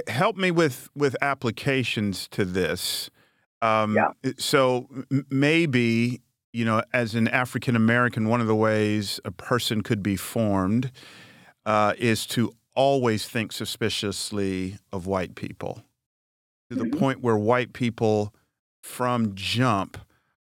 help 0.09 0.37
me 0.37 0.51
with 0.51 0.89
with 0.95 1.17
applications 1.21 2.29
to 2.29 2.45
this. 2.45 3.11
Um, 3.63 3.97
yeah. 3.97 4.33
So 4.39 4.89
maybe 5.31 6.21
you 6.55 6.65
know, 6.65 6.83
as 6.93 7.17
an 7.17 7.27
African 7.27 7.75
American, 7.75 8.29
one 8.29 8.41
of 8.41 8.47
the 8.47 8.55
ways 8.55 9.19
a 9.25 9.33
person 9.33 9.83
could 9.83 10.03
be 10.03 10.15
formed 10.15 10.93
uh, 11.67 11.95
is 11.99 12.27
to 12.27 12.55
always 12.77 13.27
think 13.27 13.53
suspiciously 13.53 14.79
of 14.93 15.07
white 15.07 15.35
people 15.35 15.83
to 16.71 16.77
the 16.77 16.85
mm-hmm. 16.85 16.99
point 16.99 17.21
where 17.23 17.37
white 17.37 17.73
people 17.73 18.33
from 18.83 19.35
jump 19.35 19.99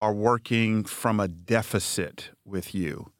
are 0.02 0.14
working 0.14 0.84
from 0.84 1.20
a 1.20 1.28
deficit 1.28 2.32
with 2.46 2.74
you. 2.74 3.12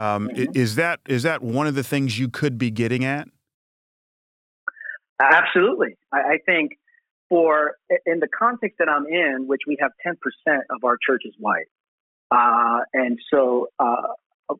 Um, 0.00 0.28
mm-hmm. 0.28 0.52
Is 0.54 0.76
that 0.76 1.00
is 1.08 1.22
that 1.22 1.42
one 1.42 1.66
of 1.66 1.74
the 1.74 1.84
things 1.84 2.18
you 2.18 2.28
could 2.28 2.58
be 2.58 2.70
getting 2.70 3.04
at? 3.04 3.28
Absolutely. 5.20 5.96
I, 6.12 6.18
I 6.18 6.38
think 6.44 6.72
for 7.28 7.76
in 8.04 8.20
the 8.20 8.28
context 8.28 8.78
that 8.78 8.88
I'm 8.88 9.06
in, 9.06 9.46
which 9.46 9.62
we 9.66 9.78
have 9.80 9.92
10% 10.06 10.14
of 10.70 10.84
our 10.84 10.98
church 11.06 11.22
is 11.24 11.34
white. 11.38 11.66
Uh, 12.30 12.80
and 12.92 13.18
so 13.32 13.68
uh, 13.78 14.08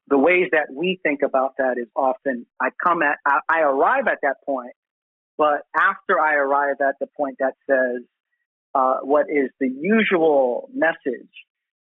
the 0.08 0.18
ways 0.18 0.48
that 0.52 0.68
we 0.72 1.00
think 1.02 1.20
about 1.22 1.54
that 1.58 1.76
is 1.78 1.88
often 1.96 2.46
I 2.60 2.68
come 2.82 3.02
at, 3.02 3.18
I, 3.26 3.40
I, 3.48 3.60
arrive 3.60 4.06
at 4.08 4.18
that 4.22 4.36
point, 4.44 4.72
but 5.38 5.62
after 5.76 6.20
I 6.20 6.34
arrive 6.34 6.76
at 6.80 6.96
the 7.00 7.06
point 7.16 7.36
that 7.40 7.54
says 7.68 8.02
uh, 8.74 8.98
what 9.02 9.26
is 9.28 9.50
the 9.58 9.68
usual 9.68 10.70
message 10.74 11.30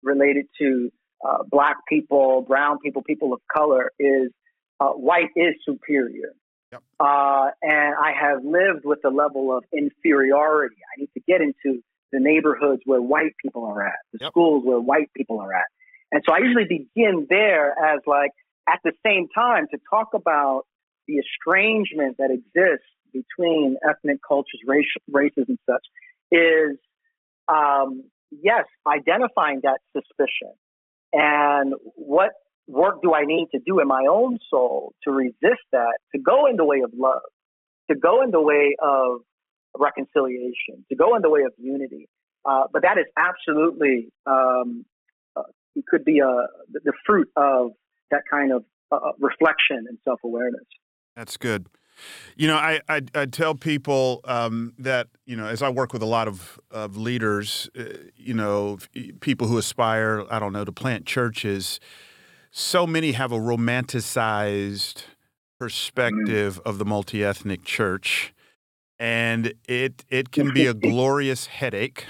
related 0.04 0.46
to 0.60 0.92
uh, 1.28 1.44
black 1.50 1.78
people, 1.88 2.42
brown 2.42 2.80
people, 2.80 3.04
people 3.04 3.34
of 3.34 3.42
color 3.54 3.92
is 4.00 4.32
uh, 4.80 4.90
white 4.90 5.30
is 5.36 5.56
superior. 5.66 6.34
Yep. 6.72 6.84
Uh, 7.00 7.48
and 7.62 7.96
I 7.96 8.14
have 8.20 8.44
lived 8.44 8.86
with 8.86 9.00
a 9.06 9.10
level 9.10 9.56
of 9.56 9.64
inferiority. 9.74 10.76
I 10.96 11.00
need 11.00 11.10
to 11.16 11.22
get 11.28 11.42
into 11.42 11.82
the 12.12 12.20
neighborhoods 12.20 12.82
where 12.86 13.02
white 13.02 13.34
people 13.44 13.66
are 13.66 13.86
at, 13.86 14.00
the 14.14 14.20
yep. 14.22 14.32
schools 14.32 14.64
where 14.66 14.80
white 14.80 15.10
people 15.16 15.40
are 15.40 15.54
at. 15.54 15.66
And 16.12 16.24
so 16.26 16.34
I 16.34 16.40
usually 16.40 16.66
begin 16.66 17.28
there 17.30 17.72
as 17.72 18.00
like 18.08 18.32
at 18.68 18.80
the 18.84 18.92
same 19.06 19.28
time 19.34 19.68
to 19.72 19.80
talk 19.90 20.10
about 20.14 20.64
the 21.08 21.16
estrangement 21.16 22.18
that 22.18 22.30
exists 22.32 22.86
between 23.12 23.78
ethnic 23.88 24.20
cultures, 24.28 24.62
race, 24.66 24.86
races, 25.12 25.46
and 25.48 25.58
such 25.68 25.86
is 26.32 26.78
um, 27.48 28.04
yes, 28.32 28.66
identifying 28.88 29.62
that 29.64 29.80
suspicion 29.94 30.54
and 31.14 31.74
what 31.96 32.32
work 32.68 33.02
do 33.02 33.14
I 33.14 33.26
need 33.26 33.48
to 33.54 33.60
do 33.66 33.80
in 33.80 33.88
my 33.88 34.06
own 34.10 34.38
soul 34.50 34.94
to 35.04 35.12
resist 35.12 35.66
that, 35.72 35.98
to 36.16 36.22
go 36.22 36.46
in 36.46 36.56
the 36.56 36.66
way 36.66 36.82
of 36.84 36.92
love, 36.96 37.22
to 37.90 37.96
go 37.98 38.22
in 38.22 38.32
the 38.32 38.42
way 38.42 38.76
of 38.80 39.22
reconciliation, 39.78 40.86
to 40.90 40.96
go 40.96 41.16
in 41.16 41.22
the 41.22 41.30
way 41.30 41.42
of 41.42 41.54
unity. 41.58 42.08
Uh, 42.46 42.64
but 42.72 42.84
that 42.84 42.98
is 42.98 43.06
absolutely 43.18 44.10
um, 44.26 44.86
it 45.76 45.86
could 45.88 46.06
be 46.06 46.20
a 46.20 46.28
uh, 46.28 46.48
the 46.72 46.94
fruit 47.06 47.30
of 47.36 47.72
that 48.12 48.22
kind 48.30 48.52
of 48.52 48.64
uh, 48.92 48.96
uh 48.96 49.12
reflection 49.20 49.86
and 49.88 49.98
self 50.04 50.20
awareness. 50.24 50.66
That's 51.16 51.38
good. 51.38 51.68
You 52.36 52.48
know, 52.48 52.56
I, 52.56 52.80
I, 52.88 53.02
I 53.16 53.26
tell 53.26 53.56
people 53.56 54.22
um, 54.26 54.74
that, 54.80 55.08
you 55.26 55.36
know, 55.36 55.46
as 55.46 55.62
I 55.62 55.70
work 55.70 55.94
with 55.94 56.02
a 56.02 56.08
lot 56.08 56.28
of, 56.28 56.60
of 56.72 56.98
leaders, 56.98 57.70
uh, 57.78 57.84
you 58.16 58.34
know, 58.34 58.78
people 59.20 59.48
who 59.48 59.58
aspire, 59.58 60.26
I 60.30 60.40
don't 60.40 60.54
know, 60.54 60.66
to 60.66 60.72
plant 60.72 61.06
churches, 61.06 61.80
so 62.52 62.88
many 62.88 63.12
have 63.14 63.32
a 63.32 63.40
romanticized 63.40 65.04
perspective 65.60 66.60
mm. 66.64 66.70
of 66.70 66.78
the 66.78 66.86
multi 66.86 67.24
ethnic 67.24 67.64
church. 67.64 68.34
And 68.98 69.54
it, 69.68 70.04
it 70.10 70.32
can 70.32 70.54
be 70.54 70.66
a 70.66 70.74
glorious 70.90 71.46
headache 71.48 72.06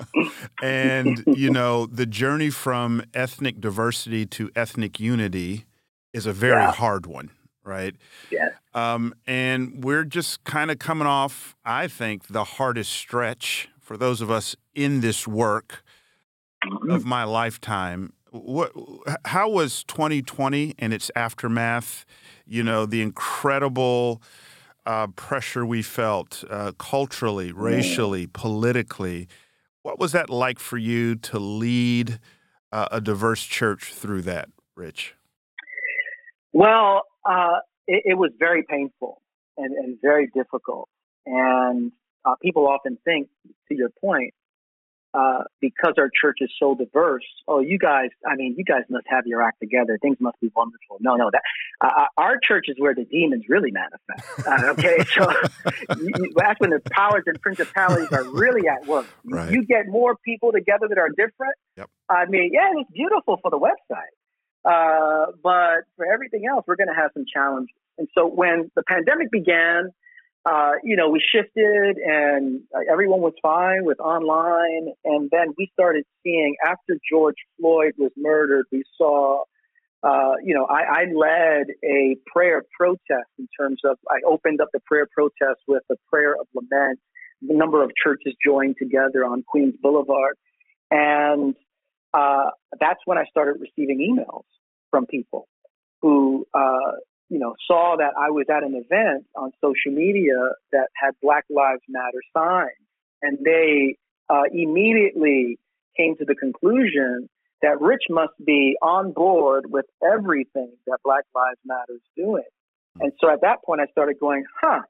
and 0.62 1.22
you 1.26 1.50
know 1.58 1.86
the 1.86 2.06
journey 2.06 2.50
from 2.50 3.02
ethnic 3.14 3.60
diversity 3.60 4.26
to 4.26 4.50
ethnic 4.54 5.00
unity 5.00 5.64
is 6.12 6.26
a 6.26 6.32
very 6.32 6.60
yeah. 6.60 6.72
hard 6.72 7.06
one 7.06 7.30
right 7.64 7.96
yeah 8.30 8.48
um, 8.74 9.14
and 9.26 9.84
we're 9.84 10.04
just 10.04 10.42
kind 10.44 10.70
of 10.70 10.78
coming 10.78 11.06
off 11.06 11.54
i 11.64 11.86
think 11.86 12.28
the 12.28 12.44
hardest 12.44 12.92
stretch 12.92 13.68
for 13.80 13.96
those 13.96 14.20
of 14.20 14.30
us 14.30 14.56
in 14.74 15.00
this 15.00 15.26
work 15.26 15.82
mm-hmm. 16.64 16.90
of 16.90 17.04
my 17.04 17.24
lifetime 17.24 18.12
what 18.30 18.72
how 19.26 19.48
was 19.48 19.84
2020 19.84 20.74
and 20.78 20.92
its 20.92 21.10
aftermath 21.14 22.04
you 22.46 22.62
know 22.62 22.86
the 22.86 23.02
incredible 23.02 24.22
uh, 24.84 25.06
pressure 25.08 25.64
we 25.64 25.80
felt 25.80 26.42
uh, 26.50 26.72
culturally 26.78 27.52
racially 27.52 28.26
politically 28.26 29.28
what 29.82 29.98
was 29.98 30.12
that 30.12 30.30
like 30.30 30.58
for 30.58 30.78
you 30.78 31.16
to 31.16 31.38
lead 31.38 32.20
uh, 32.70 32.88
a 32.90 33.00
diverse 33.00 33.44
church 33.44 33.92
through 33.92 34.22
that, 34.22 34.48
Rich? 34.76 35.14
Well, 36.52 37.02
uh, 37.28 37.58
it, 37.86 38.02
it, 38.06 38.14
was 38.14 38.30
very 38.38 38.62
painful 38.62 39.20
and, 39.56 39.74
and 39.74 39.98
very 40.00 40.28
difficult. 40.34 40.88
And 41.26 41.92
uh, 42.24 42.34
people 42.40 42.66
often 42.68 42.98
think, 43.04 43.28
to 43.68 43.74
your 43.74 43.90
point, 44.00 44.34
uh, 45.14 45.44
because 45.60 45.92
our 45.98 46.08
church 46.20 46.38
is 46.40 46.50
so 46.58 46.74
diverse, 46.74 47.24
oh, 47.46 47.60
you 47.60 47.78
guys, 47.78 48.08
I 48.26 48.34
mean, 48.34 48.54
you 48.56 48.64
guys 48.64 48.82
must 48.88 49.04
have 49.08 49.26
your 49.26 49.42
act 49.42 49.60
together. 49.60 49.98
Things 50.00 50.16
must 50.20 50.40
be 50.40 50.50
wonderful. 50.56 50.96
No, 51.00 51.16
no, 51.16 51.30
that 51.30 51.42
uh, 51.82 51.90
uh 51.94 52.06
our 52.16 52.38
church 52.42 52.66
is 52.68 52.76
where 52.78 52.94
the 52.94 53.04
demons 53.04 53.44
really 53.48 53.70
manifest. 53.70 54.46
Uh, 54.46 54.70
okay, 54.72 55.04
so 55.14 55.30
you, 56.00 56.32
that's 56.36 56.58
when 56.60 56.70
the 56.70 56.80
powers 56.92 57.24
and 57.26 57.38
principalities 57.42 58.10
are 58.10 58.24
really 58.24 58.66
at 58.68 58.86
work. 58.86 59.06
Right. 59.24 59.50
You 59.50 59.64
get 59.64 59.86
more 59.88 60.16
people 60.16 60.52
together 60.52 60.88
that 60.88 60.98
are 60.98 61.08
different. 61.08 61.54
Yep. 61.76 61.88
I 62.08 62.26
mean, 62.26 62.50
yeah, 62.52 62.70
it's 62.74 62.90
beautiful 62.90 63.38
for 63.40 63.50
the 63.50 63.58
website, 63.58 64.12
uh, 64.64 65.26
but 65.42 65.84
for 65.96 66.06
everything 66.06 66.44
else, 66.50 66.64
we're 66.66 66.76
going 66.76 66.88
to 66.88 66.94
have 66.94 67.10
some 67.14 67.24
challenges. 67.32 67.74
And 67.98 68.08
so 68.16 68.26
when 68.26 68.70
the 68.76 68.82
pandemic 68.82 69.30
began, 69.30 69.90
uh, 70.44 70.72
you 70.82 70.96
know, 70.96 71.08
we 71.08 71.20
shifted 71.20 71.98
and 71.98 72.62
everyone 72.90 73.20
was 73.20 73.34
fine 73.42 73.84
with 73.84 74.00
online. 74.00 74.92
And 75.04 75.30
then 75.30 75.54
we 75.56 75.70
started 75.72 76.04
seeing 76.22 76.56
after 76.64 76.98
George 77.10 77.36
Floyd 77.60 77.92
was 77.96 78.10
murdered, 78.16 78.66
we 78.72 78.82
saw, 78.98 79.44
uh, 80.02 80.32
you 80.42 80.54
know, 80.54 80.66
I, 80.66 80.82
I, 80.82 81.04
led 81.14 81.66
a 81.84 82.16
prayer 82.26 82.64
protest 82.76 83.30
in 83.38 83.46
terms 83.58 83.80
of, 83.84 83.98
I 84.10 84.18
opened 84.26 84.60
up 84.60 84.68
the 84.72 84.80
prayer 84.84 85.06
protest 85.14 85.60
with 85.68 85.84
a 85.92 85.96
prayer 86.10 86.34
of 86.34 86.48
lament. 86.54 86.98
A 87.48 87.56
number 87.56 87.84
of 87.84 87.92
churches 88.02 88.34
joined 88.44 88.76
together 88.80 89.24
on 89.24 89.44
Queens 89.46 89.74
Boulevard. 89.80 90.36
And 90.90 91.54
uh, 92.14 92.50
that's 92.78 93.00
when 93.04 93.18
I 93.18 93.24
started 93.30 93.60
receiving 93.60 93.98
emails 93.98 94.44
from 94.90 95.06
people 95.06 95.48
who 96.00 96.46
uh, 96.52 96.92
you 97.32 97.38
know, 97.38 97.54
saw 97.66 97.96
that 97.96 98.12
I 98.14 98.28
was 98.28 98.44
at 98.50 98.62
an 98.62 98.74
event 98.74 99.24
on 99.34 99.52
social 99.62 99.90
media 99.90 100.36
that 100.70 100.88
had 100.94 101.12
Black 101.22 101.46
Lives 101.48 101.80
Matter 101.88 102.20
signs, 102.36 102.76
and 103.22 103.38
they 103.42 103.96
uh, 104.28 104.42
immediately 104.52 105.58
came 105.96 106.14
to 106.18 106.26
the 106.26 106.34
conclusion 106.34 107.30
that 107.62 107.80
Rich 107.80 108.02
must 108.10 108.34
be 108.44 108.76
on 108.82 109.12
board 109.12 109.64
with 109.66 109.86
everything 110.04 110.72
that 110.86 110.98
Black 111.02 111.24
Lives 111.34 111.58
Matter 111.64 111.94
is 111.94 112.02
doing. 112.14 112.44
And 113.00 113.12
so 113.18 113.30
at 113.30 113.40
that 113.40 113.64
point, 113.64 113.80
I 113.80 113.86
started 113.90 114.20
going, 114.20 114.44
huh. 114.60 114.80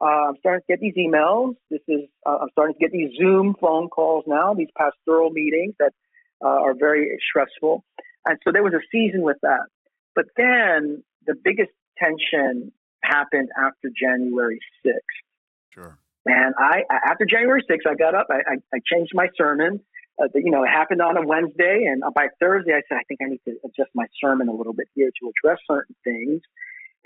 Uh, 0.00 0.28
I'm 0.28 0.36
starting 0.38 0.60
to 0.60 0.76
get 0.76 0.80
these 0.80 0.94
emails. 0.94 1.56
This 1.70 1.80
is 1.88 2.02
uh, 2.24 2.38
I'm 2.42 2.48
starting 2.52 2.74
to 2.74 2.78
get 2.78 2.92
these 2.92 3.10
Zoom 3.18 3.56
phone 3.60 3.88
calls 3.88 4.24
now. 4.28 4.54
These 4.54 4.68
pastoral 4.76 5.30
meetings 5.30 5.74
that 5.80 5.92
uh, 6.44 6.48
are 6.48 6.74
very 6.78 7.18
stressful, 7.28 7.84
and 8.26 8.38
so 8.44 8.52
there 8.52 8.62
was 8.62 8.74
a 8.74 8.84
season 8.92 9.22
with 9.22 9.38
that. 9.42 9.66
But 10.14 10.26
then 10.36 11.02
the 11.26 11.34
biggest 11.42 11.70
tension 11.98 12.72
happened 13.02 13.48
after 13.56 13.90
January 13.96 14.58
6th. 14.84 14.92
Sure. 15.70 15.98
And 16.26 16.54
I, 16.58 16.82
after 17.08 17.24
January 17.24 17.62
6th, 17.70 17.88
I 17.88 17.94
got 17.94 18.14
up, 18.14 18.26
I, 18.30 18.52
I, 18.52 18.56
I 18.74 18.78
changed 18.84 19.12
my 19.14 19.28
sermon. 19.36 19.80
Uh, 20.20 20.26
you 20.34 20.50
know, 20.50 20.64
it 20.64 20.68
happened 20.68 21.00
on 21.00 21.16
a 21.16 21.24
Wednesday, 21.24 21.84
and 21.86 22.02
by 22.14 22.26
Thursday, 22.40 22.72
I 22.72 22.82
said, 22.88 22.98
I 22.98 23.04
think 23.06 23.20
I 23.22 23.30
need 23.30 23.40
to 23.46 23.56
adjust 23.64 23.90
my 23.94 24.06
sermon 24.20 24.48
a 24.48 24.52
little 24.52 24.72
bit 24.72 24.88
here 24.94 25.10
to 25.20 25.30
address 25.30 25.58
certain 25.70 25.94
things 26.02 26.42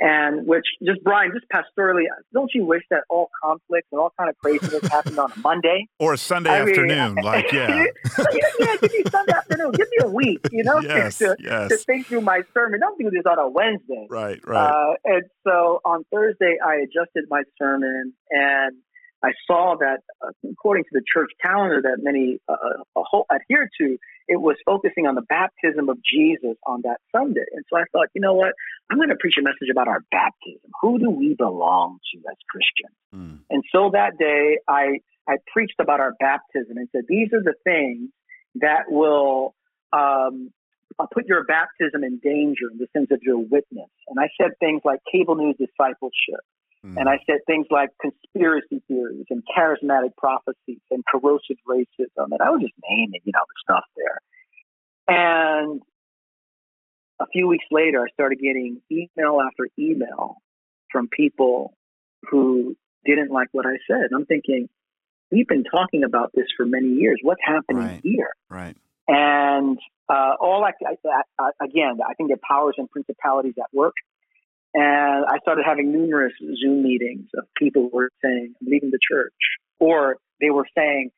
and 0.02 0.48
which 0.48 0.66
just 0.82 1.02
Brian, 1.04 1.30
just 1.32 1.46
pastorally, 1.48 2.02
don't 2.34 2.50
you 2.54 2.64
wish 2.64 2.82
that 2.90 3.04
all 3.08 3.30
conflicts 3.40 3.86
and 3.92 4.00
all 4.00 4.12
kind 4.18 4.28
of 4.28 4.36
craziness 4.38 4.90
happened 4.90 5.16
on 5.16 5.30
a 5.30 5.38
Monday 5.38 5.86
or 6.00 6.14
a 6.14 6.18
Sunday 6.18 6.50
I 6.50 6.62
afternoon? 6.62 7.14
Mean, 7.14 7.24
like 7.24 7.52
yeah, 7.52 7.84
yeah, 8.18 8.24
yeah, 8.58 8.76
give 8.80 8.90
me 8.90 9.04
Sunday 9.08 9.32
afternoon, 9.32 9.70
give 9.70 9.86
me 9.88 9.98
a 10.00 10.10
week, 10.10 10.40
you 10.50 10.64
know, 10.64 10.80
yes, 10.80 11.18
to, 11.18 11.36
yes. 11.38 11.68
to 11.68 11.76
think 11.76 12.06
through 12.08 12.22
my 12.22 12.42
sermon. 12.52 12.80
Don't 12.80 12.98
do 12.98 13.10
this 13.10 13.22
on 13.30 13.38
a 13.38 13.48
Wednesday, 13.48 14.08
right? 14.10 14.40
Right. 14.44 14.68
Uh, 14.68 14.94
and 15.04 15.22
so 15.46 15.80
on 15.84 16.04
Thursday, 16.12 16.56
I 16.64 16.78
adjusted 16.82 17.26
my 17.30 17.44
sermon 17.56 18.12
and 18.30 18.76
I 19.24 19.32
saw 19.46 19.76
that, 19.78 20.00
uh, 20.20 20.30
according 20.50 20.84
to 20.84 20.90
the 20.92 21.02
church 21.06 21.30
calendar 21.40 21.80
that 21.82 21.98
many 22.02 22.38
uh, 22.48 22.56
uh 22.96 23.22
adhere 23.30 23.70
to, 23.80 23.98
it 24.28 24.40
was 24.40 24.56
focusing 24.64 25.06
on 25.06 25.14
the 25.14 25.22
baptism 25.22 25.88
of 25.88 25.98
Jesus 26.02 26.56
on 26.66 26.82
that 26.82 26.98
Sunday. 27.14 27.44
And 27.52 27.64
so 27.70 27.76
I 27.76 27.84
thought, 27.92 28.08
you 28.14 28.20
know 28.20 28.34
what? 28.34 28.52
I'm 28.90 28.96
going 28.96 29.10
to 29.10 29.16
preach 29.16 29.36
a 29.38 29.42
message 29.42 29.68
about 29.70 29.88
our 29.88 30.00
baptism. 30.10 30.70
Who 30.80 30.98
do 30.98 31.10
we 31.10 31.34
belong 31.34 31.98
to 32.12 32.18
as 32.30 32.36
Christians? 32.50 32.96
Mm. 33.14 33.38
And 33.50 33.64
so 33.72 33.90
that 33.92 34.18
day, 34.18 34.58
I 34.68 35.00
I 35.28 35.36
preached 35.52 35.78
about 35.78 36.00
our 36.00 36.14
baptism 36.18 36.76
and 36.76 36.88
said 36.92 37.04
these 37.08 37.28
are 37.32 37.42
the 37.42 37.54
things 37.64 38.10
that 38.56 38.90
will 38.90 39.54
um, 39.92 40.50
uh, 40.98 41.06
put 41.12 41.26
your 41.26 41.44
baptism 41.44 42.04
in 42.04 42.18
danger 42.18 42.70
in 42.70 42.78
the 42.78 42.88
sense 42.92 43.10
of 43.10 43.20
your 43.22 43.38
witness. 43.38 43.90
And 44.08 44.18
I 44.18 44.28
said 44.40 44.52
things 44.58 44.82
like 44.84 45.00
cable 45.10 45.36
news 45.36 45.56
discipleship. 45.58 46.40
Mm. 46.84 46.96
And 46.96 47.08
I 47.08 47.18
said 47.26 47.38
things 47.46 47.66
like 47.70 47.90
conspiracy 48.00 48.82
theories 48.88 49.26
and 49.30 49.42
charismatic 49.56 50.16
prophecies 50.16 50.80
and 50.90 51.04
corrosive 51.10 51.58
racism. 51.68 52.30
And 52.30 52.40
I 52.40 52.50
was 52.50 52.62
just 52.62 52.74
naming, 52.90 53.20
you 53.24 53.32
know, 53.32 53.40
the 53.46 53.54
stuff 53.62 53.84
there. 53.96 54.20
And 55.08 55.82
a 57.20 57.26
few 57.32 57.46
weeks 57.46 57.64
later, 57.70 58.02
I 58.02 58.10
started 58.12 58.38
getting 58.38 58.80
email 58.90 59.40
after 59.40 59.68
email 59.78 60.36
from 60.90 61.08
people 61.08 61.74
who 62.30 62.76
didn't 63.04 63.30
like 63.30 63.48
what 63.52 63.66
I 63.66 63.76
said. 63.86 64.10
I'm 64.14 64.26
thinking, 64.26 64.68
we've 65.30 65.48
been 65.48 65.64
talking 65.64 66.04
about 66.04 66.32
this 66.34 66.46
for 66.56 66.66
many 66.66 66.88
years. 66.88 67.20
What's 67.22 67.40
happening 67.44 67.84
right. 67.84 68.00
here? 68.02 68.30
Right. 68.48 68.76
And 69.08 69.78
uh, 70.08 70.34
all 70.40 70.64
I, 70.64 70.72
I, 70.86 71.22
I, 71.38 71.64
again, 71.64 71.98
I 72.08 72.14
think 72.14 72.30
are 72.30 72.36
powers 72.48 72.74
and 72.78 72.88
principalities 72.90 73.54
at 73.58 73.66
work. 73.72 73.94
And 74.74 75.24
I 75.26 75.38
started 75.42 75.64
having 75.66 75.92
numerous 75.92 76.32
Zoom 76.40 76.82
meetings 76.82 77.28
of 77.36 77.44
people 77.56 77.90
who 77.90 77.96
were 77.96 78.10
saying, 78.22 78.54
I'm 78.60 78.66
leaving 78.66 78.90
the 78.90 78.98
church. 79.10 79.34
Or 79.78 80.16
they 80.40 80.50
were 80.50 80.66
saying, 80.76 81.10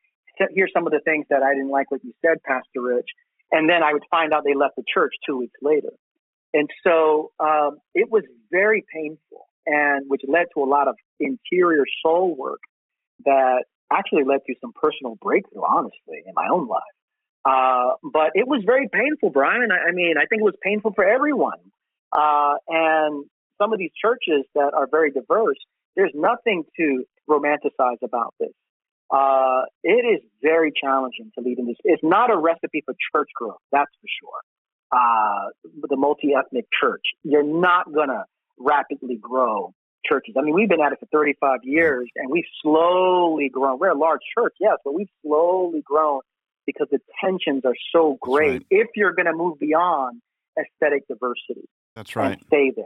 here's 0.53 0.71
some 0.73 0.85
of 0.85 0.91
the 0.91 0.99
things 1.05 1.25
that 1.29 1.41
I 1.41 1.53
didn't 1.53 1.69
like 1.69 1.89
what 1.91 2.03
you 2.03 2.13
said, 2.21 2.43
Pastor 2.43 2.81
Rich. 2.81 3.07
And 3.51 3.69
then 3.69 3.83
I 3.83 3.93
would 3.93 4.03
find 4.11 4.33
out 4.33 4.43
they 4.43 4.55
left 4.55 4.75
the 4.75 4.83
church 4.91 5.13
two 5.25 5.37
weeks 5.37 5.55
later. 5.61 5.91
And 6.53 6.69
so 6.85 7.31
um, 7.39 7.77
it 7.93 8.09
was 8.09 8.23
very 8.51 8.83
painful, 8.93 9.47
and 9.65 10.05
which 10.07 10.21
led 10.27 10.45
to 10.55 10.63
a 10.63 10.65
lot 10.65 10.87
of 10.87 10.95
interior 11.19 11.83
soul 12.03 12.35
work 12.35 12.61
that 13.25 13.65
actually 13.91 14.23
led 14.23 14.39
to 14.47 14.55
some 14.61 14.71
personal 14.73 15.15
breakthrough, 15.21 15.63
honestly, 15.63 16.23
in 16.25 16.33
my 16.33 16.47
own 16.51 16.67
life. 16.67 16.81
Uh, 17.45 17.95
but 18.11 18.31
it 18.33 18.47
was 18.47 18.63
very 18.65 18.89
painful, 18.91 19.29
Brian. 19.29 19.69
I, 19.71 19.89
I, 19.89 19.91
mean, 19.91 20.15
I 20.17 20.25
think 20.25 20.41
it 20.41 20.45
was 20.45 20.55
painful 20.61 20.93
for 20.95 21.05
everyone. 21.05 21.59
Uh, 22.11 22.55
and 22.67 23.25
some 23.61 23.73
of 23.73 23.79
these 23.79 23.91
churches 23.99 24.45
that 24.55 24.71
are 24.73 24.87
very 24.89 25.11
diverse, 25.11 25.57
there's 25.95 26.11
nothing 26.13 26.63
to 26.77 27.03
romanticize 27.29 28.01
about 28.03 28.33
this. 28.39 28.51
Uh, 29.09 29.63
it 29.83 30.05
is 30.05 30.21
very 30.41 30.71
challenging 30.79 31.31
to 31.37 31.43
lead 31.43 31.59
in 31.59 31.67
this. 31.67 31.77
It's 31.83 32.03
not 32.03 32.31
a 32.31 32.37
recipe 32.37 32.83
for 32.85 32.95
church 33.13 33.29
growth, 33.35 33.59
that's 33.71 33.91
for 34.01 34.07
sure. 34.21 34.41
Uh, 34.91 35.89
the 35.89 35.95
multi-ethnic 35.95 36.65
church, 36.79 37.03
you're 37.23 37.43
not 37.43 37.93
gonna 37.93 38.25
rapidly 38.57 39.17
grow 39.21 39.73
churches. 40.09 40.35
I 40.37 40.41
mean, 40.41 40.53
we've 40.53 40.69
been 40.69 40.81
at 40.81 40.91
it 40.91 40.99
for 40.99 41.07
35 41.11 41.59
years, 41.63 42.09
and 42.15 42.29
we've 42.29 42.45
slowly 42.61 43.49
grown. 43.49 43.79
We're 43.79 43.89
a 43.89 43.97
large 43.97 44.21
church, 44.37 44.53
yes, 44.59 44.77
but 44.83 44.93
we've 44.93 45.09
slowly 45.25 45.81
grown 45.83 46.21
because 46.65 46.87
the 46.91 46.99
tensions 47.23 47.63
are 47.65 47.75
so 47.91 48.17
great. 48.21 48.51
Right. 48.51 48.65
If 48.69 48.87
you're 48.95 49.13
going 49.13 49.27
to 49.27 49.33
move 49.33 49.59
beyond 49.59 50.21
aesthetic 50.57 51.07
diversity, 51.07 51.67
that's 51.95 52.15
right, 52.15 52.33
and 52.33 52.41
stay 52.47 52.71
there. 52.75 52.85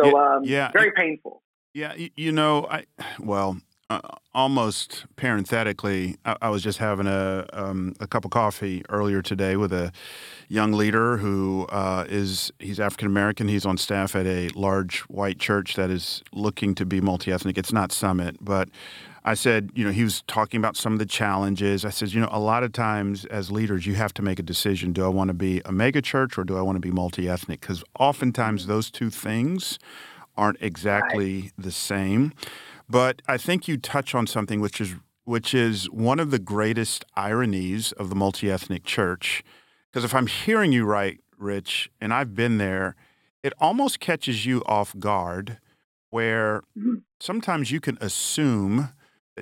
So, 0.00 0.06
yeah, 0.06 0.34
um, 0.34 0.44
yeah. 0.44 0.70
very 0.72 0.92
painful. 0.92 1.42
Yeah, 1.74 1.94
you 2.16 2.32
know, 2.32 2.66
I 2.70 2.84
well, 3.18 3.58
uh, 3.88 4.00
almost 4.34 5.06
parenthetically, 5.16 6.16
I, 6.24 6.36
I, 6.42 6.48
was 6.50 6.62
just 6.62 6.78
having 6.78 7.06
a 7.06 7.46
um, 7.52 7.94
a 8.00 8.06
cup 8.06 8.24
of 8.24 8.30
coffee 8.30 8.82
earlier 8.88 9.22
today 9.22 9.56
with 9.56 9.72
a 9.72 9.92
young 10.48 10.72
leader 10.72 11.16
who 11.16 11.66
uh, 11.70 12.04
is 12.08 12.52
he's 12.58 12.80
African 12.80 13.06
American. 13.06 13.48
He's 13.48 13.66
on 13.66 13.76
staff 13.78 14.14
at 14.14 14.26
a 14.26 14.48
large 14.50 15.00
white 15.02 15.38
church 15.38 15.74
that 15.76 15.90
is 15.90 16.22
looking 16.32 16.74
to 16.76 16.86
be 16.86 17.00
multi 17.00 17.32
ethnic. 17.32 17.58
It's 17.58 17.72
not 17.72 17.92
Summit, 17.92 18.36
but 18.40 18.68
I 19.24 19.34
said, 19.34 19.70
you 19.74 19.84
know, 19.84 19.92
he 19.92 20.02
was 20.02 20.22
talking 20.26 20.58
about 20.58 20.76
some 20.76 20.92
of 20.92 20.98
the 20.98 21.06
challenges. 21.06 21.84
I 21.84 21.90
said, 21.90 22.12
you 22.12 22.20
know, 22.20 22.28
a 22.32 22.40
lot 22.40 22.64
of 22.64 22.72
times 22.72 23.24
as 23.26 23.52
leaders, 23.52 23.86
you 23.86 23.94
have 23.94 24.12
to 24.14 24.22
make 24.22 24.38
a 24.40 24.42
decision. 24.42 24.92
Do 24.92 25.04
I 25.04 25.08
want 25.08 25.28
to 25.28 25.34
be 25.34 25.62
a 25.64 25.70
mega 25.70 26.02
church 26.02 26.36
or 26.36 26.44
do 26.44 26.56
I 26.56 26.62
want 26.62 26.76
to 26.76 26.80
be 26.80 26.90
multi 26.90 27.28
ethnic? 27.28 27.60
Because 27.60 27.84
oftentimes 27.98 28.66
those 28.66 28.90
two 28.90 29.10
things 29.10 29.78
aren't 30.36 30.58
exactly 30.60 31.42
right. 31.42 31.52
the 31.56 31.70
same. 31.70 32.32
But 32.88 33.22
I 33.28 33.38
think 33.38 33.68
you 33.68 33.76
touch 33.76 34.14
on 34.14 34.26
something 34.26 34.60
which 34.60 34.80
is 34.80 34.96
which 35.24 35.54
is 35.54 35.88
one 35.90 36.18
of 36.18 36.30
the 36.30 36.38
greatest 36.38 37.04
ironies 37.16 37.92
of 37.92 38.08
the 38.08 38.14
multi-ethnic 38.14 38.84
church. 38.84 39.44
Because 39.90 40.04
if 40.04 40.14
I'm 40.14 40.26
hearing 40.26 40.72
you 40.72 40.84
right, 40.84 41.20
Rich, 41.38 41.90
and 42.00 42.12
I've 42.12 42.34
been 42.34 42.58
there, 42.58 42.96
it 43.42 43.52
almost 43.60 44.00
catches 44.00 44.46
you 44.46 44.62
off 44.66 44.98
guard 44.98 45.58
where 46.10 46.62
mm-hmm. 46.76 46.96
sometimes 47.20 47.70
you 47.70 47.80
can 47.80 47.98
assume 48.00 48.90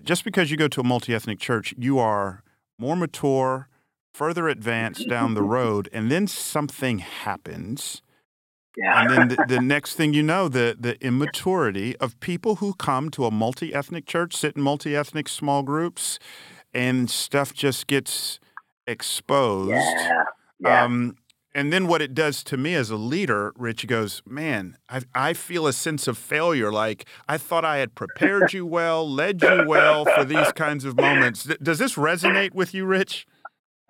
just 0.03 0.25
because 0.25 0.51
you 0.51 0.57
go 0.57 0.69
to 0.69 0.81
a 0.81 0.85
multi-ethnic 0.85 1.39
church, 1.39 1.75
you 1.77 1.99
are 1.99 2.43
more 2.79 2.97
mature, 2.97 3.69
further 4.13 4.49
advanced 4.49 5.09
down 5.09 5.35
the 5.35 5.43
road, 5.59 5.89
and 5.93 6.11
then 6.11 6.27
something 6.27 6.99
happens 6.99 8.03
yeah. 8.77 9.01
And 9.01 9.11
then 9.11 9.29
the, 9.29 9.45
the, 9.57 9.61
next 9.63 9.95
thing 9.95 10.15
you 10.15 10.23
know, 10.23 10.49
the 10.49 10.77
the 10.79 11.03
immaturity 11.05 11.97
of 11.99 12.19
people 12.21 12.57
who 12.57 12.75
come 12.75 13.11
to 13.11 13.25
a 13.25 13.31
multi 13.31 13.75
ethnic 13.75 14.07
church, 14.07 14.37
sit 14.37 14.57
in 14.57 14.63
multi 14.63 14.97
ethnic 14.97 15.29
small 15.29 15.63
groups, 15.63 16.19
and 16.73 17.11
stuff 17.11 17.53
just 17.53 17.87
gets 17.87 18.39
exposed. 18.87 19.71
Yeah. 19.71 20.25
yeah. 20.61 20.85
Um, 20.85 21.17
and 21.55 21.73
then 21.73 21.87
what 21.87 22.01
it 22.03 22.15
does 22.15 22.43
to 22.45 22.57
me 22.57 22.75
as 22.75 22.91
a 22.91 22.97
leader, 22.97 23.53
Rich 23.57 23.87
goes, 23.87 24.23
man, 24.27 24.77
I, 24.89 25.03
I 25.15 25.33
feel 25.33 25.67
a 25.67 25.73
sense 25.73 26.07
of 26.07 26.17
failure. 26.17 26.71
Like 26.71 27.07
I 27.29 27.39
thought 27.39 27.65
I 27.65 27.79
had 27.79 27.95
prepared 27.95 28.53
you 28.53 28.65
well, 28.65 29.09
led 29.09 29.43
you 29.43 29.65
well 29.67 30.05
for 30.05 30.25
these 30.25 30.53
kinds 30.53 30.85
of 30.85 30.97
moments. 30.97 31.49
Does 31.63 31.79
this 31.79 31.95
resonate 31.95 32.55
with 32.55 32.75
you, 32.75 32.85
Rich? 32.87 33.27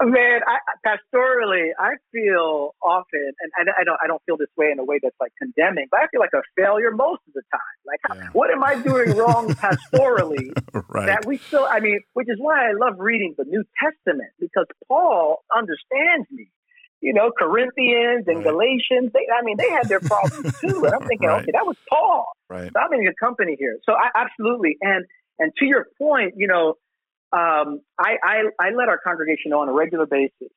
Man, 0.02 0.40
I, 0.46 0.56
pastorally, 0.86 1.72
I 1.78 1.90
feel 2.10 2.74
often, 2.82 3.32
and 3.42 3.68
I, 3.68 3.82
I, 3.82 3.84
don't, 3.84 3.98
I 4.02 4.06
don't 4.06 4.22
feel 4.24 4.38
this 4.38 4.48
way 4.56 4.70
in 4.72 4.78
a 4.78 4.84
way 4.84 4.98
that's 5.02 5.16
like 5.20 5.32
condemning, 5.36 5.88
but 5.90 6.00
I 6.00 6.06
feel 6.06 6.20
like 6.20 6.32
a 6.32 6.40
failure 6.56 6.90
most 6.90 7.20
of 7.28 7.34
the 7.34 7.42
time. 7.52 7.60
Like, 7.86 8.00
yeah. 8.16 8.28
what 8.32 8.50
am 8.50 8.64
I 8.64 8.76
doing 8.76 9.14
wrong 9.14 9.48
pastorally 9.54 10.52
right. 10.88 11.04
that 11.04 11.26
we 11.26 11.36
still? 11.36 11.66
I 11.70 11.80
mean, 11.80 12.00
which 12.14 12.28
is 12.30 12.36
why 12.38 12.70
I 12.70 12.72
love 12.72 12.94
reading 12.98 13.34
the 13.36 13.44
New 13.44 13.62
Testament 13.78 14.30
because 14.38 14.64
Paul 14.88 15.44
understands 15.54 16.26
me. 16.30 16.48
You 17.00 17.14
know, 17.14 17.30
Corinthians 17.36 18.26
and 18.28 18.38
right. 18.38 18.44
Galatians. 18.44 19.10
They, 19.12 19.26
I 19.32 19.42
mean, 19.42 19.56
they 19.56 19.70
had 19.70 19.88
their 19.88 20.00
problems 20.12 20.58
too, 20.60 20.84
and 20.84 20.94
I'm 20.94 21.06
thinking, 21.06 21.28
right. 21.28 21.42
okay, 21.42 21.52
that 21.52 21.66
was 21.66 21.76
Paul. 21.88 22.32
Right. 22.48 22.70
So 22.72 22.78
I'm 22.78 22.92
in 22.92 23.04
good 23.04 23.18
company 23.18 23.56
here. 23.58 23.78
So 23.84 23.94
I 23.94 24.10
absolutely, 24.14 24.76
and 24.80 25.06
and 25.38 25.52
to 25.58 25.64
your 25.64 25.86
point, 25.98 26.34
you 26.36 26.46
know 26.46 26.76
um, 27.32 27.80
I, 27.98 28.16
I, 28.24 28.42
I, 28.58 28.70
let 28.76 28.88
our 28.88 28.98
congregation 28.98 29.50
know 29.50 29.60
on 29.60 29.68
a 29.68 29.72
regular 29.72 30.04
basis 30.04 30.50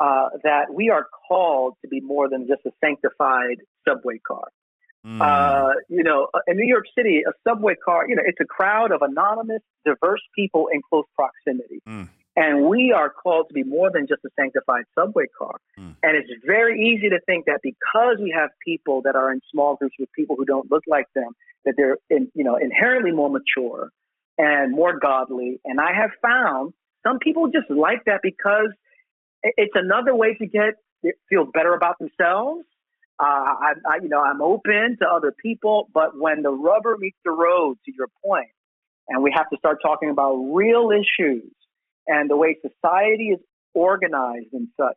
uh, 0.00 0.30
that 0.42 0.74
we 0.74 0.90
are 0.90 1.06
called 1.28 1.74
to 1.82 1.88
be 1.88 2.00
more 2.00 2.28
than 2.28 2.48
just 2.48 2.62
a 2.66 2.70
sanctified 2.84 3.58
subway 3.86 4.18
car. 4.26 4.48
Mm. 5.06 5.20
Uh, 5.20 5.74
you 5.88 6.02
know, 6.02 6.26
uh, 6.34 6.40
in 6.48 6.56
New 6.56 6.66
York 6.66 6.86
City, 6.96 7.22
a 7.26 7.32
subway 7.48 7.74
car, 7.84 8.08
you 8.08 8.16
know, 8.16 8.22
it's 8.24 8.40
a 8.40 8.44
crowd 8.44 8.90
of 8.90 9.02
anonymous, 9.02 9.62
diverse 9.84 10.22
people 10.34 10.68
in 10.72 10.80
close 10.88 11.04
proximity. 11.14 11.80
Mm. 11.88 12.08
And 12.34 12.66
we 12.66 12.94
are 12.96 13.10
called 13.10 13.48
to 13.48 13.54
be 13.54 13.62
more 13.62 13.90
than 13.92 14.06
just 14.06 14.24
a 14.24 14.30
sanctified 14.40 14.84
subway 14.98 15.26
car. 15.38 15.56
Mm. 15.78 15.96
And 16.02 16.16
it's 16.16 16.30
very 16.46 16.80
easy 16.80 17.10
to 17.10 17.20
think 17.26 17.44
that 17.44 17.60
because 17.62 18.16
we 18.20 18.34
have 18.36 18.50
people 18.64 19.02
that 19.02 19.16
are 19.16 19.30
in 19.32 19.40
small 19.52 19.76
groups 19.76 19.94
with 19.98 20.08
people 20.16 20.36
who 20.36 20.46
don't 20.46 20.70
look 20.70 20.82
like 20.86 21.06
them, 21.14 21.32
that 21.64 21.74
they're 21.76 21.98
in, 22.08 22.30
you 22.34 22.44
know 22.44 22.56
inherently 22.56 23.12
more 23.12 23.30
mature 23.30 23.90
and 24.38 24.72
more 24.72 24.98
godly. 24.98 25.60
And 25.64 25.78
I 25.78 25.92
have 25.94 26.10
found 26.22 26.72
some 27.06 27.18
people 27.18 27.48
just 27.48 27.70
like 27.70 28.04
that 28.06 28.20
because 28.22 28.70
it's 29.42 29.74
another 29.74 30.14
way 30.14 30.34
to 30.34 30.46
get 30.46 30.74
feel 31.28 31.44
better 31.52 31.74
about 31.74 31.98
themselves. 31.98 32.64
Uh, 33.20 33.24
I, 33.24 33.72
I, 33.88 33.96
you 34.02 34.08
know, 34.08 34.20
I'm 34.20 34.40
open 34.40 34.96
to 35.00 35.06
other 35.06 35.32
people, 35.42 35.88
but 35.92 36.18
when 36.18 36.42
the 36.42 36.50
rubber 36.50 36.96
meets 36.98 37.18
the 37.24 37.30
road, 37.30 37.76
to 37.84 37.92
your 37.96 38.08
point, 38.24 38.48
and 39.08 39.22
we 39.22 39.32
have 39.34 39.50
to 39.50 39.56
start 39.58 39.78
talking 39.82 40.10
about 40.10 40.34
real 40.34 40.90
issues 40.90 41.52
and 42.06 42.30
the 42.30 42.36
way 42.36 42.56
society 42.60 43.28
is 43.28 43.40
organized 43.74 44.52
and 44.52 44.68
such, 44.76 44.96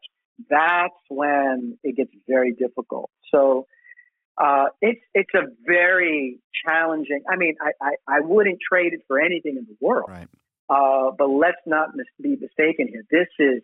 that's 0.49 0.93
when 1.09 1.77
it 1.83 1.95
gets 1.95 2.11
very 2.27 2.53
difficult. 2.53 3.09
So 3.33 3.67
uh, 4.41 4.65
it's 4.81 5.01
it's 5.13 5.33
a 5.33 5.43
very 5.65 6.39
challenging. 6.65 7.21
I 7.29 7.37
mean, 7.37 7.55
I, 7.61 7.71
I, 7.81 8.17
I, 8.17 8.19
wouldn't 8.19 8.59
trade 8.59 8.91
it 8.91 8.99
for 9.07 9.19
anything 9.19 9.55
in 9.57 9.65
the 9.65 9.77
world. 9.79 10.09
Right. 10.09 10.27
Uh, 10.69 11.11
but 11.17 11.29
let's 11.29 11.61
not 11.65 11.95
mis- 11.95 12.05
be 12.21 12.31
mistaken 12.31 12.89
here. 12.89 13.03
This 13.09 13.27
is 13.39 13.61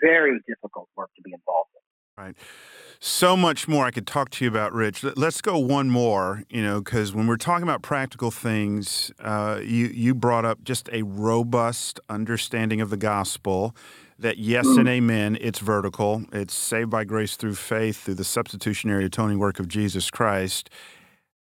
very 0.00 0.40
difficult 0.48 0.88
work 0.96 1.10
to 1.16 1.22
be 1.22 1.32
involved 1.32 1.70
in. 1.74 1.75
Right. 2.18 2.34
So 2.98 3.36
much 3.36 3.68
more 3.68 3.84
I 3.84 3.90
could 3.90 4.06
talk 4.06 4.30
to 4.30 4.44
you 4.44 4.50
about, 4.50 4.72
Rich. 4.72 5.04
Let's 5.04 5.42
go 5.42 5.58
one 5.58 5.90
more. 5.90 6.44
You 6.48 6.62
know, 6.62 6.80
because 6.80 7.12
when 7.12 7.26
we're 7.26 7.36
talking 7.36 7.62
about 7.62 7.82
practical 7.82 8.30
things, 8.30 9.12
uh, 9.20 9.60
you 9.62 9.88
you 9.88 10.14
brought 10.14 10.46
up 10.46 10.64
just 10.64 10.88
a 10.92 11.02
robust 11.02 12.00
understanding 12.08 12.80
of 12.80 12.88
the 12.88 12.96
gospel 12.96 13.76
that 14.18 14.38
yes 14.38 14.66
and 14.66 14.88
amen, 14.88 15.36
it's 15.42 15.58
vertical. 15.58 16.24
It's 16.32 16.54
saved 16.54 16.88
by 16.88 17.04
grace 17.04 17.36
through 17.36 17.56
faith 17.56 18.04
through 18.04 18.14
the 18.14 18.24
substitutionary 18.24 19.04
atoning 19.04 19.38
work 19.38 19.60
of 19.60 19.68
Jesus 19.68 20.10
Christ, 20.10 20.70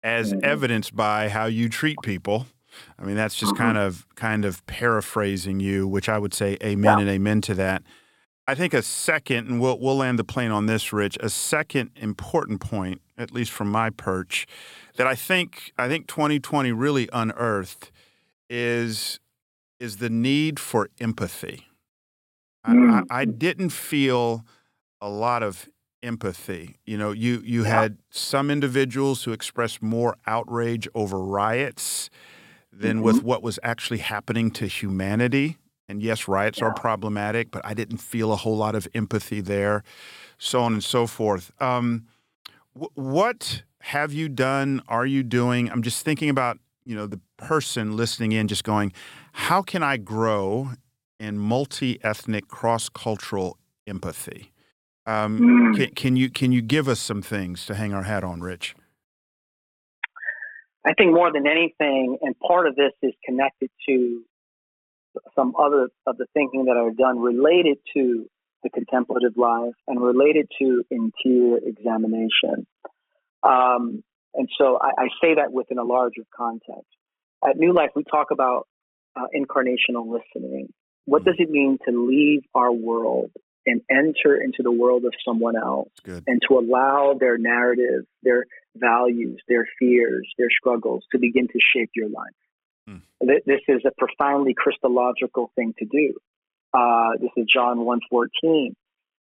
as 0.02 0.32
mm-hmm. 0.32 0.44
evidenced 0.44 0.94
by 0.94 1.30
how 1.30 1.46
you 1.46 1.70
treat 1.70 1.96
people. 2.02 2.46
I 2.98 3.04
mean, 3.04 3.16
that's 3.16 3.34
just 3.34 3.54
mm-hmm. 3.54 3.62
kind 3.62 3.78
of 3.78 4.06
kind 4.16 4.44
of 4.44 4.66
paraphrasing 4.66 5.60
you, 5.60 5.88
which 5.88 6.10
I 6.10 6.18
would 6.18 6.34
say 6.34 6.58
amen 6.62 6.98
yeah. 6.98 7.00
and 7.00 7.08
amen 7.08 7.40
to 7.42 7.54
that. 7.54 7.82
I 8.48 8.54
think 8.54 8.72
a 8.72 8.80
second, 8.80 9.46
and 9.46 9.60
we'll 9.60 9.78
we'll 9.78 9.98
land 9.98 10.18
the 10.18 10.24
plane 10.24 10.50
on 10.50 10.64
this, 10.64 10.90
Rich. 10.90 11.18
A 11.20 11.28
second 11.28 11.90
important 11.94 12.62
point, 12.62 13.02
at 13.18 13.30
least 13.30 13.50
from 13.50 13.70
my 13.70 13.90
perch, 13.90 14.46
that 14.96 15.06
I 15.06 15.14
think 15.14 15.70
I 15.76 15.86
think 15.86 16.06
2020 16.08 16.72
really 16.72 17.10
unearthed 17.12 17.92
is 18.48 19.20
is 19.78 19.98
the 19.98 20.08
need 20.08 20.58
for 20.58 20.88
empathy. 20.98 21.66
Mm. 22.66 23.04
I, 23.10 23.20
I, 23.20 23.24
didn't 23.26 23.70
feel 23.70 24.44
a 25.00 25.08
lot 25.08 25.42
of 25.42 25.68
empathy. 26.02 26.76
You 26.86 26.96
know, 26.96 27.12
you 27.12 27.42
you 27.44 27.64
yeah. 27.64 27.82
had 27.82 27.98
some 28.08 28.50
individuals 28.50 29.24
who 29.24 29.32
expressed 29.32 29.82
more 29.82 30.16
outrage 30.26 30.88
over 30.94 31.18
riots 31.18 32.08
than 32.72 32.96
mm-hmm. 32.96 33.04
with 33.04 33.22
what 33.22 33.42
was 33.42 33.58
actually 33.62 33.98
happening 33.98 34.50
to 34.52 34.66
humanity. 34.66 35.58
And 35.88 36.02
yes, 36.02 36.28
riots 36.28 36.58
yeah. 36.58 36.66
are 36.66 36.74
problematic, 36.74 37.50
but 37.50 37.64
I 37.64 37.74
didn't 37.74 37.98
feel 37.98 38.32
a 38.32 38.36
whole 38.36 38.56
lot 38.56 38.74
of 38.74 38.86
empathy 38.94 39.40
there, 39.40 39.82
so 40.36 40.60
on 40.60 40.74
and 40.74 40.84
so 40.84 41.06
forth. 41.06 41.50
Um, 41.60 42.06
what 42.72 43.62
have 43.80 44.12
you 44.12 44.28
done? 44.28 44.82
Are 44.88 45.06
you 45.06 45.22
doing? 45.22 45.70
I'm 45.70 45.82
just 45.82 46.04
thinking 46.04 46.28
about 46.28 46.58
you 46.84 46.94
know 46.94 47.06
the 47.06 47.20
person 47.36 47.96
listening 47.96 48.32
in, 48.32 48.48
just 48.48 48.64
going, 48.64 48.92
how 49.32 49.62
can 49.62 49.82
I 49.82 49.96
grow 49.96 50.72
in 51.18 51.38
multi 51.38 51.98
ethnic, 52.04 52.48
cross 52.48 52.88
cultural 52.88 53.58
empathy. 53.86 54.52
Um, 55.06 55.38
mm. 55.38 55.76
can, 55.76 55.94
can, 55.94 56.16
you 56.16 56.30
can 56.30 56.52
you 56.52 56.60
give 56.60 56.86
us 56.88 57.00
some 57.00 57.22
things 57.22 57.66
to 57.66 57.74
hang 57.74 57.94
our 57.94 58.02
hat 58.02 58.24
on, 58.24 58.40
Rich? 58.40 58.74
I 60.84 60.92
think 60.94 61.12
more 61.12 61.32
than 61.32 61.46
anything, 61.46 62.18
and 62.22 62.38
part 62.38 62.66
of 62.66 62.76
this 62.76 62.92
is 63.02 63.12
connected 63.24 63.70
to 63.88 64.22
some 65.34 65.54
other 65.58 65.88
of 66.06 66.16
the 66.16 66.26
thinking 66.34 66.66
that 66.66 66.76
I've 66.76 66.96
done 66.96 67.18
related 67.18 67.78
to 67.94 68.26
the 68.62 68.70
contemplative 68.70 69.36
life 69.36 69.74
and 69.86 70.00
related 70.00 70.48
to 70.60 70.84
interior 70.90 71.58
examination. 71.64 72.66
Um, 73.42 74.02
and 74.34 74.48
so 74.58 74.78
I, 74.80 75.02
I, 75.02 75.08
say 75.22 75.34
that 75.36 75.52
within 75.52 75.78
a 75.78 75.84
larger 75.84 76.22
context. 76.36 76.88
At 77.48 77.56
New 77.56 77.72
Life, 77.72 77.90
we 77.94 78.02
talk 78.02 78.30
about 78.32 78.66
uh, 79.16 79.26
incarnational 79.34 80.10
listening. 80.10 80.72
What 81.04 81.24
does 81.24 81.36
it 81.38 81.50
mean 81.50 81.78
to 81.88 82.06
leave 82.06 82.42
our 82.54 82.72
world 82.72 83.30
and 83.64 83.80
enter 83.90 84.36
into 84.42 84.62
the 84.62 84.72
world 84.72 85.04
of 85.04 85.12
someone 85.24 85.56
else 85.56 85.90
and 86.26 86.42
to 86.48 86.58
allow 86.58 87.14
their 87.18 87.38
narrative, 87.38 88.04
their 88.22 88.44
values, 88.76 89.40
their 89.48 89.66
fears, 89.78 90.28
their 90.36 90.48
struggles 90.50 91.04
to 91.12 91.18
begin 91.18 91.46
to 91.48 91.58
shape 91.74 91.90
your 91.94 92.08
life? 92.08 92.34
Hmm. 92.88 92.96
This 93.20 93.60
is 93.68 93.82
a 93.84 93.90
profoundly 93.98 94.54
Christological 94.56 95.50
thing 95.54 95.74
to 95.78 95.84
do. 95.84 96.14
Uh, 96.72 97.10
this 97.20 97.30
is 97.36 97.46
John 97.52 97.78
1.14. 97.78 98.74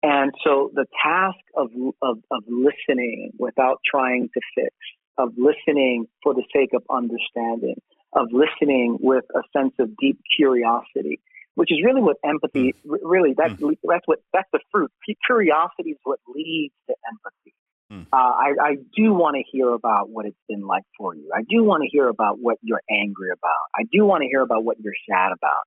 And 0.03 0.31
so 0.43 0.69
the 0.73 0.85
task 1.03 1.39
of, 1.55 1.69
of, 2.01 2.19
of 2.29 2.43
listening 2.47 3.31
without 3.39 3.79
trying 3.89 4.29
to 4.33 4.41
fix, 4.53 4.75
of 5.17 5.29
listening 5.37 6.05
for 6.21 6.35
the 6.35 6.43
sake 6.53 6.71
of 6.75 6.83
understanding, 6.91 7.75
of 8.13 8.27
listening 8.31 8.97
with 8.99 9.25
a 9.35 9.41
sense 9.57 9.73
of 9.79 9.89
deep 9.97 10.19
curiosity, 10.37 11.19
which 11.55 11.71
is 11.71 11.79
really 11.83 12.01
what 12.01 12.17
empathy 12.23 12.75
mm. 12.85 12.97
really 13.01 13.33
that's 13.35 13.53
mm. 13.53 13.75
that's 13.83 14.05
what 14.05 14.19
that's 14.33 14.49
the 14.53 14.59
fruit. 14.71 14.91
Curiosity 15.25 15.91
is 15.91 15.97
what 16.03 16.19
leads 16.27 16.73
to 16.87 16.95
empathy. 17.09 17.55
Mm. 17.91 18.07
Uh, 18.11 18.15
I, 18.15 18.53
I 18.59 18.75
do 18.95 19.13
want 19.13 19.35
to 19.35 19.43
hear 19.51 19.69
about 19.69 20.09
what 20.09 20.25
it's 20.25 20.37
been 20.49 20.65
like 20.65 20.83
for 20.97 21.15
you. 21.15 21.29
I 21.35 21.41
do 21.47 21.63
want 21.63 21.83
to 21.83 21.89
hear 21.89 22.07
about 22.07 22.39
what 22.39 22.57
you're 22.61 22.81
angry 22.89 23.29
about. 23.29 23.65
I 23.75 23.83
do 23.91 24.05
want 24.05 24.21
to 24.23 24.27
hear 24.27 24.41
about 24.41 24.63
what 24.63 24.77
you're 24.79 24.93
sad 25.09 25.31
about. 25.31 25.63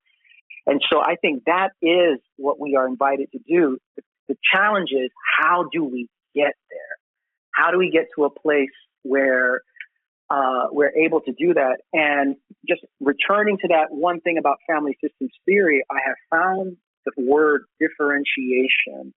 And 0.66 0.82
so 0.92 1.00
I 1.00 1.16
think 1.20 1.44
that 1.46 1.70
is 1.80 2.18
what 2.36 2.60
we 2.60 2.76
are 2.76 2.86
invited 2.86 3.30
to 3.32 3.38
do. 3.38 3.78
The, 3.96 4.02
the 4.28 4.36
challenge 4.52 4.90
is 4.92 5.10
how 5.40 5.68
do 5.72 5.84
we 5.84 6.08
get 6.34 6.52
there? 6.70 6.96
How 7.54 7.70
do 7.70 7.78
we 7.78 7.90
get 7.90 8.06
to 8.16 8.24
a 8.24 8.30
place 8.30 8.68
where 9.02 9.62
uh, 10.30 10.66
we're 10.70 10.92
able 10.94 11.20
to 11.22 11.32
do 11.32 11.54
that. 11.54 11.78
And 11.92 12.36
just 12.68 12.82
returning 13.00 13.56
to 13.62 13.68
that 13.68 13.86
one 13.90 14.20
thing 14.20 14.36
about 14.38 14.58
family 14.68 14.96
systems 15.02 15.30
theory, 15.46 15.82
I 15.90 15.98
have 16.06 16.16
found 16.30 16.76
the 17.06 17.12
word 17.16 17.64
differentiation 17.80 19.14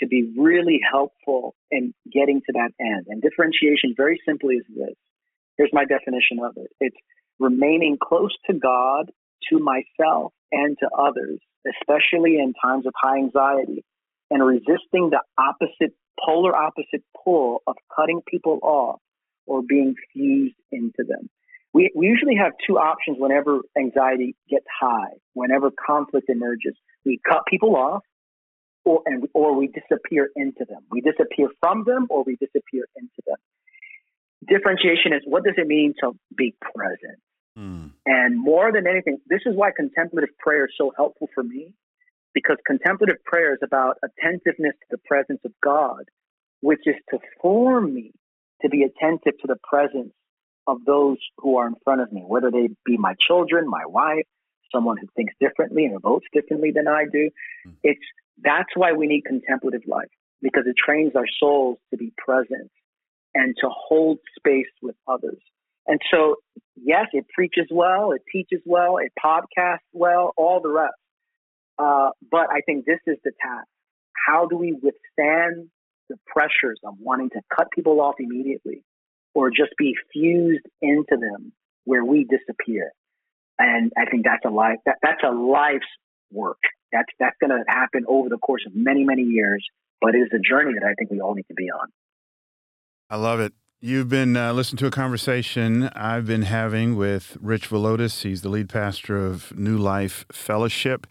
to 0.00 0.06
be 0.06 0.32
really 0.36 0.80
helpful 0.90 1.54
in 1.70 1.94
getting 2.12 2.40
to 2.46 2.52
that 2.54 2.70
end. 2.80 3.06
And 3.08 3.22
differentiation, 3.22 3.94
very 3.96 4.20
simply, 4.26 4.56
is 4.56 4.64
this. 4.68 4.94
Here's 5.56 5.70
my 5.72 5.84
definition 5.84 6.38
of 6.44 6.56
it 6.56 6.70
it's 6.80 6.96
remaining 7.38 7.98
close 8.02 8.34
to 8.48 8.54
God, 8.54 9.10
to 9.50 9.58
myself, 9.58 10.32
and 10.52 10.76
to 10.80 10.88
others, 10.98 11.38
especially 11.66 12.38
in 12.38 12.54
times 12.62 12.86
of 12.86 12.92
high 13.00 13.18
anxiety, 13.18 13.84
and 14.30 14.44
resisting 14.44 15.10
the 15.10 15.20
opposite, 15.38 15.94
polar 16.24 16.54
opposite 16.54 17.02
pull 17.24 17.62
of 17.66 17.76
cutting 17.94 18.20
people 18.26 18.58
off 18.62 19.00
or 19.46 19.62
being 19.62 19.94
fused 20.12 20.54
into 20.70 21.04
them. 21.06 21.28
We, 21.72 21.90
we 21.94 22.06
usually 22.06 22.36
have 22.36 22.52
two 22.66 22.78
options 22.78 23.16
whenever 23.20 23.60
anxiety 23.78 24.34
gets 24.48 24.66
high, 24.80 25.12
whenever 25.34 25.70
conflict 25.70 26.28
emerges. 26.28 26.74
We 27.04 27.20
cut 27.28 27.42
people 27.48 27.76
off 27.76 28.02
or, 28.84 29.02
and, 29.06 29.28
or 29.34 29.54
we 29.56 29.68
disappear 29.68 30.30
into 30.36 30.64
them. 30.68 30.82
We 30.90 31.00
disappear 31.00 31.48
from 31.60 31.84
them 31.84 32.06
or 32.10 32.24
we 32.24 32.36
disappear 32.36 32.86
into 32.96 33.22
them. 33.26 33.36
Differentiation 34.48 35.12
is 35.12 35.22
what 35.24 35.44
does 35.44 35.54
it 35.56 35.66
mean 35.66 35.94
to 36.02 36.12
be 36.36 36.54
present? 36.60 37.20
Mm. 37.58 37.90
And 38.06 38.38
more 38.38 38.72
than 38.72 38.86
anything, 38.86 39.18
this 39.28 39.42
is 39.44 39.54
why 39.54 39.70
contemplative 39.76 40.30
prayer 40.38 40.64
is 40.64 40.72
so 40.78 40.92
helpful 40.96 41.28
for 41.34 41.42
me 41.42 41.74
because 42.32 42.56
contemplative 42.66 43.22
prayer 43.24 43.52
is 43.52 43.60
about 43.62 43.98
attentiveness 44.02 44.74
to 44.74 44.86
the 44.90 44.98
presence 44.98 45.40
of 45.44 45.52
God, 45.62 46.04
which 46.60 46.80
is 46.86 46.94
to 47.10 47.18
form 47.42 47.92
me 47.94 48.12
to 48.62 48.68
be 48.68 48.82
attentive 48.82 49.38
to 49.40 49.46
the 49.46 49.58
presence 49.62 50.12
of 50.66 50.84
those 50.84 51.18
who 51.38 51.56
are 51.56 51.66
in 51.66 51.74
front 51.84 52.00
of 52.00 52.12
me, 52.12 52.22
whether 52.26 52.50
they 52.50 52.68
be 52.84 52.96
my 52.96 53.14
children, 53.20 53.68
my 53.68 53.84
wife, 53.86 54.26
someone 54.72 54.96
who 54.96 55.06
thinks 55.16 55.34
differently 55.40 55.84
and 55.84 56.00
votes 56.00 56.26
differently 56.32 56.70
than 56.70 56.86
I 56.86 57.04
do. 57.10 57.30
Mm. 57.66 57.74
It's 57.82 58.00
that's 58.42 58.70
why 58.74 58.92
we 58.92 59.06
need 59.06 59.24
contemplative 59.24 59.82
life 59.86 60.08
because 60.42 60.64
it 60.66 60.74
trains 60.82 61.12
our 61.16 61.26
souls 61.38 61.78
to 61.90 61.96
be 61.96 62.12
present 62.16 62.70
and 63.34 63.54
to 63.60 63.68
hold 63.68 64.18
space 64.38 64.70
with 64.82 64.96
others. 65.06 65.38
And 65.86 66.00
so, 66.12 66.36
yes, 66.76 67.06
it 67.12 67.26
preaches 67.34 67.66
well, 67.70 68.12
it 68.12 68.22
teaches 68.32 68.62
well, 68.64 68.98
it 68.98 69.12
podcasts 69.22 69.78
well, 69.92 70.32
all 70.36 70.60
the 70.60 70.70
rest. 70.70 70.94
Uh, 71.78 72.10
but 72.30 72.46
I 72.50 72.60
think 72.66 72.84
this 72.84 73.00
is 73.06 73.16
the 73.24 73.32
task. 73.40 73.66
How 74.26 74.46
do 74.46 74.56
we 74.56 74.72
withstand 74.72 75.68
the 76.08 76.16
pressures 76.26 76.78
of 76.84 76.94
wanting 76.98 77.30
to 77.30 77.40
cut 77.56 77.68
people 77.74 78.00
off 78.00 78.16
immediately 78.18 78.82
or 79.34 79.50
just 79.50 79.70
be 79.78 79.94
fused 80.12 80.66
into 80.82 81.16
them 81.16 81.52
where 81.84 82.04
we 82.04 82.24
disappear? 82.24 82.92
And 83.58 83.92
I 83.96 84.10
think 84.10 84.24
that's 84.24 84.44
a 84.44 84.50
life 84.50 84.78
that, 84.86 84.96
that's 85.02 85.22
a 85.24 85.32
life's 85.34 85.86
work. 86.30 86.58
That's 86.92 87.08
that's 87.18 87.36
going 87.40 87.50
to 87.50 87.64
happen 87.68 88.04
over 88.08 88.28
the 88.28 88.38
course 88.38 88.62
of 88.66 88.74
many 88.74 89.04
many 89.04 89.22
years, 89.22 89.66
but 90.00 90.14
it 90.14 90.18
is 90.18 90.28
a 90.32 90.38
journey 90.38 90.74
that 90.74 90.84
I 90.84 90.94
think 90.94 91.10
we 91.10 91.20
all 91.20 91.34
need 91.34 91.46
to 91.48 91.54
be 91.54 91.70
on. 91.70 91.88
I 93.08 93.16
love 93.16 93.40
it. 93.40 93.52
You've 93.82 94.10
been 94.10 94.36
uh, 94.36 94.52
listening 94.52 94.76
to 94.78 94.86
a 94.86 94.90
conversation 94.90 95.88
I've 95.94 96.26
been 96.26 96.42
having 96.42 96.96
with 96.96 97.38
Rich 97.40 97.70
Villodas. 97.70 98.22
He's 98.22 98.42
the 98.42 98.50
lead 98.50 98.68
pastor 98.68 99.24
of 99.24 99.56
New 99.56 99.78
Life 99.78 100.26
Fellowship. 100.30 101.06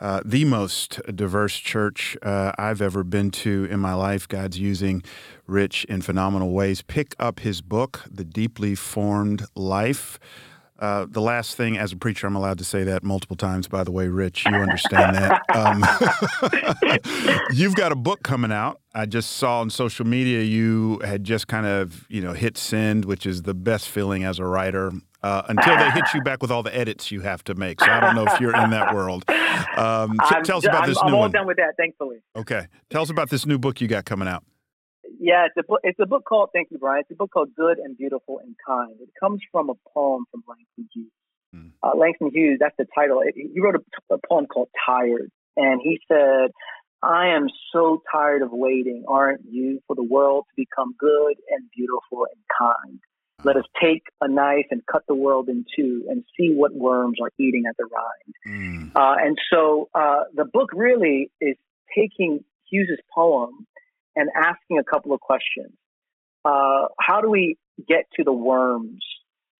Uh, 0.00 0.20
the 0.24 0.44
most 0.44 1.00
diverse 1.14 1.56
church 1.56 2.16
uh, 2.22 2.52
I've 2.58 2.80
ever 2.80 3.04
been 3.04 3.30
to 3.30 3.68
in 3.70 3.80
my 3.80 3.94
life. 3.94 4.26
God's 4.26 4.58
using 4.58 5.04
Rich 5.46 5.84
in 5.84 6.00
phenomenal 6.00 6.52
ways. 6.52 6.82
Pick 6.82 7.14
up 7.18 7.40
his 7.40 7.60
book, 7.60 8.02
The 8.10 8.24
Deeply 8.24 8.74
Formed 8.74 9.44
Life. 9.54 10.18
Uh, 10.80 11.06
the 11.10 11.20
last 11.20 11.56
thing, 11.56 11.76
as 11.76 11.92
a 11.92 11.96
preacher, 11.96 12.26
I'm 12.26 12.34
allowed 12.34 12.56
to 12.58 12.64
say 12.64 12.84
that 12.84 13.04
multiple 13.04 13.36
times. 13.36 13.68
By 13.68 13.84
the 13.84 13.92
way, 13.92 14.08
Rich, 14.08 14.46
you 14.46 14.54
understand 14.54 15.14
that. 15.14 15.42
Um, 15.54 15.84
you've 17.52 17.74
got 17.74 17.92
a 17.92 17.96
book 17.96 18.22
coming 18.22 18.50
out. 18.50 18.80
I 18.94 19.04
just 19.04 19.32
saw 19.32 19.60
on 19.60 19.68
social 19.68 20.06
media 20.06 20.42
you 20.42 20.98
had 21.04 21.22
just 21.22 21.48
kind 21.48 21.66
of, 21.66 22.06
you 22.08 22.22
know, 22.22 22.32
hit 22.32 22.56
send, 22.56 23.04
which 23.04 23.26
is 23.26 23.42
the 23.42 23.52
best 23.52 23.88
feeling 23.88 24.24
as 24.24 24.38
a 24.38 24.44
writer. 24.46 24.90
Uh, 25.22 25.42
until 25.50 25.76
they 25.76 25.90
hit 25.90 26.04
you 26.14 26.22
back 26.22 26.40
with 26.40 26.50
all 26.50 26.62
the 26.62 26.74
edits 26.74 27.10
you 27.10 27.20
have 27.20 27.44
to 27.44 27.54
make. 27.54 27.78
So 27.78 27.90
I 27.90 28.00
don't 28.00 28.14
know 28.14 28.24
if 28.24 28.40
you're 28.40 28.56
in 28.56 28.70
that 28.70 28.94
world. 28.94 29.22
Um, 29.76 30.18
t- 30.30 30.36
tell 30.44 30.56
us 30.56 30.64
about 30.64 30.84
I'm, 30.84 30.88
this 30.88 30.98
I'm 31.02 31.08
new 31.10 31.14
all 31.14 31.20
one. 31.20 31.30
done 31.30 31.46
with 31.46 31.58
that, 31.58 31.74
thankfully. 31.76 32.22
Okay, 32.34 32.68
tell 32.88 33.02
us 33.02 33.10
about 33.10 33.28
this 33.28 33.44
new 33.44 33.58
book 33.58 33.82
you 33.82 33.86
got 33.86 34.06
coming 34.06 34.28
out. 34.28 34.44
Yeah, 35.20 35.44
it's 35.44 35.56
a 35.58 35.62
book. 35.62 35.80
It's 35.84 35.98
a 36.00 36.06
book 36.06 36.24
called. 36.24 36.48
Thank 36.54 36.70
you, 36.70 36.78
Bryan. 36.78 37.02
It's 37.02 37.10
a 37.10 37.14
book 37.14 37.30
called 37.30 37.54
Good 37.54 37.78
and 37.78 37.96
Beautiful 37.96 38.40
and 38.42 38.56
Kind. 38.66 38.96
It 39.00 39.10
comes 39.20 39.40
from 39.52 39.68
a 39.68 39.74
poem 39.92 40.24
from 40.30 40.42
Langston 40.48 40.88
Hughes. 40.94 41.12
Mm. 41.54 41.72
Uh, 41.82 41.94
Langston 41.94 42.30
Hughes. 42.32 42.56
That's 42.58 42.74
the 42.78 42.86
title. 42.94 43.20
It, 43.22 43.34
he 43.36 43.60
wrote 43.60 43.76
a, 43.76 44.14
a 44.14 44.18
poem 44.26 44.46
called 44.46 44.70
Tired, 44.86 45.30
and 45.58 45.82
he 45.84 46.00
said, 46.08 46.52
"I 47.02 47.28
am 47.36 47.48
so 47.70 48.02
tired 48.10 48.40
of 48.40 48.48
waiting, 48.50 49.04
aren't 49.06 49.42
you, 49.46 49.82
for 49.86 49.94
the 49.94 50.02
world 50.02 50.46
to 50.48 50.54
become 50.56 50.94
good 50.98 51.34
and 51.50 51.68
beautiful 51.76 52.24
and 52.24 52.40
kind." 52.58 52.98
Let 53.44 53.56
us 53.56 53.64
take 53.80 54.02
a 54.20 54.28
knife 54.28 54.66
and 54.70 54.82
cut 54.90 55.02
the 55.06 55.14
world 55.14 55.48
in 55.48 55.64
two 55.76 56.06
and 56.08 56.24
see 56.38 56.52
what 56.54 56.74
worms 56.74 57.18
are 57.22 57.30
eating 57.38 57.64
at 57.68 57.76
the 57.76 57.84
rind. 57.84 58.34
Mm. 58.46 58.92
Uh, 58.94 59.16
and 59.18 59.38
so 59.50 59.88
uh, 59.94 60.24
the 60.34 60.44
book 60.44 60.70
really 60.74 61.30
is 61.40 61.56
taking 61.96 62.44
Hughes's 62.70 63.00
poem 63.14 63.66
and 64.20 64.28
asking 64.36 64.78
a 64.78 64.84
couple 64.84 65.14
of 65.14 65.20
questions. 65.20 65.72
Uh, 66.44 66.86
how 67.00 67.20
do 67.22 67.30
we 67.30 67.56
get 67.88 68.04
to 68.16 68.24
the 68.24 68.32
worms 68.32 69.02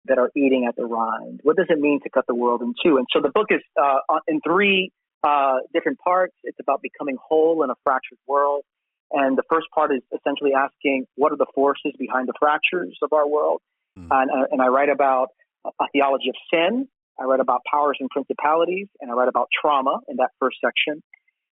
that 0.04 0.18
are 0.18 0.30
eating 0.36 0.66
at 0.68 0.76
the 0.76 0.84
rind? 0.84 1.40
What 1.42 1.56
does 1.56 1.66
it 1.70 1.78
mean 1.78 2.00
to 2.04 2.10
cut 2.10 2.26
the 2.26 2.34
world 2.34 2.60
in 2.60 2.74
two? 2.84 2.98
And 2.98 3.06
so 3.10 3.20
the 3.22 3.30
book 3.30 3.46
is 3.50 3.60
uh, 3.80 3.98
in 4.28 4.40
three 4.46 4.90
uh, 5.22 5.56
different 5.72 5.98
parts. 5.98 6.34
It's 6.44 6.58
about 6.60 6.80
becoming 6.82 7.16
whole 7.22 7.62
in 7.62 7.70
a 7.70 7.74
fractured 7.84 8.18
world. 8.26 8.64
And 9.12 9.36
the 9.36 9.42
first 9.50 9.66
part 9.74 9.92
is 9.92 10.02
essentially 10.16 10.52
asking 10.54 11.06
what 11.16 11.32
are 11.32 11.36
the 11.36 11.50
forces 11.54 11.92
behind 11.98 12.28
the 12.28 12.34
fractures 12.38 12.96
of 13.02 13.12
our 13.12 13.26
world? 13.26 13.60
Mm. 13.98 14.08
And, 14.10 14.30
uh, 14.30 14.46
and 14.52 14.62
I 14.62 14.68
write 14.68 14.90
about 14.90 15.28
a 15.64 15.86
theology 15.92 16.28
of 16.28 16.36
sin. 16.52 16.86
I 17.18 17.24
write 17.24 17.40
about 17.40 17.62
powers 17.70 17.98
and 18.00 18.08
principalities, 18.08 18.86
and 19.00 19.10
I 19.10 19.14
write 19.14 19.28
about 19.28 19.48
trauma 19.60 20.00
in 20.08 20.16
that 20.16 20.30
first 20.38 20.56
section. 20.64 21.02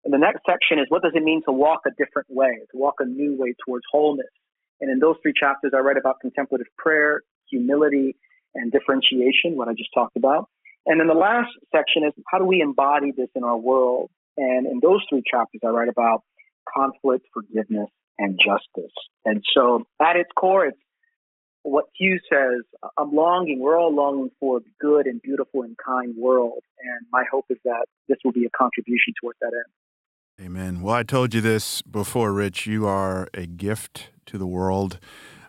And 0.06 0.14
the 0.14 0.20
next 0.20 0.41
section 0.45 0.78
is 0.78 0.86
what 0.89 1.01
does 1.01 1.14
it 1.16 1.24
mean 1.24 1.41
to 1.47 1.51
walk 1.51 1.82
a 1.88 1.91
different 1.97 2.30
way, 2.30 2.60
to 2.72 2.78
walk 2.78 2.95
a 2.99 3.06
new 3.06 3.36
way 3.38 3.56
towards 3.66 3.84
wholeness. 3.91 4.30
And 4.80 4.91
in 4.91 4.99
those 4.99 5.16
three 5.24 5.34
chapters, 5.38 5.72
I 5.76 5.80
write 5.80 5.97
about 5.97 6.20
contemplative 6.22 6.68
prayer, 6.78 7.22
humility, 7.49 8.16
and 8.53 8.72
differentiation, 8.72 9.58
what 9.58 9.68
I 9.68 9.74
just 9.74 9.89
talked 9.93 10.16
about. 10.16 10.47
And 10.86 10.99
then 10.99 11.08
the 11.08 11.16
last 11.16 11.49
section 11.76 12.03
is 12.06 12.14
how 12.32 12.38
do 12.38 12.45
we 12.45 12.62
embody 12.62 13.12
this 13.18 13.30
in 13.36 13.43
our 13.43 13.58
world? 13.58 14.12
And 14.38 14.68
in 14.68 14.80
those 14.82 15.01
three 15.10 15.24
chapters, 15.30 15.62
I 15.66 15.70
write 15.70 15.89
about 15.89 16.22
conflict, 16.72 17.26
forgiveness, 17.34 17.89
and 18.20 18.39
justice. 18.39 18.93
And 19.26 19.43
so 19.56 19.86
at 19.99 20.16
its 20.18 20.30
core, 20.38 20.68
it's 20.68 20.78
what 21.64 21.86
Hugh 21.97 22.20
says, 22.32 22.62
I'm 22.97 23.12
longing, 23.12 23.60
we're 23.60 23.80
all 23.80 23.93
longing 23.93 24.30
for 24.39 24.58
a 24.58 24.62
good 24.80 25.08
and 25.08 25.20
beautiful 25.22 25.64
and 25.64 25.76
kind 25.84 26.14
world. 26.16 26.62
And 26.80 27.08
my 27.12 27.24
hope 27.32 27.45
is 27.49 27.58
that 27.66 27.86
this 28.08 28.18
will 28.24 28.34
be 28.34 28.45
a 28.45 28.49
contribution 28.56 29.14
towards 29.20 29.39
that 29.41 29.51
end. 29.51 29.74
Amen. 30.41 30.81
Well, 30.81 30.93
I 30.93 31.03
told 31.03 31.33
you 31.33 31.39
this 31.39 31.81
before, 31.81 32.33
Rich. 32.33 32.67
You 32.67 32.86
are 32.86 33.29
a 33.33 33.45
gift 33.45 34.09
to 34.25 34.38
the 34.38 34.45
world. 34.45 34.99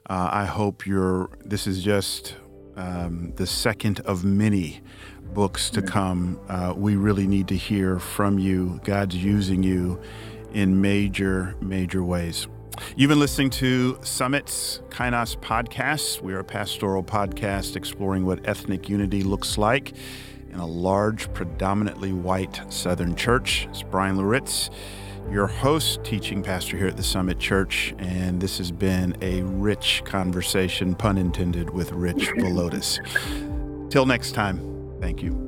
Uh, 0.09 0.28
I 0.30 0.45
hope 0.45 0.87
you're, 0.87 1.28
this 1.45 1.66
is 1.66 1.82
just 1.82 2.37
um, 2.76 3.32
the 3.34 3.49
second 3.49 3.99
of 4.01 4.24
many 4.24 4.80
books 5.34 5.70
to 5.70 5.82
come. 5.82 6.39
Uh, 6.49 6.72
we 6.76 6.95
really 6.95 7.26
need 7.26 7.49
to 7.49 7.57
hear 7.57 7.99
from 7.99 8.39
you. 8.39 8.80
God's 8.84 9.16
using 9.16 9.64
you 9.64 10.01
in 10.53 10.80
major, 10.80 11.57
major 11.61 12.05
ways. 12.05 12.47
You've 12.95 13.09
been 13.09 13.18
listening 13.18 13.51
to 13.51 13.99
Summit's 14.05 14.82
Kainos 14.91 15.37
podcast. 15.39 16.20
We 16.20 16.32
are 16.32 16.41
a 16.41 16.45
pastoral 16.45 17.03
podcast 17.03 17.74
exploring 17.74 18.24
what 18.24 18.47
ethnic 18.47 18.89
unity 18.89 19.24
looks 19.24 19.59
like 19.59 19.95
in 20.57 20.63
a 20.63 20.67
large, 20.67 21.31
predominantly 21.35 22.15
white 22.15 22.63
Southern 22.73 23.15
church. 23.15 23.69
It's 23.71 23.83
Bryan 23.83 24.17
Loritts, 24.17 24.71
your 25.31 25.47
host, 25.47 26.03
teaching 26.03 26.43
pastor 26.43 26.79
here 26.79 26.87
at 26.87 26.97
the 26.97 27.03
Summit 27.03 27.39
Church, 27.39 27.95
and 27.99 28.41
this 28.41 28.57
has 28.57 28.73
been 28.73 29.15
a 29.21 29.43
rich 29.43 30.03
conversation, 30.07 30.95
pun 30.95 31.19
intended, 31.19 31.69
with 31.69 31.93
Rich 31.93 32.31
Villodas. 32.39 33.01
Till 33.91 34.07
next 34.07 34.33
time, 34.33 34.97
thank 34.99 35.23
you. 35.23 35.45